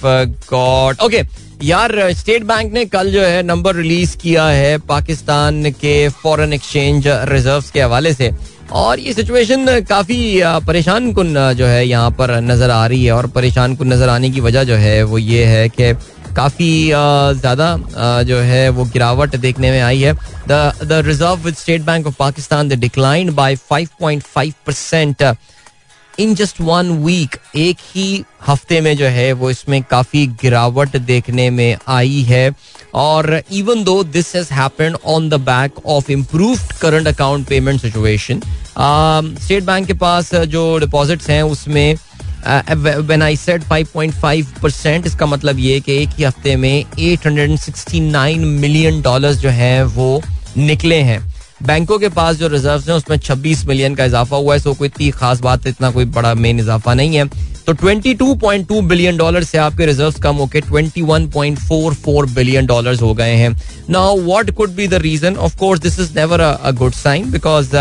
got 0.50 1.00
okay 1.02 1.22
यार 1.62 2.12
स्टेट 2.12 2.44
बैंक 2.44 2.72
ने 2.72 2.84
कल 2.86 3.10
जो 3.12 3.22
है 3.22 3.42
नंबर 3.42 3.74
रिलीज़ 3.76 4.16
किया 4.18 4.46
है 4.46 4.76
पाकिस्तान 4.88 5.70
के 5.72 6.08
फॉरेन 6.22 6.52
एक्सचेंज 6.52 7.06
रिजर्व्स 7.06 7.70
के 7.70 7.80
हवाले 7.82 8.12
से। 8.14 8.30
और 8.72 9.00
ये 9.00 9.12
सिचुएशन 9.12 9.80
काफ़ी 9.88 10.40
परेशान 10.66 11.12
कुन 11.12 11.34
जो 11.54 11.66
है 11.66 11.86
यहाँ 11.86 12.10
पर 12.10 12.30
नज़र 12.42 12.70
आ 12.70 12.86
रही 12.86 13.04
है। 13.04 13.12
और 13.12 13.26
परेशान 13.30 13.76
कुन 13.76 13.92
नज़र 13.92 14.08
आने 14.08 14.30
की 14.30 14.40
वजह 14.40 14.64
जो 14.64 14.74
है 14.76 15.02
वो 15.04 15.18
ये 15.18 15.44
है 15.44 15.68
कि 15.70 15.92
काफ़ी 16.36 16.70
ज़्यादा 16.90 18.22
जो 18.22 18.38
है, 18.38 18.68
वो 18.68 18.84
गिरावट 18.86 19.36
देखने 19.38 19.70
में 19.70 19.80
आई 19.80 20.00
है। 20.00 20.14
The 20.48 21.02
reserve 21.06 21.44
with 21.44 21.54
State 21.56 21.82
Bank 21.82 22.06
of 22.06 22.14
Pakistan 22.18 22.68
the 22.68 22.78
decline 22.80 23.34
by 23.34 23.56
5.5 23.72 24.52
percent 24.66 25.34
in 26.18 26.34
just 26.34 26.60
one 26.60 26.90
week 27.04 27.36
एक 27.56 27.76
ही 27.86 28.24
हफ़्ते 28.46 28.80
में 28.80 28.96
जो 28.96 29.06
है, 29.06 29.32
वो 29.32 29.50
इसमें 29.50 29.82
काफ़ी 29.82 30.26
गिरावट 30.42 30.96
देखने 30.98 31.48
में 31.50 31.76
आई 31.88 32.22
है। 32.28 32.50
और 32.94 33.40
even 33.52 33.82
though 33.84 34.02
this 34.04 34.34
has 34.36 34.52
happened 34.52 34.96
on 35.06 35.28
the 35.28 35.34
back 35.42 35.86
of 35.86 36.10
improve 36.12 36.58
current 36.80 37.08
account 37.08 37.46
payment 37.48 37.80
situation 37.80 38.40
State 39.38 39.64
Bank 39.64 39.86
के 39.86 39.92
पास 39.94 40.34
जो 40.34 40.78
डिपॉजिट्स 40.78 41.30
हैं, 41.30 41.42
उसमें 41.44 41.96
व्हेन 42.46 43.22
आई 43.22 43.36
सेड 43.36 43.62
5.5 43.64 44.46
परसेंट 44.62 45.06
इसका 45.06 45.26
मतलब 45.26 45.58
ये 45.58 45.80
कि 45.80 46.02
एक 46.02 46.08
ही 46.18 46.24
हफ़्ते 46.24 46.56
में 46.56 46.84
869 46.84 48.36
मिलियन 48.38 49.00
डॉलर्स 49.02 49.38
जो 49.38 49.48
हैं 49.50 49.82
वो 49.84 50.22
निकले 50.58 51.00
हैं। 51.02 51.20
बैंकों 51.62 51.98
के 51.98 52.08
पास 52.08 52.36
जो 52.36 52.48
रिज़र्व 52.48 52.82
हैं, 52.88 52.96
उसमें 52.96 53.16
26 53.18 53.64
मिलियन 53.66 53.94
का 53.94 54.04
इजाफा 54.04 54.36
हुआ 54.36 54.54
है 54.54 54.60
सो 54.60 54.74
कोई 54.74 54.88
इतनी 54.88 55.10
खास 55.10 55.40
बात, 55.40 55.66
इतना 55.66 55.90
कोई 55.90 56.04
बड़ा 56.16 56.34
मेन 56.34 56.60
इजाफा 56.60 56.94
नहीं 56.94 57.16
है। 57.16 57.24
तो 57.66 57.72
22.2 57.74 58.80
बिलियन 58.88 59.16
डॉलर 59.16 59.44
से 59.44 59.58
आपके 59.58 59.86
रिजर्व्स 59.86 60.20
कम 60.22 60.36
होकर 60.36 60.60
21.44 60.72 62.34
बिलियन 62.34 62.66
डॉलर्स 62.66 63.02
हो 63.02 63.12
गए 63.14 63.34
हैं। 63.34 63.50
Now 63.90 64.20
what 64.20 64.50
could 64.50 64.74
be 64.74 64.88
the 64.88 64.94
reason 65.02 65.36
of 65.36 65.56
course 65.58 65.80
this 65.80 65.98
is 66.00 66.14
never 66.18 66.40
a 66.40 66.70
good 66.72 66.92
sign 66.94 67.30
because 67.30 67.76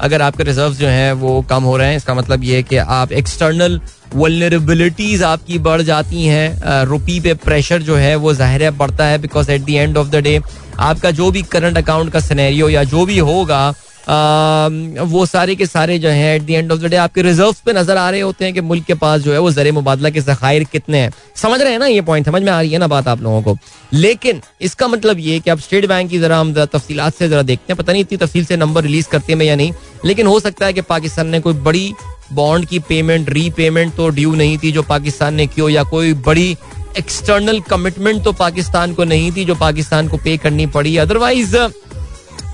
अगर 0.00 0.22
आपके 0.22 0.42
रिज़र्व 0.42 0.74
जो 0.74 0.88
हैं 0.88 1.12
वो 1.14 1.40
कम 1.50 1.62
हो 1.62 1.76
रहे 1.76 1.88
हैं, 1.88 1.96
इसका 1.96 2.14
मतलब 2.14 2.44
ये 2.44 2.62
कि 2.62 2.76
आप 2.76 3.12
एक्सटर्नल 3.12 3.80
वलनरेबिलिटीज 4.14 5.22
आपकी 5.22 5.58
बढ़ 5.58 5.82
जाती 5.82 6.24
हैं 6.24 6.84
रुपी 6.86 7.20
पे 7.20 7.34
प्रेशर 7.44 7.82
जो 7.82 7.96
है 7.96 8.14
वो 8.16 8.34
ज़ाहिर 8.34 8.70
बढ़ता 8.72 9.06
है 9.06 9.18
because 9.18 9.50
at 9.50 9.62
the 9.62 9.70
end 9.70 9.96
of 9.96 10.08
the 10.08 10.22
day 10.24 10.40
आपका 10.80 11.10
जो 11.10 11.30
भी 11.30 11.42
करंट 11.42 11.78
अकाउंट 11.78 12.12
का 12.12 12.20
सिनेरियो 12.20 12.68
या 12.68 12.84
जो 12.84 13.04
भी 13.06 13.18
होगा 13.20 13.72
वो 14.06 15.24
सारे 15.26 15.54
के 15.54 15.66
सारे 15.66 15.98
जो 15.98 16.08
है 16.08 16.34
at 16.34 16.42
the 16.42 16.50
end 16.50 16.72
of 16.72 16.80
the 16.80 16.86
day 16.86 16.96
आपके 16.96 17.22
रिज़र्व 17.22 17.54
पे 17.66 17.72
नज़र 17.72 17.96
आ 17.96 18.08
रहे 18.10 18.20
होते 18.20 18.44
हैं 18.44 18.54
कि 18.54 18.60
मुल्क 18.62 18.84
के 18.84 18.94
पास 18.94 19.20
जो 19.20 19.32
है 19.32 19.38
वो 19.38 19.50
जर 19.52 19.70
मुबादला 19.72 20.10
के 20.10 20.20
जखायर 20.20 20.64
कितने 20.64 20.98
हैं। 20.98 21.12
समझ 21.36 21.60
रहे 21.60 21.72
हैं 21.72 21.78
ना 21.78 21.86
ये 21.86 22.00
पॉइंट 22.02 22.26
समझ 22.26 22.42
में 22.42 22.50
आ 22.52 22.60
रही 22.60 22.72
है 22.72 22.78
ना 22.78 22.86
बात 22.86 23.08
आप 23.08 23.22
लोगों 23.22 23.42
को? 23.42 23.56
लेकिन 23.92 24.40
इसका 24.60 24.88
मतलब 24.88 25.18
ये 25.18 25.38
कि 25.40 25.50
आप 25.50 25.58
स्टेट 25.60 25.86
बैंक 25.88 26.10
की 26.10 26.18
जरा 26.18 26.38
हम 26.38 26.52
तफसीलात 26.54 27.14
से 27.14 27.28
जरा 27.28 27.42
देखते 27.42 27.72
हैं। 27.72 27.76
पता 27.78 27.92
नहीं 27.92 28.02
इतनी 28.02 28.18
तफसील 28.18 28.44
से 28.44 28.56
नंबर 28.56 28.82
रिलीज़ 28.82 29.08
करते 29.08 29.32
हैं 29.32 29.42
या 29.42 29.56
नहीं, 29.56 29.72
लेकिन 30.04 30.26
हो 30.26 30.38
सकता 30.40 30.66
है 30.66 30.72
कि 30.72 30.80
पाकिस्तान 30.82 31.28
ने 31.28 31.40
कोई 31.40 31.54
बड़ी 31.64 31.92
बॉन्ड 32.32 32.66
की 32.68 32.78
पेमेंट 32.78 33.30
रीपेमेंट 33.30 33.94
तो 33.96 34.08
ड्यू 34.10 34.34
नहीं 34.34 34.58
थी 34.58 34.72
जो 34.72 34.82
पाकिस्तान 34.84 35.34
ने 35.34 35.46
क्यों, 35.46 35.68
या 35.70 35.82
कोई 35.84 36.12
बड़ी 36.22 36.56
एक्सटर्नल 36.98 37.60
कमिटमेंट 37.60 38.22
तो 38.24 38.32
पाकिस्तान 38.34 38.94
को 38.94 39.04
नहीं 39.04 39.30
थी 39.32 39.44
जो 39.44 39.54
पाकिस्तान 39.56 40.08
को 40.08 40.16
पे 40.16 40.36
करनी 40.36 40.66
पड़ी। 40.68 40.96
Otherwise 40.98 41.56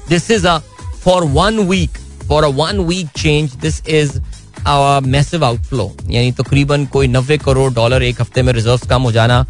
this 0.08 0.30
is 0.30 0.46
a 0.48 0.60
for 1.04 1.24
one 1.32 1.58
week 1.68 1.98
for 2.28 2.44
a 2.44 2.48
one 2.56 2.78
week 2.88 3.08
change 3.18 3.54
this 3.62 3.80
is 3.88 4.18
massive 5.06 5.44
outflow 5.44 5.90
यानी 6.10 6.32
तकरीबन 6.38 6.86
कोई 6.92 7.08
नब्बे 7.08 7.38
करोड़ 7.38 7.72
डॉलर 7.74 8.02
एक 8.02 8.20
हफ़्ते 8.20 8.42
में 8.42 8.52
रिज़र्व 8.52 8.88
कम 8.90 9.02
हो 9.02 9.12
जाना 9.12 9.44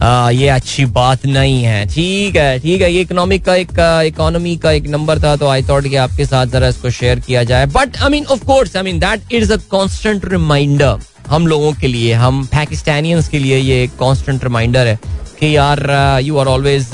आ, 0.00 0.30
ये 0.30 0.48
अच्छी 0.48 0.84
बात 0.86 1.24
नहीं 1.26 1.62
है। 1.62 1.86
ठीक 1.86 2.36
है 2.36 2.58
ठीक 2.60 2.82
है 2.82 2.92
ये 2.92 3.00
इकोनॉमिक 3.00 3.44
का 3.44 3.54
एक 3.56 3.70
इकोनॉमी 4.06 4.56
का 4.56 4.70
एक 4.72 4.86
नंबर 4.88 5.22
था 5.22 5.34
तो 5.36 5.48
आई 5.48 5.62
थॉट 5.68 5.88
कि 5.88 5.96
आपके 6.04 6.24
साथ 6.26 6.46
जरा 6.52 6.68
इसको 6.68 6.90
शेयर 6.90 7.20
किया 7.20 7.42
जाए। 7.44 7.66
But 7.74 7.96
I 7.96 8.08
mean 8.10 8.24
of 8.26 8.44
course 8.46 8.76
I 8.76 8.82
mean 8.82 8.98
that 9.00 9.32
is 9.32 9.52
a 9.52 9.56
constant 9.72 10.24
reminder 10.32 10.98
हम 11.28 11.46
लोगों 11.46 11.72
के 11.80 11.88
लिए 11.88 12.12
हम 12.14 12.44
पाकिस्तानियंस 12.52 13.28
के 13.28 13.38
लिए 13.38 13.58
ये 13.58 13.82
एक 13.84 13.90
कांस्टेंट 13.98 14.44
रिमाइंडर 14.44 14.86
है 14.86 14.98
कि 15.40 15.56
यार 15.56 15.86
you 16.22 16.38
are 16.38 16.46
always 16.48 16.88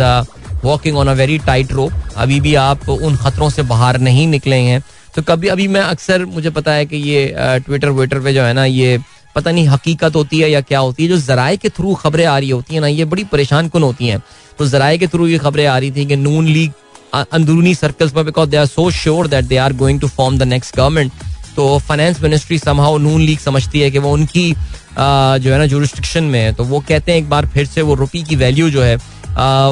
walking 0.66 0.96
on 0.96 1.08
a 1.08 1.12
very 1.14 1.38
tight 1.46 1.72
rope 1.72 1.92
अभी 2.16 2.40
भी 2.40 2.54
आप 2.60 2.88
उन 2.88 3.16
खतरों 3.16 3.50
से 3.50 3.62
बाहर 3.64 3.98
नहीं 4.00 4.26
निकले 4.28 4.56
हैं। 4.60 4.82
तो 5.14 5.22
कभी, 5.22 5.48
अभी 5.48 5.66
मैं 5.68 5.80
अक्सर, 5.82 6.24
मुझे 6.26 6.50
पता 6.52 6.72
है 6.72 6.86
कि 6.86 6.96
ये 6.98 7.34
ट्विटर 7.36 7.90
वेटर 7.90 8.20
पे 8.20 8.32
जो 8.32 8.42
है 8.42 8.52
ना, 8.52 8.64
ये 8.64 8.98
पता 9.36 9.50
नहीं 9.50 9.66
हकीकत 9.68 10.16
होती 10.16 10.38
है 10.40 10.50
या 10.50 10.60
क्या 10.62 10.78
होती 10.78 11.02
है। 11.02 11.08
जो 11.08 11.18
जराए 11.18 11.56
के 11.56 11.68
थ्रू 11.68 11.94
खबरें 11.94 12.24
आ 12.26 12.38
रही 12.38 12.50
होती 12.50 12.74
हैं 12.74 12.80
ना, 12.80 12.86
ये 12.88 13.04
बड़ी 13.04 13.24
परेशान 13.26 13.68
कन 13.68 13.82
होती 13.82 14.08
हैं। 14.08 14.22
तो 14.58 14.66
जराए 14.66 14.98
के 14.98 15.06
थ्रू 15.06 15.26
ये 15.26 15.38
खबरें 15.38 15.66
आ 15.66 15.78
रही 15.78 15.90
थी 15.90 16.06
कि 16.06 16.16
नून 16.16 16.46
लीग 16.46 16.72
अंदरूनी 17.14 17.74
सर्कल्स 17.74 18.14
में 18.14 18.24
because 18.24 18.48
they 18.50 18.56
are 18.56 18.66
so 18.66 18.90
sure 18.92 19.28
that 19.28 19.44
they 19.44 19.56
are 19.56 19.72
going 19.74 20.00
to 20.00 20.08
form 20.08 20.38
the 20.38 20.42
next 20.44 20.76
government 20.76 21.12
तो 21.56 21.78
finance 21.78 22.20
ministry 22.22 22.58
somehow 22.58 22.96
Noon 22.98 23.20
League 23.20 23.38
समझती 23.38 23.80
है 23.80 23.90
कि 23.90 23.98
वो 23.98 24.12
उनकी 24.12 24.50
जो 24.52 25.52
है 25.52 25.58
ना 25.58 25.66
जुरिस्टिक्शन 25.66 26.24
में 26.24 26.40
है। 26.40 26.52
तो 26.52 26.64
वो 26.64 26.80
कहते 26.88 27.12
हैं 27.12 27.18
एक 27.18 27.28
बार 27.28 27.46
फिर 27.46 27.66
से 27.66 27.82
वो 27.82 27.94
रुपी 27.94 28.22
की 28.22 28.36
वैल्यू 28.36 28.70
जो 28.70 28.82
है 28.82 28.96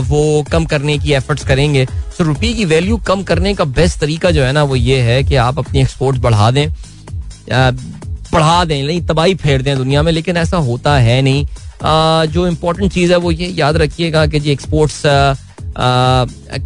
वो 0.04 0.44
कम 0.52 0.64
करने 0.66 0.98
की 0.98 1.12
एफर्ट्स 1.12 1.44
करेंगे। 1.46 1.86
तो 2.18 2.24
रुपये 2.24 2.52
की 2.52 2.64
वैल्यू 2.66 2.96
कम 3.06 3.22
करने 3.24 3.54
का 3.54 3.64
बेस्ट 3.66 4.00
तरीका 4.00 4.30
जो 4.30 4.42
है 4.42 4.52
ना, 4.52 4.62
वो 4.62 4.76
ये 4.76 5.00
है 5.02 5.22
कि 5.24 5.34
आप 5.36 5.58
अपनी 5.58 5.80
एक्सपोर्ट 5.80 6.18
बढ़ा 6.18 6.50
दें। 6.50 6.68
बढ़ा 7.48 8.64
दें, 8.64 8.82
नहीं, 8.82 9.00
तबाही 9.02 9.34
फेर 9.36 9.62
दें 9.62 9.76
दुनिया 9.76 10.02
में, 10.02 10.12
लेकिन 10.12 10.36
ऐसा 10.36 10.56
होता 10.58 10.96
है 10.98 11.20
नहीं। 11.22 11.46
जो 12.28 12.46
इम्पोर्टेंट 12.46 12.92
चीज़ 12.92 13.12
है, 13.12 13.18
वो 13.18 13.30
ये 13.30 13.48
याद 13.48 13.76
रखिएगा 13.76 14.26
कि 14.26 14.40
जी 14.40 14.50
एक्सपोर्ट्स 14.50 15.02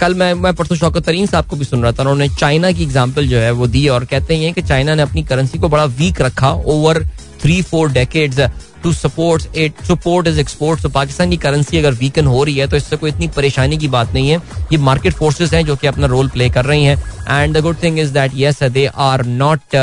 कल 0.00 0.14
मैं 0.14 0.32
मैं 0.34 0.52
परसों 0.54 0.76
शौकत 0.76 1.04
तरीन 1.04 1.26
साहब 1.26 1.44
को 1.46 1.56
भी 1.56 1.64
सुन 1.64 1.82
रहा 1.82 1.92
था, 1.92 2.02
उन्होंने 2.02 2.28
चाइना 2.30 2.70
की 2.72 2.82
एग्ज़ाम्पल 2.82 3.26
जो 3.28 3.38
है 3.38 3.50
वो 3.50 3.66
दी, 3.66 3.86
और 3.88 4.04
कहते 4.04 4.36
हैं 4.36 4.52
कि 4.54 4.62
चाइना 4.62 4.94
ने 4.94 5.02
अपनी 5.02 5.22
करेंसी 5.24 5.58
को 5.58 5.68
बड़ा 5.68 5.84
वीक 5.84 6.20
रखा 6.22 6.50
over 6.66 7.02
three 7.42 7.60
four 7.62 7.90
decades 7.92 8.40
to 8.82 8.92
support 8.92 9.56
it 9.56 9.82
support 9.84 10.26
is 10.26 10.40
export 10.40 10.82
तो 10.82 10.88
पाकिस्तान 10.88 11.30
की 11.30 11.36
करेंसी 11.36 11.78
अगर 11.78 11.92
वीकन 11.94 12.26
हो 12.26 12.42
रही 12.44 12.56
है 12.56 12.66
तो 12.68 12.76
इससे 12.76 12.96
कोई 12.96 13.10
इतनी 13.10 13.28
परेशानी 13.36 13.78
की 13.78 13.88
बात 13.88 14.14
नहीं 14.14 14.30
है। 14.30 14.38
ये 14.72 14.78
मार्केट 14.80 15.14
फोर्सेज 15.14 15.54
हैं 15.54 15.64
जो 15.66 15.76
कि 15.76 15.86
अपना 15.86 16.06
रोल 16.06 16.28
प्ले 16.28 16.48
कर 16.50 16.64
रही 16.64 16.84
हैं। 16.84 16.96
And 17.30 17.56
the 17.56 17.60
good 17.62 17.82
thing 17.82 17.98
is 17.98 18.12
that 18.12 18.34
yes 18.36 18.62
they 18.62 18.86
are 18.86 19.24
not 19.26 19.76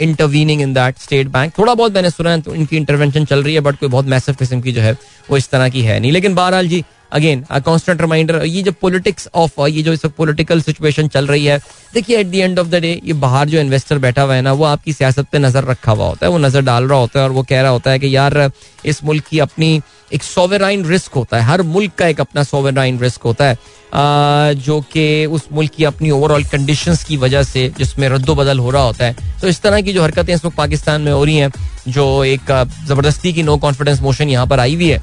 intervening 0.00 0.60
in 0.62 0.72
that 0.74 0.98
State 0.98 1.28
Bank 1.28 1.52
थोड़ा 1.58 1.74
बहुत 1.74 1.94
मैंने 1.94 2.10
सुना 2.10 2.30
है 2.30 2.40
तो 2.40 2.54
इनकी 2.54 2.76
इंटरवेंशन 2.76 3.24
चल 3.24 3.42
रही 3.42 3.54
है 3.54 3.60
बट 3.60 3.78
कोई 3.78 3.88
बहुत 3.88 4.06
मैसिव 4.06 4.34
किस्म 4.34 4.60
की 4.60 4.72
जो 4.72 4.82
है, 4.82 4.92
वो 5.30 5.36
इस 5.36 5.48
तरह 5.50 5.68
की 5.68 5.82
है 5.82 5.98
नहीं। 6.00 6.12
लेकिन 6.12 6.34
बहरहाल 6.34 6.68
जी 6.68 6.84
अगेन 7.12 7.44
कॉन्स्टेंट 7.64 8.00
रिमाइंडर 8.00 8.44
ये 8.44 8.62
जो 8.62 8.72
पॉलिटिक्स 8.72 9.28
ऑफ़ 9.34 9.60
ये 9.60 9.82
जो 9.82 9.92
इस 9.92 10.04
वक्त 10.04 10.16
पॉलिटिकल 10.16 10.60
सिचुएशन 10.60 11.08
चल 11.08 11.26
रही 11.26 11.44
है 11.44 11.58
देखिए 11.94 12.18
at 12.18 12.26
the 12.26 12.34
end 12.34 12.58
of 12.58 12.68
the 12.68 12.74
day 12.74 13.00
ये 13.04 13.12
बाहर 13.16 13.48
जो 13.48 13.58
इन्वेस्टर 13.60 13.98
बैठा 13.98 14.22
हुआ 14.22 14.34
है 14.34 14.42
ना 14.42 14.52
वो 14.52 14.64
आपकी 14.64 14.92
सियासत 14.92 15.26
पे 15.32 15.38
नज़र 15.38 15.64
रखा 15.64 15.92
हुआ 15.92 16.06
होता 16.06 16.26
है 16.26 16.32
वो 16.32 16.38
नज़र 16.38 16.62
डाल 16.62 16.84
रहा 16.84 16.98
होता 16.98 17.20
है 17.20 17.24
और 17.24 17.32
वो 17.32 17.42
कह 17.42 17.60
रहा 17.60 17.70
होता 17.70 17.90
है 17.90 17.98
कि 17.98 18.16
यार 18.16 18.50
इस 18.84 19.02
मुल्क 19.04 19.24
की 19.24 19.38
अपनी 19.38 19.80
एक 20.12 20.22
सोवेराइन 20.22 20.84
रिस्क 20.84 21.12
होता 21.12 21.36
है 21.36 21.42
हर 21.42 21.62
मुल्क 21.62 21.94
का 21.98 22.06
एक 22.06 22.20
अपना 22.20 22.42
सोवेराइन 22.42 22.98
रिस्क 23.00 23.22
होता 23.22 23.44
है 23.44 23.54
आ, 23.94 24.52
जो 24.52 24.80
कि 24.92 25.26
उस 25.26 25.42
मुल्क 25.52 25.70
की 25.70 25.84
अपनी 25.84 26.10
ओवरऑल 26.10 26.44
कंडीशन 26.44 26.96
की 27.08 27.16
वजह 27.16 27.42
से 27.42 27.68
जिसमें 27.78 28.08
रद्दोबदल 28.08 28.58
हो 28.58 28.70
रहा 28.70 28.82
होता 28.82 29.04
है। 29.04 29.40
तो 29.40 29.48
इस 29.48 29.60
तरह 29.62 29.80
की 29.80 29.92
जो 29.92 30.02
हरकतें 30.02 30.34
इस 30.34 30.44
वक्त 30.44 30.56
पाकिस्तान 30.56 31.00
में 31.00 31.12
हो 31.12 31.24
रही 31.24 31.36
हैं 31.36 31.50
जो 31.88 32.24
एक 32.24 32.52
ज़बरदस्ती 32.88 33.32
की 33.32 33.42
नो 33.42 33.56
कॉन्फिडेंस 33.56 34.00
मोशन 34.00 34.28
यहाँ 34.28 34.46
पर 34.46 34.60
आई 34.60 34.74
हुई 34.74 34.88
है 34.88 35.00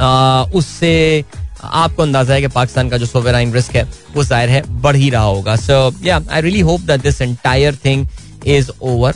उससे 0.00 1.24
आपको 1.62 2.02
अंदाज़ा 2.02 2.34
है 2.34 2.40
कि 2.40 2.48
पाकिस्तान 2.48 2.88
का 2.88 2.96
जो 2.98 3.06
सोवेराइन 3.06 3.52
रिस्क 3.52 3.76
है, 3.76 3.82
वो 4.14 4.24
ज़ाहिर 4.24 4.50
है 4.50 4.62
बढ़ 4.82 4.96
ही 4.96 5.10
रहा 5.10 5.22
होगा। 5.22 5.56
सो 5.58 5.92
या 6.04 6.20
I 6.30 6.40
really 6.40 6.60
hope 6.60 6.80
that 6.82 7.00
this 7.02 7.20
entire 7.22 7.76
thing 7.84 8.06
is 8.46 8.70
over 8.82 9.14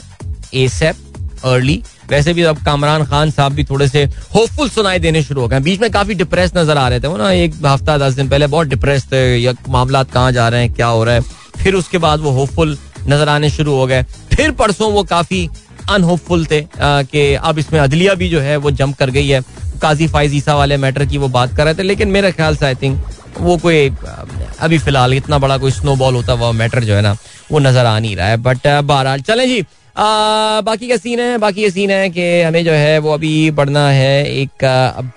ASAP 0.54 1.44
early 1.44 1.82
वैसे 2.10 2.32
भी 2.34 2.42
अब 2.42 2.62
कामरान 2.64 3.04
खान 3.06 3.30
साहब 3.30 3.52
भी 3.52 3.64
थोड़े 3.64 3.86
से 3.88 4.02
होपफुल 4.34 4.68
सुनाई 4.68 4.98
देने 4.98 5.22
शुरू 5.22 5.40
हो 5.40 5.48
गए 5.48 5.60
बीच 5.60 5.80
में 5.80 5.90
काफ़ी 5.90 6.14
डिप्रेस 6.14 6.52
नज़र 6.56 6.78
आ 6.78 6.88
रहे 6.88 7.00
थे 7.00 7.08
वो 7.08 7.16
ना, 7.16 7.30
एक 7.32 7.54
हफ़्ता, 7.66 7.96
दस 7.98 8.14
दिन 8.14 8.28
पहले 8.28 8.46
बहुत 8.46 8.66
डिप्रेस 8.68 9.04
थे 9.12 9.52
मामला 9.68 10.02
कहाँ 10.04 10.32
जा 10.32 10.48
रहे 10.48 10.60
हैं, 10.60 10.72
क्या 10.74 10.86
हो 10.86 11.04
रहा 11.04 11.14
है। 11.14 11.20
फिर 11.62 11.74
उसके 11.74 11.98
बाद 11.98 12.20
वो 12.20 12.30
होपफुल 12.30 12.76
नज़र 13.08 13.28
आने 13.28 13.50
शुरू 13.50 13.74
हो 13.74 13.86
गए। 13.86 14.02
फिर 14.32 14.50
परसों 14.52 14.90
वो 14.92 15.02
काफ़ी 15.04 15.48
अनहोपफुल 15.90 16.44
थे 16.46 16.60
कि 16.74 17.34
अब 17.34 17.58
इसमें 17.58 17.78
अदलिया 17.80 18.14
भी 18.14 18.28
जो 18.28 18.40
है 18.40 18.56
वो 18.56 18.70
जंप 18.72 18.96
कर 18.96 19.10
गई 19.10 19.28
है। 19.28 19.40
काजी 19.82 20.08
फाइज 20.08 20.34
ईसा 20.34 20.54
वाले 20.56 20.76
मैटर 20.78 21.04
की 21.06 21.18
वो 21.18 21.28
बात 21.30 21.56
कर 21.56 21.64
रहे 21.64 21.74
थे 21.74 21.82
लेकिन 21.82 22.08
मेरे 22.10 22.32
ख्याल 22.32 22.56
से 22.56 22.66
आई 22.66 22.74
थिंक 22.82 23.00
वो 23.40 23.56
कोई 23.58 23.88
अभी 23.88 24.78
फ़िलहाल 24.78 25.14
इतना 25.14 25.38
बड़ा 25.38 25.56
कोई 25.58 25.70
स्नो 25.72 25.94
बॉल 25.96 26.14
होता 26.14 26.32
हुआ 26.32 26.50
मैटर 26.54 26.84
जो 26.84 26.94
है 26.94 27.02
ना 27.02 27.16
वो 27.52 27.58
नज़र 27.58 27.86
आ 27.86 27.98
नहीं 27.98 28.16
रहा 28.16 28.26
है। 28.26 28.36
बट 28.38 28.66
बहरहाल 28.66 29.20
चलें 29.22 29.46
जी। 29.46 29.60
आ, 29.60 30.60
बाकी 30.62 30.88
का 30.88 30.96
सीन 30.96 31.20
है 31.20 31.38
बाकी 31.38 31.62
ये 31.62 31.70
सीन 31.70 31.90
है 31.90 32.08
कि 32.10 32.26
हमें 32.42 32.64
जो 32.64 32.72
है 32.72 32.98
वो 32.98 33.12
अभी 33.14 33.50
बढ़ना 33.52 33.88
है 33.90 34.24
एक 34.32 34.64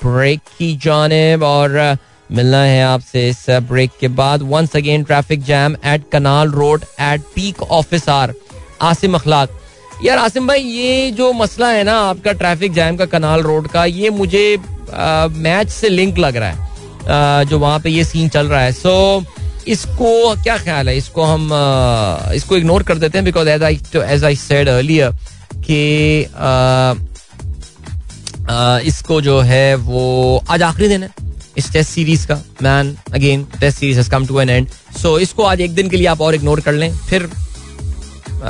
ब्रेक 0.03 0.39
की 0.57 0.75
जानब 0.83 1.43
और 1.43 1.97
मिलना 2.29 2.61
है 2.63 2.83
आपसे 2.83 3.27
इस 3.29 3.45
ब्रेक 3.69 3.91
के 3.99 4.07
बाद। 4.17 4.41
Once 4.51 4.75
again 4.75 5.03
traffic 5.03 5.43
jam 5.43 5.75
at 5.85 6.09
canal 6.11 6.49
road 6.51 6.83
at 7.01 7.21
peak 7.35 7.61
office 7.63 8.09
hour 8.09 8.33
Asim 8.81 9.15
Akhlaq 9.15 9.49
यार 10.03 10.17
आसिम 10.17 10.47
भाई 10.47 10.59
ये 10.59 11.11
जो 11.11 11.31
मसला 11.33 11.67
है 11.69 11.83
ना 11.83 11.93
आपका 11.99 12.31
ट्रैफ़िक 12.33 12.73
जैम 12.73 12.95
का 12.97 13.05
कनाल 13.07 13.41
रोड 13.41 13.67
का 13.67 13.85
ये 13.85 14.09
मुझे 14.09 14.57
मैच 15.37 15.69
से 15.69 15.89
लिंक 15.89 16.17
लग 16.17 16.35
रहा 16.37 16.49
है। 16.49 16.63
आ, 17.05 17.43
जो 17.43 17.59
वहाँ 17.59 17.79
पे 17.79 17.89
ये 17.89 18.03
सीन 18.03 18.29
चल 18.29 18.47
रहा 18.47 18.61
है। 18.61 18.71
सो 18.71 19.21
so, 19.21 19.67
इसको 19.67 20.43
क्या 20.43 20.57
ख्याल 20.57 20.89
है? 20.89 20.97
इसको 20.97 21.23
हम 21.23 21.53
आ, 21.53 22.31
इसको 22.33 22.57
इग्नोर 22.57 22.83
कर 22.83 22.97
देते 22.97 23.17
हैं 23.17 23.25
because 23.25 23.49
as 23.49 23.63
I 23.63 23.79
as 23.95 24.23
I 24.23 24.35
said 24.35 24.69
earlier 24.69 25.11
कि 25.61 26.21
इसको 28.87 29.21
जो 29.21 29.39
है 29.41 29.75
वो 29.75 30.43
आज 30.49 30.61
आखिरी 30.63 30.87
दिन 30.87 31.03
है 31.03 31.09
इस 31.57 31.71
टेस्ट 31.73 31.89
सीरीज़ 31.89 32.27
का। 32.27 32.35
Man 32.63 32.95
again 33.13 33.43
test 33.59 33.79
series 33.79 33.97
has 33.97 34.09
come 34.11 34.25
to 34.27 34.39
an 34.39 34.49
end 34.49 34.67
so 35.01 35.17
इसको 35.19 35.43
आज 35.43 35.61
एक 35.61 35.73
दिन 35.75 35.89
के 35.89 35.97
लिए 35.97 36.07
आप 36.07 36.21
और 36.21 36.35
इग्नोर 36.35 36.59
कर 36.61 36.73
लें। 36.73 36.91
फिर 36.99 37.29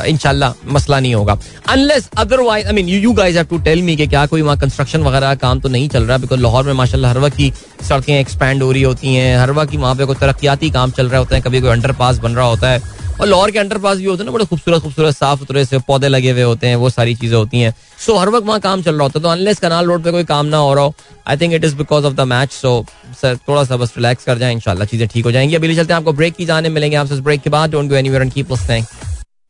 इनशाला 0.04 0.54
मसला 0.68 1.00
नहीं 1.00 1.14
होगा। 1.16 1.38
Unless 1.70 2.10
otherwise 2.18 2.68
I 2.68 2.74
mean 2.74 2.90
you 2.90 3.14
guys 3.14 3.36
have 3.36 3.46
to 3.46 3.58
tell 3.60 3.82
me 3.82 3.96
कि 3.96 4.08
क्या 4.08 4.26
कोई 4.26 4.42
वहाँ 4.42 4.58
कंस्ट्रक्शन 4.58 5.04
वगैरह 5.04 5.36
काम 5.38 5.60
तो 5.60 5.70
नहीं 5.70 5.90
चल 5.90 6.04
रहा 6.04 6.18
बिकॉज़ 6.18 6.42
लाहौर 6.42 6.66
में 6.66 6.74
माशाल्लाह 6.74 7.12
हर 7.12 7.20
वक्त 7.20 7.38
की 7.38 7.52
सड़कें 7.84 8.20
एक्सपैंड 8.20 8.64
हो 8.64 8.72
रही 8.72 8.84
होती 8.84 9.16
हैं, 9.16 9.38
हर 9.38 9.52
वक्त 9.52 9.72
की 9.72 9.78
वहाँ 9.78 9.96
पे 9.96 10.06
कोई 10.06 10.16
तरक्याती 10.16 10.70
काम 10.72 10.92
चल 10.92 11.10
रहा 11.10 11.20
होता 11.20 11.36
है, 11.36 11.42
कभी 11.42 11.62
कोई 11.62 11.70
अंडर 11.70 11.92
पास 11.94 12.18
बन 12.20 12.32
रहा 12.32 12.46
होता 12.48 12.70
है। 12.70 12.82
और 13.16 13.28
लाहौर 13.28 13.52
के 13.52 13.60
अंडर 13.60 13.78
पास 13.78 13.98
भी 13.98 14.06
होते 14.06 14.24
हैं 14.24 14.26
ना, 14.26 14.32
बड़े 14.32 14.46
खूबसूरत 14.46 14.82
खूबसूरत 14.84 15.16
साफ़ 15.16 15.40
सुथरे 15.40 15.64
से 15.66 15.78
पौधे 15.88 16.08
लगे 16.08 16.32
हुए 16.32 16.42
होते 16.44 16.68
हैं, 16.68 16.76
वो 16.76 16.90
सारी 16.90 17.16
चीज़ें 17.16 17.38
होती 17.38 17.60
हैं। 17.60 17.74
सो 18.06 18.18
हर 18.18 18.30
वक्त 18.30 18.48
वहाँ 18.48 18.60
काम 18.60 18.82
चल 18.82 18.96
रहा 18.96 19.04
होता 19.04 19.20
है 19.20 19.24
तो 19.24 19.30
अनलेस 19.30 19.60
कनाल 19.60 19.86
रोड 19.86 20.04
पे 20.04 20.12
कोई 20.12 20.24
काम 20.26 20.46
ना 20.46 20.58
हो 20.58 20.74
रहा 20.74 20.84
हो 20.84 20.94
I 21.28 21.38
think 21.38 21.54
it 21.54 21.66
is 21.66 21.76
because 21.76 22.06
of 22.06 22.14
the 22.14 22.22
match 22.28 22.52
so 22.52 22.86
sir 23.22 23.38
थोड़ा 23.48 23.64
सा 23.64 23.78
बस 23.78 23.94
रिलैक्स 23.98 24.24
कर 24.24 24.38
जाए 24.38 24.54
इंशाल्लाह 24.54 24.88
चीज़ें 24.88 25.08
ठीक 25.08 25.26
हो 25.26 25.32
जाएँगी। 25.32 25.56
अभी 25.56 25.76
चलते 25.76 25.94
हैं, 25.94 26.00
आपको 26.00 26.14
ब्रेक 26.14 26.36
की 26.36 26.46
जाने 26.46 26.70
मिलेंगे, 26.70 26.96
आपसे 26.98 27.22
ब्रेक 27.22 27.42
के 27.42 27.50
बाद 27.50 27.72
don't 27.72 27.90
go 27.90 27.96
and 27.96 28.32
keep 28.34 28.52
listening 28.52 28.86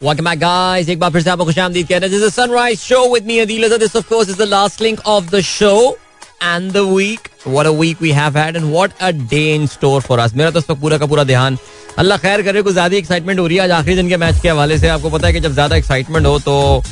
Welcome 0.02 0.26
back, 0.26 0.39
guys. 0.39 0.89
एक 0.89 1.00
बार 1.00 1.12
फिर 1.12 1.22
से 1.22 1.30
आपको 1.30 1.46
खुश 1.46 1.58
आमदीद. 1.60 1.88
This 2.02 2.14
is 2.14 2.24
a 2.24 2.32
sunrise 2.32 2.82
show 2.84 3.10
with 3.10 3.26
me, 3.26 3.36
Adil 3.43 3.64
Azhar. 3.64 3.78
This, 3.78 3.96
of 3.96 4.10
course, 4.10 4.28
is 4.28 4.36
the 4.36 4.46
last 4.46 4.82
link 4.82 5.00
of 5.06 5.30
the 5.30 5.41
show 5.41 5.96
and 6.41 6.74
the 6.74 6.86
week. 6.86 7.30
What 7.46 7.66
a 7.66 7.72
week 7.72 8.02
we 8.02 8.12
have 8.12 8.36
had 8.36 8.58
and 8.58 8.74
what 8.74 8.91
a 9.00 9.14
day 9.14 9.56
in 9.56 9.68
store 9.68 10.02
for 10.02 10.20
us. 10.20 10.34
मेरा 10.34 10.52
तो 10.52 10.60
इस 10.60 10.66
पर 10.66 10.76
पूरा 10.82 10.98
का 10.98 11.06
पूरा 11.06 11.24
ध्यान 11.24 11.58
अल्लाह 11.98 12.18
खैर 12.18 12.41
करे 12.41 12.62
कुछ 12.62 12.74
ज़्यादा 12.74 12.98
एक्साइटमेंट 12.98 13.39
हो 13.39 13.48
रही 13.48 13.58
है 13.58 13.64
आज 13.64 13.72
आखिरी 13.72 13.96
दिन 13.96 14.10
के 14.10 14.18
मैच 14.18 14.41
के 14.41 14.50
हवाले 14.50 14.78
से 14.80 14.88
आपको 14.89 15.10
पता 15.10 15.28
है 15.28 15.34
कि 15.34 15.39
जब 15.39 15.54
ज़्यादा 15.54 15.76
एक्साइटमेंट 15.76 16.26
हो 16.26 16.38
तो 16.39 16.84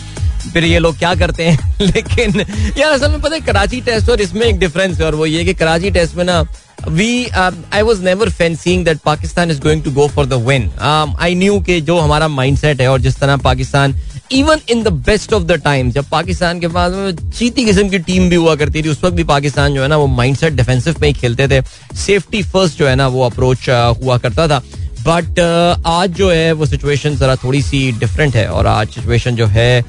फिर 0.53 0.65
ये 0.65 0.79
लोग 0.79 0.97
क्या 0.97 1.13
करते 1.15 1.47
हैं 1.47 1.75
लेकिन 1.81 2.39
यार 2.77 2.91
असल 2.91 3.11
में 3.11 3.19
पता 3.21 3.35
है 3.35 3.41
कराची 3.41 3.81
टेस्ट 3.91 4.09
और 4.09 4.21
इसमें 4.21 4.45
एक 4.47 4.59
डिफरेंस 4.59 4.99
है 4.99 5.05
और 5.05 5.15
वो 5.15 5.25
ये 5.25 5.43
कि 5.45 5.53
कराची 5.63 5.91
टेस्ट 5.99 6.15
में 6.15 6.23
ना 6.25 6.43
we 6.87 7.25
I 7.73 7.81
was 7.81 8.01
never 8.03 8.29
fancying 8.29 8.85
that 8.85 8.97
Pakistan 9.05 9.51
is 9.51 9.59
going 9.61 9.83
to 9.83 9.91
go 9.91 10.07
for 10.07 10.25
the 10.25 10.33
win 10.47 10.69
I 10.81 11.35
knew 11.35 11.59
के 11.61 11.79
जो 11.81 11.99
हमारा 11.99 12.27
माइंड 12.27 12.57
सेट 12.57 12.81
है 12.81 12.87
और 12.87 13.01
जिस 13.01 13.15
तरह 13.19 13.37
Pakistan 13.43 13.95
even 14.31 14.59
in 14.71 14.83
the 14.83 14.87
best 15.07 15.33
of 15.33 15.43
the 15.43 15.51
time 15.63 15.91
जब 15.91 16.05
पाकिस्तान 16.09 16.59
के 16.59 16.67
पास 16.67 16.91
चीती 17.37 17.65
किस्म 17.65 17.89
की 17.89 17.99
टीम 17.99 18.29
भी 18.29 18.35
हुआ 18.35 18.55
करती 18.55 18.83
थी 18.83 18.89
उस 18.89 19.03
वक्त 19.03 19.15
भी 19.15 19.23
पाकिस्तान 19.23 19.73
जो 19.73 19.81
है 19.81 19.87
ना 19.87 19.97
वो 19.97 20.07
माइंड 20.07 20.37
सेट 20.37 20.53
डिफेंसिव 20.53 20.95
में 21.01 21.07
ही 21.07 21.13
खेलते 21.13 21.47
थे। 21.47 21.61
सेफ्टी 21.97 22.41
फ़र्स्ट 22.43 22.79
जो 22.79 22.87
है 22.87 22.95
ना 22.95 23.07
वो 23.07 23.25
अप्रोच 23.25 23.69
uh, 23.69 24.03
हुआ 24.03 24.17
करता 24.17 24.47
था। 24.47 24.59
बट 25.07 25.39
uh, 25.39 25.83
आज 25.85 26.09
जो 26.17 26.29
है 26.31 26.51
वो 26.51 26.65
सिचुएशन 26.65 27.15
जरा 27.17 27.35
थोड़ी 27.35 27.61
सी 27.61 27.91
डिफरेंट 27.99 28.35
है 28.35 28.47
और 28.47 28.67
आज 28.67 28.89
सिचुएशन 28.89 29.35
जो 29.35 29.45
है 29.47 29.83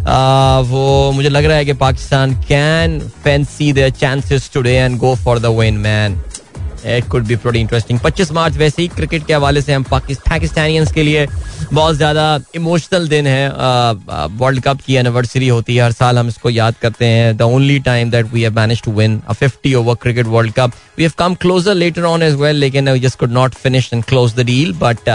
वो 0.00 1.12
मुझे 1.12 1.28
लग 1.28 1.44
रहा 1.44 1.56
है 1.56 1.64
कि 1.64 1.72
Pakistan 1.72 2.34
can 2.48 2.98
fancy 3.24 3.72
the 3.72 3.88
chances 4.00 4.50
today 4.54 4.74
and 4.74 4.98
go 4.98 5.14
for 5.14 5.38
the 5.38 5.46
win 5.58 5.78
man 5.78 6.22
it 6.86 7.08
could 7.10 7.24
be 7.26 7.36
pretty 7.36 7.60
interesting 7.60 7.98
25 8.00 8.30
March 8.32 8.56
वैसे 8.56 8.82
ही 8.82 8.88
क्रिकेट 8.88 9.26
के 9.26 9.34
हवाले 9.34 9.60
से 9.62 9.72
हम 9.72 9.82
पाकिस्तानियंस 9.90 10.92
के 10.92 11.02
लिए 11.02 11.26
बहुत 11.72 11.96
ज़्यादा 11.96 12.38
इमोशनल 12.54 13.08
दिन 13.08 13.26
है। 13.26 13.48
वर्ल्ड 14.38 14.62
कप 14.62 14.80
की 14.86 14.94
एनिवर्सरी 14.96 15.48
होती 15.48 15.76
है। 15.76 15.82
हर 15.84 15.92
साल 15.92 16.18
हम 16.18 16.28
इसको 16.28 16.50
याद 16.50 16.74
करते 16.82 17.06
हैं। 17.06 17.36
The 17.36 17.42
only 17.42 17.78
time 17.88 18.10
that 18.10 18.32
we 18.32 18.42
have 18.42 18.54
manage 18.56 18.82
to 18.82 18.92
win 18.92 19.20
a 19.28 19.32
50 19.32 19.74
over 19.74 19.94
cricket 20.02 20.26
world 20.26 20.52
cup 20.52 20.72
we 20.98 21.04
have 21.04 21.12
come 21.18 21.34
closer 21.34 21.74
later 21.74 22.02
on 22.04 22.22
as 22.22 22.34
well 22.34 22.56
लेकिन 22.56 22.90
we 22.90 23.00
just 23.00 23.18
could 23.18 23.32
not 23.32 23.54
finish 23.54 23.90
and 23.94 24.04
close 24.04 24.34
the 24.34 24.46
deal 24.46 24.72
but 24.82 25.08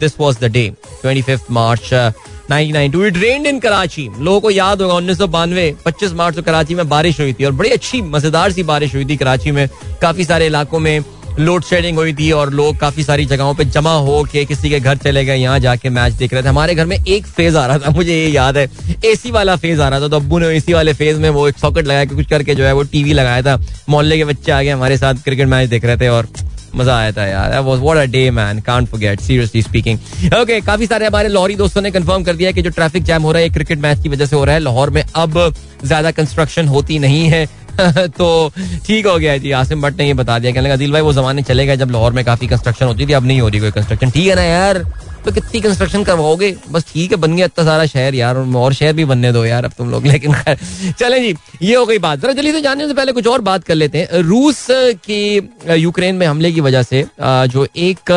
this 0.00 0.20
was 0.20 0.38
the 0.40 0.52
day 0.52 0.72
25 1.04 1.50
March 1.50 1.92
1992 1.92 1.94
it 1.94 2.35
in 2.48 3.58
Karachi. 3.58 4.08
लोगों 4.18 4.40
को 4.40 4.50
याद 4.50 4.82
होगा, 4.82 4.94
उन्नीस 4.94 5.18
सौ 5.18 5.26
बानवे, 5.28 5.74
पच्चीस 5.84 6.12
मार्च 6.12 6.36
को 6.36 6.42
कराची 6.42 6.74
में 6.74 6.88
बारिश 6.88 7.20
हुई 7.20 7.32
थी 7.32 7.44
और 7.44 7.52
बड़ी 7.52 7.70
अच्छी, 7.70 8.00
मज़ेदार 8.04 8.52
सी 8.52 8.62
बारिश 8.64 8.94
हुई 8.94 9.04
थी 9.04 9.16
कराची 9.16 9.50
में। 9.50 9.68
काफ़ी 10.02 10.24
सारे 10.24 10.46
इलाकों 10.46 10.78
में 10.78 11.04
लोड 11.38 11.64
शेडिंग 11.64 11.96
हुई 11.98 12.12
थी 12.14 12.30
और 12.32 12.52
लोग 12.52 12.78
काफ़ी 12.78 13.02
सारी 13.04 13.24
जगहों 13.26 13.54
पे 13.54 13.64
जमा 13.66 13.92
हो 13.94 14.22
के 14.32 14.44
किसी 14.44 14.70
के 14.70 14.78
घर 14.80 14.96
चले 14.98 15.24
गए, 15.24 15.36
यहाँ 15.36 15.58
जाके 15.60 15.90
मैच 15.90 16.12
देख 16.12 16.32
रहे 16.34 16.42
थे। 16.42 16.48
हमारे 16.48 16.74
घर 16.74 16.86
में 16.86 16.96
एक 16.96 17.26
फ़ेज़ 17.26 17.56
आ 17.56 17.66
रहा 17.66 17.78
था, 17.78 17.90
मुझे 17.90 18.14
ये 18.14 18.28
याद 18.28 18.56
है। 18.56 18.68
एसी 19.04 19.30
वाला 19.30 19.56
फ़ेज़ 19.56 19.80
आ 19.80 19.88
रहा 19.88 20.00
था 20.00 20.08
तो 20.08 20.16
अब्बू 20.16 20.38
ने 20.38 20.48
एसी 20.56 20.72
वाले 20.72 20.92
फ़ेज़ 20.94 21.18
में 21.20 21.28
वो 21.30 21.46
एक 21.48 21.58
सॉकेट 21.58 21.86
लगाया 21.86 22.04
कुछ 22.06 22.26
करके 22.26 22.54
जो 22.54 22.64
है 22.64 22.72
वो 22.72 22.82
टीवी 22.84 23.12
लगाया 23.12 23.42
था। 23.42 23.60
मोहल्ले 23.88 24.16
के 24.16 24.24
बच्चे 24.24 24.52
आ 24.52 24.62
गए 24.62 24.70
हमारे 24.70 24.96
साथ 24.96 25.22
क्रिकेट 25.24 25.48
मैच 25.48 25.68
देख 25.70 25.84
रहे 25.84 25.96
थे 25.96 26.08
और 26.08 26.28
मज़ा 26.76 26.96
आया 26.98 27.12
था 27.12 27.26
यार। 27.26 27.58
What 27.60 27.96
a 27.98 28.04
day 28.06 28.30
man 28.30 28.60
can't 28.60 28.88
forget 28.88 29.20
seriously 29.20 29.62
speaking 29.62 30.32
okay 30.40 30.60
काफ़ी 30.62 30.86
सारे 30.86 31.06
हमारे 31.06 31.28
लाहौरी 31.28 31.54
दोस्तों 31.56 31.82
ने 31.82 31.90
कंफर्म 31.90 32.24
कर 32.24 32.36
दिया 32.36 32.50
कि 32.52 32.62
जो 32.62 32.70
ट्रैफ़िक 32.70 33.04
जैम 33.04 33.22
हो 33.22 33.32
रहा 33.32 33.42
है 33.42 33.50
क्रिकेट 33.50 33.78
मैच 33.78 34.02
की 34.02 34.08
वजह 34.08 34.26
से 34.26 34.36
हो 34.36 34.44
रहा 34.44 34.54
है। 34.54 34.60
लाहौर 34.60 34.90
में 34.90 35.02
अब 35.04 35.52
ज़्यादा 35.84 36.10
कंस्ट्रक्शन 36.12 36.68
होती 36.68 36.98
नहीं 36.98 37.24
है। 37.28 37.46
तो 38.08 38.52
ठीक 38.86 39.06
हो 39.06 39.16
गया 39.18 39.36
जी, 39.38 39.50
आसिम 39.52 39.82
भट्ट 39.82 39.98
ने 39.98 40.06
ये 40.06 40.14
बता 40.14 40.38
दिया। 40.38 40.52
कहने 40.52 40.64
लगा 40.64 40.76
दिल 40.76 40.92
भाई, 40.92 41.00
वो 41.00 41.12
जमाने 41.12 41.42
चले 41.42 41.66
गए 41.66 41.76
जब 41.76 41.90
लाहौर 41.90 42.12
में 42.12 42.24
काफ़ी 42.24 42.46
कंस्ट्रक्शन 42.48 42.86
होती 42.86 43.06
थी, 43.06 43.12
अब 43.12 43.26
नहीं 43.26 43.40
हो 43.40 43.48
रही 43.48 43.60
कोई 43.60 43.70
कंस्ट्रक्शन 43.70 44.10
ठीक 44.10 44.26
है 44.28 44.34
ना 44.34 44.42
यार? 44.42 44.84
तो 45.26 45.32
कितनी 45.32 45.60
कंस्ट्रक्शन 45.60 46.04
करवाओगे? 46.04 46.54
बस 46.70 46.84
ठीक 46.88 47.10
है, 47.10 47.16
बन 47.18 47.36
गया 47.36 47.46
इतना 47.46 47.64
सारा 47.64 47.86
शहर 47.86 48.14
यार, 48.14 48.36
और 48.36 48.74
शहर 48.74 48.92
भी 48.92 49.04
बनने 49.04 49.32
दो 49.32 49.44
यार 49.44 49.64
अब 49.64 49.72
तुम 49.78 49.90
लोग, 49.90 50.06
लेकिन 50.06 50.34
चले 50.92 51.20
जी, 51.20 51.34
ये 51.62 51.74
हो 51.74 51.86
गई 51.86 51.98
बात। 52.00 52.20
जरा 52.20 52.32
जल्दी 52.32 52.52
से 52.52 52.60
जानने 52.60 52.88
से 52.88 52.94
पहले 52.94 53.12
कुछ 53.12 53.26
और 53.26 53.40
बात 53.42 53.64
कर 53.64 53.74
लेते 53.74 53.98
हैं। 53.98 54.22
रूस 54.22 54.66
की 54.70 55.50
यूक्रेन 55.72 56.14
में 56.14 56.26
हमले 56.26 56.52
की 56.52 56.60
वजह 56.60 56.82
से 56.84 57.04
जो 57.20 57.66
एक 57.78 58.12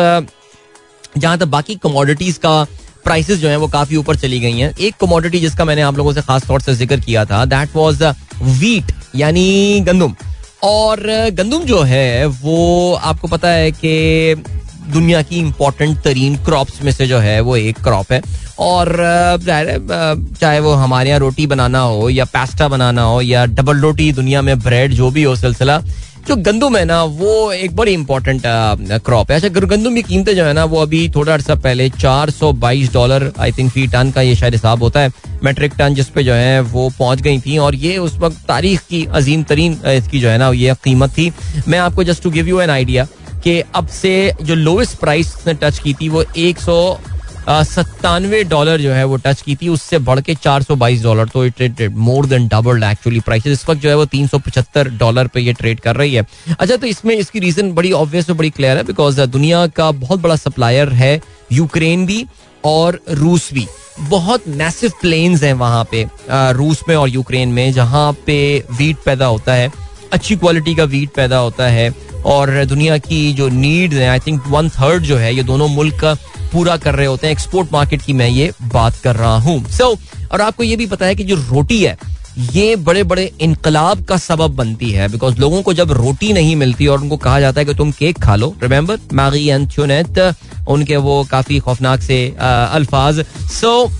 जहाँ 1.18 1.38
तक 1.38 1.46
बाकी 1.48 1.74
कमोडिटीज 1.82 2.36
का 2.38 2.62
प्राइसेस 3.04 3.38
जो 3.38 3.48
है 3.48 3.56
वो 3.56 3.68
काफ़ी 3.68 3.96
ऊपर 3.96 4.16
चली 4.16 4.40
गई 4.40 4.58
हैं। 4.58 4.74
एक 4.78 4.94
कमोडिटी 5.00 5.38
जिसका 5.40 5.64
मैंने 5.64 5.82
आप 5.82 5.96
लोगों 5.96 6.12
से 6.12 6.22
खास 6.22 6.46
तौर 6.46 6.60
से 6.60 6.74
ज़िक्र 6.74 7.00
किया 7.00 7.24
था 7.24 7.44
दैट 7.46 7.76
वाज 7.76 8.02
वीट 8.42 8.92
यानी 9.16 9.80
गंदुम। 9.80 10.14
और 10.64 11.00
गंदुम 11.32 11.62
जो 11.64 11.80
है, 11.82 12.26
वो 12.26 12.94
आपको 12.94 13.28
पता 13.28 13.48
है 13.48 13.70
कि 13.72 14.34
दुनिया 14.90 15.22
की 15.22 15.38
इंपॉर्टेंट 15.38 16.00
तरीन 16.02 16.36
क्रॉप्स 16.44 16.82
में 16.82 16.92
से 16.92 17.06
जो 17.06 17.18
है, 17.18 17.40
वो 17.40 17.56
एक 17.56 17.78
क्रॉप 17.78 18.12
है। 18.12 18.22
और 18.58 18.96
चाहे 20.40 20.58
वो 20.60 20.72
हमारे 20.74 21.08
यहाँ 21.08 21.20
रोटी 21.20 21.46
बनाना 21.46 21.80
हो 21.80 22.08
या 22.10 22.24
पास्ता 22.24 22.68
बनाना 22.68 23.02
हो 23.02 23.20
या 23.22 23.44
डबल 23.48 23.80
रोटी 23.80 24.12
दुनिया 24.12 24.42
में 24.42 24.58
ब्रेड 24.60 24.92
जो 24.92 25.10
भी 25.10 25.22
हो 25.22 25.34
सिलसिला, 25.36 25.80
जो 26.28 26.34
गंदुम 26.36 26.76
है 26.76 26.84
ना, 26.84 27.02
वो 27.02 27.52
एक 27.52 27.74
बड़ी 27.76 27.92
इंपॉर्टेंट 27.92 28.42
क्रॉप 28.46 29.30
है। 29.30 29.36
अच्छा 29.36 29.48
गंदुम 29.48 29.94
की 29.94 30.02
कीमतें 30.02 30.34
जो 30.36 30.44
है 30.44 30.52
ना, 30.52 30.64
वो 30.64 30.82
अभी 30.82 31.08
थोड़ा 31.08 31.32
अर्सा 31.32 31.54
पहले 31.56 31.88
422 31.90 32.92
डॉलर 32.92 33.30
आई 33.38 33.52
थिंक 33.52 33.70
फ़ी 33.72 33.86
टन 33.86 34.10
का 34.10 34.20
ये 34.20 34.34
शायद 34.36 34.54
हिसाब 34.54 34.82
होता 34.82 35.00
है। 35.00 35.12
मेट्रिक 35.44 35.72
टन 35.78 35.94
जिस 35.94 36.08
पे 36.08 36.22
जो 36.24 36.32
है, 36.34 36.60
वो 36.62 36.88
पहुँच 36.98 37.20
गई 37.20 37.38
थी। 37.40 37.56
और 37.58 37.74
ये 37.76 37.96
उस 37.98 38.16
वक्त 38.18 38.44
तारीख 38.48 38.80
की 38.90 39.04
अजीम 39.12 39.42
तरीन 39.42 39.78
इसकी 39.88 40.20
जो 40.20 40.28
है 40.28 40.36
ना, 40.38 40.50
ये 40.50 40.74
कीमत 40.84 41.10
थी। 41.10 41.30
मैं 41.68 41.78
आपको 41.78 42.04
just 42.04 42.22
to 42.22 42.30
give 42.30 42.48
you 42.48 42.60
an 42.60 42.70
idea 42.70 43.06
कि 43.44 43.60
अब 43.74 43.86
से 43.90 44.12
जो 44.42 44.54
लोवेस्ट 44.54 44.98
प्राइस 44.98 45.34
ने 45.46 45.54
टच 45.54 45.78
की 45.78 45.94
थी, 45.94 46.08
वो 46.08 46.24
एक 46.38 46.58
सौ 46.60 46.98
सत्तानवे 47.48 48.42
डॉलर 48.44 48.80
जो 48.80 48.90
है 48.92 49.04
वो 49.04 49.16
टच 49.16 49.40
की 49.42 49.54
थी, 49.56 49.68
उससे 49.68 49.98
बढ़ 50.00 50.20
के 50.20 50.34
चार 50.34 50.62
सौ 50.62 50.74
बाईस 50.76 51.02
डॉलर 51.02 51.28
तो 51.28 51.44
it 51.46 51.82
more 51.98 52.26
than 52.26 52.46
doubled 52.48 52.84
actually 52.84 53.20
price 53.20 53.46
इस 53.46 53.68
वक्त 53.68 53.80
जो 53.80 53.88
है 53.88 53.96
वो 53.96 54.04
तीन 54.06 54.26
सौ 54.26 54.38
पचहत्तर 54.38 54.88
डॉलर 54.98 55.26
पे 55.26 55.40
ये 55.40 55.52
ट्रेड 55.52 55.80
कर 55.80 55.96
रही 55.96 56.14
है। 56.14 56.26
अच्छा 56.50 56.76
तो 56.76 56.86
इसमें 56.86 57.14
इसकी 57.16 57.38
रीजन 57.40 57.72
बड़ी 57.72 57.92
ऑब्वियस 57.92 58.30
और 58.30 58.36
बड़ी 58.36 58.50
क्लियर 58.50 58.76
है 58.76 58.82
बिकॉज़ 58.84 59.20
दुनिया 59.22 59.66
का 59.68 59.90
बहुत 59.92 60.20
बड़ा 60.20 60.36
सप्लायर 60.36 60.92
है 60.92 61.20
यूक्रेन 61.52 62.06
भी 62.06 62.24
और 62.64 63.00
रूस 63.10 63.52
भी। 63.52 63.66
बहुत 64.00 64.48
मैसिव 64.48 64.92
प्लेन्स 65.00 65.42
हैं 65.42 65.52
वहाँ 65.54 65.84
पे 65.90 66.06
रूस 66.30 66.82
में 66.88 66.94
और 66.96 67.08
यूक्रेन 67.08 67.48
में, 67.48 67.72
जहाँ 67.72 68.12
पे 68.26 68.64
वीट 68.72 68.96
पैदा 69.04 69.26
होता 69.26 69.54
है, 69.54 69.70
अच्छी 70.12 70.36
क्वालिटी 70.36 70.74
का 70.74 70.84
वीट 70.84 71.10
पैदा 71.16 71.38
होता 71.38 71.66
है। 71.68 71.90
और 72.26 72.64
दुनिया 72.64 72.98
की 72.98 73.32
जो 73.32 73.48
नीड्स 73.48 73.96
हैं 73.96 74.08
आई 74.10 74.18
थिंक 74.18 74.46
वन 74.46 74.68
थर्ड 74.68 75.02
जो 75.02 75.16
है 75.16 75.34
ये 75.34 75.42
दोनों 75.42 75.68
मुल्क 75.68 76.04
पूरा 76.52 76.76
कर 76.76 76.94
रहे 76.94 77.06
होते 77.06 77.26
हैं 77.26 77.32
एक्सपोर्ट 77.32 77.72
मार्केट 77.72 78.02
की 78.02 78.12
मैं 78.12 78.28
ये 78.28 78.52
बात 78.62 78.96
कर 78.96 79.16
रहा 79.16 79.36
हूँ। 79.36 79.64
सो 79.64 79.94
so, 79.94 80.30
और 80.32 80.40
आपको 80.40 80.62
ये 80.62 80.76
भी 80.76 80.86
पता 80.86 81.06
है 81.06 81.14
कि 81.14 81.24
जो 81.24 81.36
रोटी 81.36 81.82
है 81.84 81.98
ये 82.52 82.76
बड़े 82.76 83.02
बड़े 83.02 83.32
इनकलाब 83.40 84.04
का 84.04 84.16
सबब 84.16 84.54
बनती 84.56 84.90
है 84.90 85.08
बिकॉज़ 85.08 85.38
लोगों 85.38 85.62
को 85.62 85.72
जब 85.74 85.92
रोटी 85.92 86.32
नहीं 86.32 86.56
मिलती 86.56 86.86
और 86.86 87.00
उनको 87.00 87.16
कहा 87.16 87.40
जाता 87.40 87.60
है 87.60 87.64
कि 87.64 87.74
तुम 87.74 87.90
केक 87.90 88.18
खा 88.18 88.36
लो 88.36 88.54
रिमेम्बर 88.62 88.98
मैगी 89.12 89.48
एंड 89.48 90.34
उनके 90.68 90.96
वो 90.96 91.24
काफ़ी 91.30 91.58
खौफनाक 91.58 92.00
से 92.00 92.36
अल्फाज। 92.40 93.24
सो 93.52 93.86
so, 93.86 93.92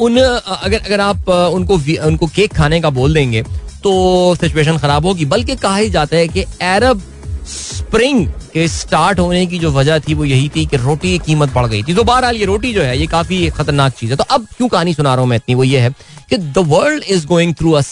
उन 0.00 0.18
अगर 0.18 0.78
अगर 0.78 1.00
आप 1.00 1.28
उनको 1.28 1.74
उनको 2.06 2.26
केक 2.26 2.54
खाने 2.54 2.80
का 2.80 2.90
बोल 2.90 3.14
देंगे 3.14 3.44
तो 3.82 4.34
सिचुएशन 4.34 4.78
खराब 4.78 5.06
होगी 5.06 5.24
बल्कि 5.26 5.56
कहा 5.56 5.76
ही 5.76 5.90
जाता 5.90 6.16
है 6.16 6.28
कि 6.28 6.42
अरब 6.42 7.02
स्प्रिंग 7.46 8.26
के 8.52 8.66
स्टार्ट 8.68 9.18
होने 9.18 9.44
की 9.46 9.58
जो 9.58 9.70
वजह 9.72 9.98
थी 9.98 10.14
वो 10.14 10.24
यही 10.24 10.48
थी 10.56 10.64
कि 10.66 10.76
रोटी 10.76 11.08
की 11.08 11.18
कीमत 11.26 11.52
बढ़ 11.54 11.66
गई 11.66 11.82
थी। 11.82 11.94
तो 11.94 12.04
बहरहाल 12.04 12.36
ये 12.36 12.44
रोटी 12.44 12.72
जो 12.74 12.82
है 12.82 12.98
ये 12.98 13.06
काफ़ी 13.06 13.48
खतरनाक 13.50 13.92
चीज़ 13.92 14.10
है। 14.10 14.16
तो 14.16 14.24
अब 14.30 14.46
क्यों 14.56 14.68
कहानी 14.68 14.94
सुना 14.94 15.14
रहा 15.14 15.20
हूँ 15.20 15.28
मैं 15.28 15.36
इतनी? 15.36 15.54
वो 15.54 15.64
ये 15.64 15.80
है 15.80 15.90
कि 16.30 16.36
the 16.36 16.64
world 16.68 17.04
is 17.04 17.26
going 17.26 17.54
through 17.54 17.72
a 17.72 17.82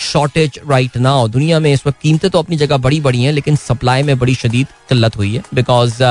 shortage 0.00 0.58
right 0.70 0.96
now 0.96 1.26
दुनिया 1.28 1.58
में 1.60 1.72
इस 1.72 1.86
वक्त 1.86 1.98
कीमतें 2.02 2.30
तो 2.30 2.38
अपनी 2.38 2.56
जगह 2.56 2.76
बड़ी 2.76 3.00
बड़ी 3.00 3.22
हैं 3.22 3.32
लेकिन 3.32 3.56
सप्लाई 3.56 4.02
में 4.02 4.18
बड़ी 4.18 4.34
शदीद 4.34 4.66
किल्लत 4.88 5.16
हुई 5.16 5.34
है। 5.34 5.42
बिकॉज़ 5.54 6.02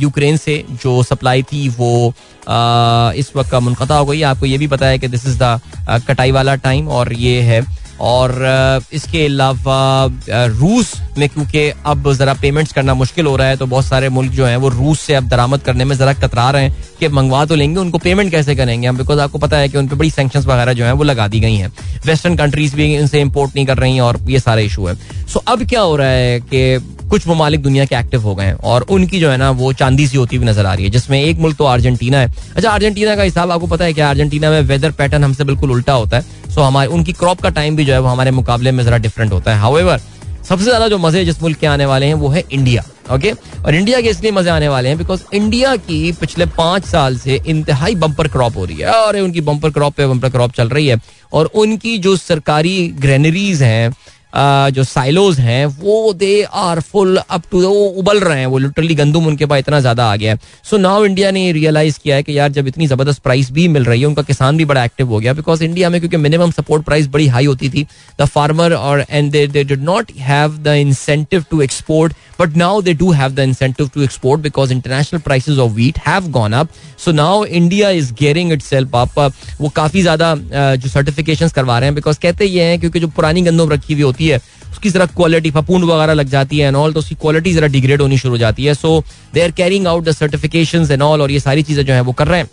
यूक्रेन 0.00 0.36
से 0.36 0.64
जो 0.72 1.02
सप्लाई 1.02 1.42
थी 1.42 1.68
वो 1.68 1.92
uh, 2.08 3.12
इस 3.14 3.30
वक्त 3.36 3.54
मुनता 3.54 3.96
हो 3.96 4.06
गई 4.06 4.22
आपको 4.22 4.46
ये 4.46 4.58
भी 4.58 4.66
पता 4.66 4.86
है 4.86 4.98
कि 4.98 5.08
दिस 5.08 5.26
इज़ 5.26 5.38
द 5.42 5.60
कटाई 6.08 6.30
वाला 6.30 6.54
टाइम 6.56 6.88
और 6.88 7.12
ये 7.12 7.40
है 7.42 7.62
और 8.00 8.82
इसके 8.92 9.24
अलावा 9.24 10.06
रूस 10.28 10.92
में 11.18 11.28
क्योंकि 11.28 11.68
अब 11.86 12.12
ज़रा 12.12 12.34
पेमेंट्स 12.34 12.72
करना 12.72 12.94
मुश्किल 12.94 13.26
हो 13.26 13.34
रहा 13.36 13.48
है 13.48 13.56
तो 13.56 13.66
बहुत 13.66 13.84
सारे 13.84 14.08
मुल्क 14.08 14.32
जो 14.32 14.46
हैं 14.46 14.56
वो 14.56 14.68
रूस 14.68 15.00
से 15.00 15.14
अब 15.14 15.28
दरामद 15.28 15.60
करने 15.60 15.84
में 15.84 15.94
ज़रा 15.96 16.12
कतरा 16.12 16.50
रहे 16.50 16.62
हैं 16.62 16.84
कि 17.00 17.08
मंगवा 17.08 17.44
तो 17.44 17.54
लेंगे, 17.54 17.80
उनको 17.80 17.98
पेमेंट 17.98 18.30
कैसे 18.30 18.54
करेंगे 18.56 18.88
हम? 18.88 18.96
बिकॉज़ 18.96 19.20
आपको 19.20 19.38
पता 19.38 19.56
है 19.56 19.68
कि 19.68 19.78
उन 19.78 19.88
पर 19.88 19.96
बड़ी 19.96 20.10
सेंक्शन 20.10 20.40
वगैरह 20.40 20.72
जो 20.72 20.84
है 20.84 20.92
वो 20.92 21.04
लगा 21.04 21.28
दी 21.28 21.40
गई 21.40 21.54
हैं। 21.54 21.72
वेस्टर्न 22.06 22.36
कंट्रीज़ 22.36 22.76
भी 22.76 22.94
इनसे 22.94 23.20
इम्पोर्ट 23.20 23.54
नहीं 23.56 23.66
कर 23.66 23.78
रही 23.78 23.98
और 24.00 24.18
ये 24.30 24.40
सारा 24.40 24.60
इशू 24.60 24.86
है। 24.86 24.94
सो 25.26 25.42
अब 25.46 25.66
क्या 25.68 25.80
हो 25.80 25.96
रहा 25.96 26.08
है 26.08 26.40
कि 26.42 26.76
कुछ 27.04 27.26
ममालिक 27.28 27.62
दुनिया 27.62 27.84
के 27.84 27.94
एक्टिव 27.96 28.22
हो 28.22 28.34
गए 28.34 28.44
हैं 28.44 28.54
और 28.54 28.82
उनकी 28.90 29.20
जो 29.20 29.30
है 29.30 29.36
ना, 29.36 29.50
वो 29.52 29.72
चांदी 29.74 30.06
सी 30.06 30.16
होती 30.16 30.36
हुई 30.36 30.46
नज़र 30.46 30.66
आ 30.66 30.72
रही 30.74 30.84
है, 30.84 30.90
जिसमें 30.90 31.20
एक 31.20 31.38
मुल्क 31.38 31.56
तो 31.56 31.64
अर्जेंटीना 31.66 32.18
है। 32.18 32.32
अच्छा 32.56 32.70
अर्जेंटीना 32.70 33.16
का 33.16 33.22
हिसाब 33.22 33.50
आपको 33.50 33.66
पता 33.66 33.84
है 33.84 33.92
कि 33.92 34.00
अर्जेंटीना 34.02 34.50
में 34.50 34.60
वेदर 34.62 34.90
पैटर्न 34.92 35.24
हमसे 35.24 35.44
बिल्कुल 35.44 35.70
उल्टा 35.72 35.92
होता 35.94 36.16
है 36.16 36.50
सो 36.50 36.62
हमारे, 36.62 36.88
उनकी 36.88 37.12
क्रॉप 37.14 37.40
का 37.40 37.48
टाइम 37.50 37.76
भी 37.76 37.84
जो 37.84 37.92
है 37.92 38.00
वो 38.00 38.08
हमारे 38.08 38.30
मुकाबले 38.32 38.72
में 38.72 38.84
जरा 38.84 38.98
डिफरेंट 38.98 39.32
होता 39.32 39.54
है। 39.54 39.60
हाउएवर 39.60 40.00
सबसे 40.44 40.64
ज़्यादा 40.64 40.88
जो 40.88 40.98
मज़े 40.98 41.24
जिस 41.24 41.40
मुल्क 41.42 41.58
के 41.58 41.66
आने 41.66 41.84
वाले 41.86 42.06
हैं 42.06 42.14
वो 42.14 42.28
है 42.28 42.42
इंडिया 42.52 42.82
ओके 43.12 43.30
और 43.64 43.74
इंडिया 43.74 44.00
के 44.00 44.08
इसलिए 44.08 44.32
मज़े 44.32 44.50
आने 44.50 44.68
वाले 44.68 44.88
हैं 44.88 44.98
बिकॉज़ 44.98 45.22
इंडिया 45.34 45.74
की 45.78 46.12
पिछले 46.12 46.46
पाँच 46.48 46.84
साल 46.84 47.16
से 47.18 47.40
इंतहाई 47.46 47.94
बम्पर 47.94 48.28
क्रॉप 48.28 48.56
हो 48.56 48.64
रही 48.64 48.76
है। 48.76 48.90
और 48.90 49.16
उनकी 49.16 49.40
बम्पर 49.40 49.70
क्रॉप 49.70 49.94
पे 49.94 50.06
बम्पर 50.06 50.30
क्रॉप 50.30 50.52
चल 50.52 50.68
रही 50.68 50.86
है 50.86 51.00
और 51.32 51.46
उनकी 51.54 51.96
जो 51.98 52.16
सरकारी 52.16 52.76
ग्रेनरीज 53.00 53.62
हैं 53.62 53.90
जो 54.34 54.84
साइलोज 54.84 55.38
हैं, 55.40 55.64
वो 55.66 56.12
they 56.14 56.42
are 56.44 56.80
full 56.82 57.16
up 57.18 57.42
to 57.50 57.60
वो 57.62 57.84
उबल 57.98 58.20
रहे 58.20 58.38
हैं, 58.38 58.46
वो 58.46 58.58
लिटरली 58.58 58.94
गंदुम 58.94 59.26
उनके 59.26 59.46
पास 59.46 59.58
इतना 59.58 59.80
ज़्यादा 59.80 60.06
आ 60.12 60.16
गया 60.16 60.32
है। 60.32 60.38
सो 60.64 60.76
नाउ 60.78 61.04
इंडिया 61.04 61.30
ने 61.30 61.50
रियलाइज़ 61.52 61.98
किया 62.02 62.16
है 62.16 62.22
कि 62.22 62.38
यार 62.38 62.52
जब 62.52 62.66
इतनी 62.68 62.86
ज़बरदस्त 62.86 63.22
प्राइस 63.22 63.50
भी 63.52 63.66
मिल 63.68 63.84
रही 63.84 64.00
है, 64.00 64.06
उनका 64.06 64.22
किसान 64.22 64.56
भी 64.56 64.64
बड़ा 64.64 64.84
एक्टिव 64.84 65.08
हो 65.08 65.18
गया। 65.18 65.32
बिकॉज़ 65.34 65.64
इंडिया 65.64 65.90
में 65.90 66.00
क्योंकि 66.00 66.16
मिनिमम 66.16 66.50
सपोर्ट 66.50 66.84
प्राइस 66.84 67.08
बड़ी 67.08 67.26
हाई 67.28 67.46
होती 67.46 67.70
थी 67.70 67.86
द 68.20 68.24
फार्मर 68.26 68.72
और 68.74 69.04
and 69.10 69.30
they 69.32 69.46
they 69.46 69.64
did 69.64 69.82
not 69.84 70.10
have 70.20 70.56
the 70.58 70.74
incentive 70.78 71.44
to 71.50 71.60
export 71.62 72.12
but 72.40 72.56
now 72.56 72.80
they 72.82 72.94
do 72.94 73.10
have 73.12 73.32
the 73.32 73.38
incentive 73.40 73.90
to 73.94 74.02
export 74.02 74.40
because 74.40 74.72
international 74.72 75.20
prices 75.20 75.58
of 75.58 75.72
wheat 75.72 75.98
have 76.06 76.28
gone 76.30 76.52
up 76.52 76.68
so 77.04 77.12
now 77.12 77.44
India 77.44 77.90
is 77.92 78.12
gearing 78.20 78.52
itself 78.62 78.96
up 78.96 79.18
वो 79.60 79.68
काफ़ी 79.76 80.02
ज़्यादा 80.02 80.34
जो 80.76 80.88
certification 80.88 81.48
करवा 81.54 81.78
रहे 81.78 81.88
हैं 81.88 81.94
because 81.94 82.18
कहते 82.20 82.44
ये 82.46 82.64
हैं 82.64 82.78
क्योंकि 82.80 83.00
जो 83.00 83.08
पुरानी 83.10 83.42
गंदम 83.42 83.70
रखी 83.70 83.92
हुई 83.94 84.02
होती 84.02 84.23
है, 84.26 84.40
उसकी 84.70 84.90
जरा 84.90 85.06
क्वालिटी 85.08 85.50
फपूंड 85.50 85.84
वगैरह 85.84 86.12
लग 86.14 86.28
जाती 86.28 86.58
है 86.58 86.68
एंड 86.68 86.76
ऑल 86.76 86.92
तो 86.92 87.00
उसकी 87.00 87.14
क्वालिटी 87.14 87.52
जरा 87.52 87.66
डिग्रेड 87.68 88.02
होनी 88.02 88.18
शुरू 88.18 88.34
हो 88.34 88.38
जाती 88.38 88.64
है। 88.64 88.74
So 88.74 89.02
they 89.34 89.42
are 89.42 89.50
carrying 89.52 89.86
out 89.86 90.04
the 90.04 90.12
certification 90.12 90.86
and 90.92 91.02
all 91.02 91.22
और 91.22 91.30
ये 91.30 91.40
सारी 91.40 91.62
चीज़ें 91.62 91.84
जो 91.84 91.92
है 91.92 92.00
वो 92.00 92.12
कर 92.12 92.28
रहे 92.28 92.40
हैं। 92.40 92.50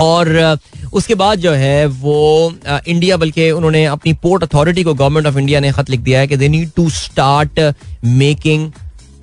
और 0.00 0.58
उसके 0.92 1.14
बाद 1.14 1.38
जो 1.38 1.52
है 1.52 1.86
वो 1.86 2.52
इंडिया 2.64 3.16
बल्कि 3.16 3.50
उन्होंने 3.50 3.84
अपनी 3.86 4.12
पोर्ट 4.22 4.42
अथॉरिटी 4.44 4.82
को 4.82 4.94
गवर्नमेंट 4.94 5.26
ऑफ़ 5.26 5.38
इंडिया 5.38 5.60
ने 5.60 5.72
खत 5.72 5.90
लिख 5.90 6.00
दिया 6.00 6.20
है 6.20 6.28
कि 6.28 6.36
they 6.36 6.48
need 6.48 6.70
to 6.76 6.88
start 6.90 7.60
making 8.04 8.70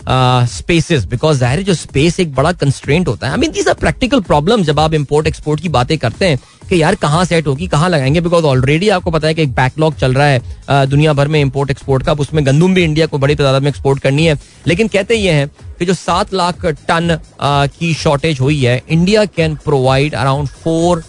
spaces 0.07 1.05
because 1.05 1.37
ज़ाहिर 1.37 1.61
जो 1.63 1.73
स्पेस 1.73 2.19
एक 2.19 2.33
बड़ा 2.35 2.51
कंस्ट्रेंट 2.53 3.07
होता 3.07 3.27
है। 3.27 3.33
I 3.33 3.39
mean 3.39 3.51
these 3.51 3.67
are 3.67 3.73
practical 3.75 4.19
problem 4.21 4.63
जब 4.63 4.79
आप 4.79 4.93
इम्पोर्ट 4.93 5.27
एक्सपोर्ट 5.27 5.61
की 5.61 5.69
बातें 5.69 5.97
करते 5.97 6.27
हैं 6.27 6.39
कि 6.69 6.81
यार 6.81 6.95
कहाँ 6.95 7.23
सेट 7.25 7.47
होगी, 7.47 7.67
कहाँ 7.67 7.89
लगाएँगे 7.89 8.21
बिकॉज़ 8.21 8.45
ऑलरेडी 8.45 8.89
आपको 8.89 9.11
पता 9.11 9.27
है 9.27 9.33
कि 9.33 9.41
एक 9.41 9.51
बैकलॉग 9.55 9.95
चल 9.95 10.13
रहा 10.13 10.27
है 10.27 10.85
दुनिया 10.87 11.13
भर 11.13 11.27
में 11.27 11.39
इम्पोर्ट 11.41 11.71
एक्सपोर्ट 11.71 12.03
का 12.05 12.13
उसमें 12.13 12.45
गंदुम 12.45 12.73
भी 12.73 12.83
इंडिया 12.83 13.05
को 13.07 13.17
बड़ी 13.17 13.35
तादाद 13.35 13.61
में 13.61 13.69
एक्सपोर्ट 13.69 13.99
करनी 13.99 14.25
है। 14.25 14.37
लेकिन 14.67 14.87
कहते 14.87 15.15
ये 15.15 15.31
हैं 15.31 15.47
कि 15.79 15.85
जो 15.85 15.93
सात 15.93 16.33
लाख 16.33 16.65
टन 16.65 17.17
की 17.41 17.93
शॉर्टेज 17.95 18.39
हुई 18.39 18.63
है 18.63 18.81
India 18.89 19.25
can 19.27 19.55
provide 19.65 20.15
around 20.15 20.47
four 20.63 21.03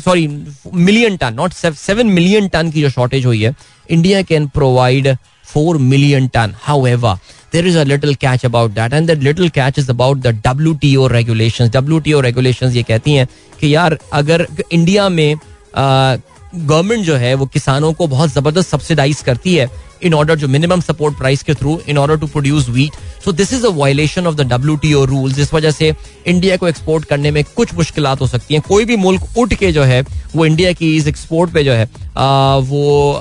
sorry 0.00 0.26
million 0.74 1.16
ton 1.16 1.34
not 1.34 1.52
seven 1.52 2.06
million 2.08 2.48
ton 2.48 2.70
की 2.70 2.82
जो 2.82 2.90
शॉर्टेज 2.90 3.26
हुई 3.26 3.42
है 3.42 3.54
India 3.88 4.22
can 4.22 4.46
provide 4.48 5.08
four 5.54 5.78
million 5.78 6.28
ton 6.28 6.54
however 6.86 7.16
there 7.52 7.66
is 7.66 7.78
a little 7.78 8.14
catch 8.14 8.44
about 8.46 8.70
that 8.70 8.92
and 8.92 9.10
little 9.10 9.48
catch 9.48 9.78
is 9.78 9.90
about 9.90 10.18
the 10.18 10.26
W 10.46 10.74
T 10.74 10.96
O 10.96 11.06
regulation 11.06 11.68
W 11.68 11.98
T 11.98 12.12
O 12.12 12.20
regulation 12.20 12.70
ये 12.70 12.82
कहती 12.82 13.14
हैं 13.14 13.28
कि 13.60 13.74
यार, 13.74 13.98
अगर 14.12 14.46
इंडिया 14.72 15.08
में 15.08 15.34
uh, 15.34 16.20
गवर्नमेंट 16.54 17.04
जो 17.04 17.16
है, 17.16 17.34
वो 17.34 17.46
किसानों 17.46 17.92
को 17.92 18.06
बहुत 18.06 18.32
ज़बरदस्त 18.32 18.68
सब्सिडाइज 18.68 19.20
करती 19.20 19.54
है 19.54 19.70
इन 20.02 20.14
ऑर्डर 20.14 20.36
जो 20.36 20.48
मिनिमम 20.48 20.80
सपोर्ट 20.80 21.18
प्राइस 21.18 21.42
के 21.42 21.54
through 21.54 21.80
in 21.88 21.98
order 21.98 22.18
to 22.18 22.26
produce 22.26 22.68
wheat 22.68 22.96
so 23.24 23.32
this 23.32 23.52
is 23.52 23.66
a 23.66 23.70
violation 23.74 24.26
of 24.26 24.36
the 24.36 24.48
W 24.52 24.76
T 24.76 24.92
O 24.94 25.04
rules 25.04 25.38
इस 25.38 25.52
वजह 25.54 25.70
से 25.70 25.92
इंडिया 26.26 26.56
को 26.56 26.68
एक्सपोर्ट 26.68 27.04
करने 27.04 27.30
में 27.30 27.42
कुछ 27.56 27.74
मुश्किल 27.74 28.06
हो 28.06 28.26
सकती 28.26 28.54
हैं 28.54 28.62
कोई 28.68 28.84
भी 28.84 28.96
मुल्क 28.98 29.38
उठ 29.38 29.54
के 29.54 29.72
जो 29.72 29.82
है 29.84 30.02
वो 30.34 30.46
इंडिया 30.46 30.72
की 30.72 30.94
इस 30.96 31.06
एक्सपोर्ट 31.08 31.50
पे 31.52 31.64
जो 31.64 31.72
है 31.72 31.88
आ, 32.16 32.56
वो 32.56 33.12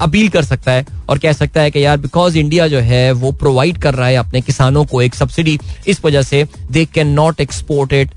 अपील 0.00 0.28
कर 0.28 0.44
सकता 0.44 0.72
है 0.72 0.84
और 1.08 1.18
कह 1.18 1.32
सकता 1.32 1.60
है 1.60 1.70
कि 1.70 1.84
यार 1.84 1.96
बिकॉज़ 1.98 2.38
इंडिया 2.38 2.66
जो 2.68 2.78
है 2.82 3.10
वो 3.14 3.32
प्रोवाइड 3.34 3.78
कर 3.78 3.94
रहा 3.94 4.08
है 4.08 4.16
अपने 4.16 4.40
किसानों 4.40 4.84
को 4.84 5.02
एक 5.02 5.14
सब्सिडी 5.14 5.58
इस 5.88 6.04
वजह 6.04 6.22
से 6.22 6.44
they 6.70 6.84
can 6.94 7.08
not 7.10 7.40
export 7.40 7.92
it 7.92 8.10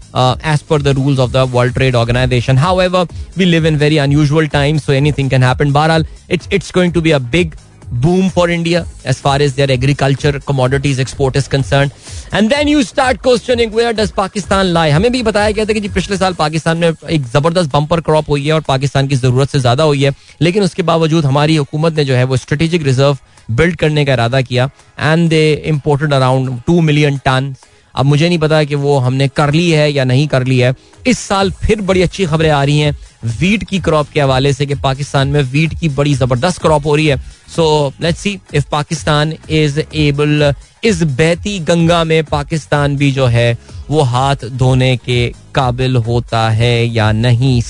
as 0.45 0.61
per 0.69 0.81
the 0.81 0.95
rules 0.97 1.19
of 1.19 1.31
the 1.31 1.47
world 1.51 1.73
trade 1.73 1.95
organization 1.95 2.57
however 2.81 3.07
we 3.37 3.45
live 3.45 3.67
in 3.67 3.75
very 3.77 3.97
unusual 3.97 4.47
time 4.47 4.77
so 4.77 4.93
anything 4.93 5.29
can 5.29 5.43
happen 5.43 5.71
बहरहाल 5.73 6.05
it's 6.31 6.49
it's 6.53 6.71
going 6.73 6.88
to 6.91 7.01
be 7.01 7.11
a 7.11 7.19
big 7.31 7.55
boom 7.91 8.29
for 8.29 8.49
India 8.49 8.85
as 9.03 9.19
far 9.19 9.41
as 9.41 9.55
their 9.55 9.71
agriculture, 9.71 10.39
commodities 10.39 10.99
export 10.99 11.35
is 11.35 11.47
concerned. 11.47 11.91
And 12.31 12.49
then 12.49 12.67
you 12.67 12.83
start 12.83 13.21
questioning 13.21 13.71
where 13.71 13.93
does 13.93 14.11
Pakistan 14.11 14.73
lie. 14.73 14.89
हमें 14.91 15.11
भी 15.11 15.23
बताया 15.23 15.51
गया 15.51 15.65
था 15.65 15.73
कि 15.73 15.79
जी 15.79 15.89
पिछले 15.89 16.17
साल 16.17 16.33
पाकिस्तान 16.33 16.77
में 16.77 16.87
एक 16.87 17.25
ज़बरदस्त 17.27 17.71
बम्पर 17.71 18.01
क्रॉप 18.01 18.29
हुई 18.29 18.45
है 18.45 18.53
और 18.53 18.61
पाकिस्तान 18.67 19.07
की 19.07 19.15
ज़रूरत 19.15 19.49
से 19.49 19.59
ज़्यादा 19.59 19.83
हुई 19.83 20.03
है 20.03 20.13
लेकिन 20.41 20.63
उसके 20.63 20.83
बावजूद 20.83 21.25
हमारी 21.25 21.55
हुकूमत 21.55 21.93
ने 21.93 22.05
जो 22.05 22.15
है 22.15 22.23
वो 22.23 22.37
स्ट्रेटेजिक 22.37 22.83
रिज़र्व 22.83 23.17
बिल्ड 23.51 23.75
करने 23.75 24.05
का 24.05 24.13
इरादा 24.13 24.41
किया 24.41 24.69
and 24.99 25.29
they 25.29 25.41
imported 25.65 26.13
around 26.13 26.61
two 26.67 26.79
million 26.81 27.17
ton 27.25 27.53
अब 27.95 28.05
मुझे 28.05 28.27
नहीं 28.29 28.39
पता 28.39 28.63
कि 28.63 28.75
वो 28.75 28.97
हमने 28.97 29.27
कर 29.27 29.53
ली 29.53 29.69
है 29.71 29.91
या 29.91 30.03
नहीं 30.03 30.27
कर 30.27 30.43
ली 30.43 30.57
है। 30.59 30.73
इस 31.07 31.19
साल 31.19 31.51
फिर 31.51 31.81
बड़ी 31.81 32.01
अच्छी 32.01 32.25
खबरें 32.25 32.49
आ 32.49 32.63
रही 32.63 32.79
हैं। 32.79 32.97
वीट 33.39 33.63
की 33.63 33.79
क्रॉप 33.79 34.09
के 34.09 34.21
हवाले 34.21 34.53
से 34.53 34.65
कि 34.65 34.75
पाकिस्तान 34.75 35.27
में 35.27 35.41
वीट 35.43 35.73
की 35.79 35.89
बड़ी 35.89 36.13
ज़बरदस्त 36.13 36.61
क्रॉप 36.61 36.85
हो 36.85 36.95
रही 36.95 37.05
है। 37.07 37.17
So 37.55 37.93
let's 38.01 38.19
see 38.19 38.39
if 38.53 38.65
Pakistan 38.71 39.33
is 39.49 39.79
able 39.95 40.53
इस 40.83 41.01
बहती 41.03 41.59
गंगा 41.59 42.03
में 42.03 42.23
पाकिस्तान 42.23 42.95
भी 42.97 43.11
जो 43.11 43.25
है, 43.25 43.57
वो 43.89 44.01
हाथ 44.01 44.45
धोने 44.53 44.95
के 44.97 45.33
काबिल 45.55 45.95
होता 45.95 46.49
है 46.49 46.85
या 46.87 47.11
नहीं 47.11 47.61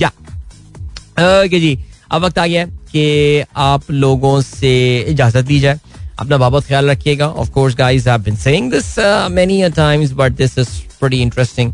या। 0.00 0.10
जी, 1.48 1.78
अब 2.10 2.24
वक्त 2.24 2.38
आ 2.38 2.46
गया 2.46 2.64
कि 2.66 3.44
आप 3.56 3.90
लोगों 3.90 4.40
से 4.40 4.98
इजाज़त 5.00 5.44
दी 5.44 5.60
जाए। 5.60 5.78
अपना 6.18 6.36
बाबत 6.38 6.64
ख्याल 6.66 6.90
रखिएगा। 6.90 7.28
Of 7.28 7.50
course 7.50 7.74
guys 7.76 8.06
I 8.08 8.12
have 8.12 8.22
been 8.24 8.36
saying 8.36 8.70
this 8.72 8.94
many 9.32 9.60
a 9.62 9.68
times 9.76 10.12
but 10.12 10.32
this 10.36 10.58
is 10.58 10.68
pretty 11.00 11.20
interesting 11.22 11.72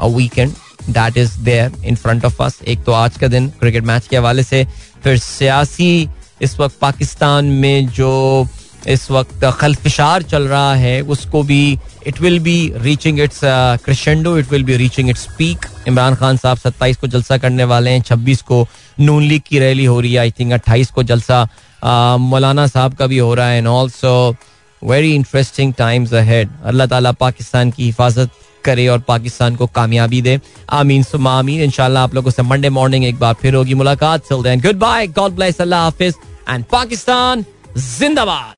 a 0.00 0.06
weekend 0.16 0.52
that 0.90 1.16
is 1.18 1.38
there 1.44 1.72
in 1.84 1.96
front 1.96 2.24
of 2.24 2.42
us 2.42 2.58
एक 2.68 2.82
तो 2.84 2.92
आज 2.92 3.16
का 3.18 3.28
दिन 3.28 3.48
क्रिकेट 3.60 3.84
मैच 3.84 4.06
के 4.06 4.16
हवाले 4.16 4.42
से, 4.42 4.66
फिर 5.04 5.18
सियासी 5.18 6.08
इस 6.42 6.58
वक्त 6.60 6.78
पाकिस्तान 6.80 7.44
में 7.44 7.88
जो 7.88 8.46
इस 8.88 9.10
वक्त 9.10 9.44
खलफिशार 9.58 10.22
चल 10.22 10.46
रहा 10.48 10.74
है, 10.74 11.00
उसको 11.02 11.42
भी 11.42 11.78
it 12.06 12.20
will 12.20 12.38
be 12.40 12.72
reaching 12.76 13.20
its 13.20 13.40
crescendo 13.84 14.36
it 14.38 14.50
will 14.50 14.64
be 14.64 14.76
reaching 14.76 15.10
its 15.10 15.26
peak 15.38 15.66
Imran 15.88 16.14
Khan 16.14 16.36
साहब 16.36 16.58
सत्ताईस 16.58 16.96
को 16.96 17.06
जलसा 17.06 17.38
करने 17.38 17.64
वाले 17.64 17.90
हैं, 17.90 18.02
छब्बीस 18.02 18.42
को 18.42 18.66
नून 19.00 19.22
लीग 19.22 19.42
की 19.48 19.58
रैली 19.58 19.84
हो 19.84 20.00
रही 20.00 20.12
है 20.12 20.18
आई 20.20 20.30
थिंक 20.30 20.52
अट्ठाईस 20.52 20.90
को 20.90 21.02
जलसा 21.02 21.46
मौलाना 21.84 22.66
साहब 22.66 22.94
का 22.94 23.06
भी 23.06 23.18
हो 23.18 23.34
रहा 23.34 23.48
है 23.48 23.58
and 23.58 23.66
also 23.68 24.14
very 24.82 25.14
interesting 25.14 25.74
times 25.74 26.14
ahead 26.14 26.50
अल्लाह 26.64 26.86
ताला 26.86 27.12
पाकिस्तान 27.12 27.70
की 27.70 27.84
हिफाजत 27.84 28.30
करे 28.64 28.86
और 28.88 28.98
पाकिस्तान 29.08 29.56
को 29.56 29.66
कामयाबी 29.66 30.20
दे। 30.22 30.40
आमीन 30.72 31.02
सुमा 31.02 31.32
आमीन। 31.38 31.60
इंशाल्लाह 31.62 32.02
आप 32.02 32.14
लोगों 32.14 32.30
से 32.30 32.42
मंडे 32.42 32.68
मॉर्निंग 32.70 33.04
एक 33.04 33.18
बार 33.18 33.34
फिर 33.42 33.54
होगी 33.54 33.74
मुलाकात। 33.74 34.32
गुड 34.32 34.76
बाय 34.78 35.06
गॉड 35.06 35.32
ब्लेस 35.32 35.60
अल्लाह 35.60 35.82
हाफिज. 35.82 36.14
एंड 36.48 36.64
पाकिस्तान 36.72 37.44
जिंदाबाद. 37.76 38.52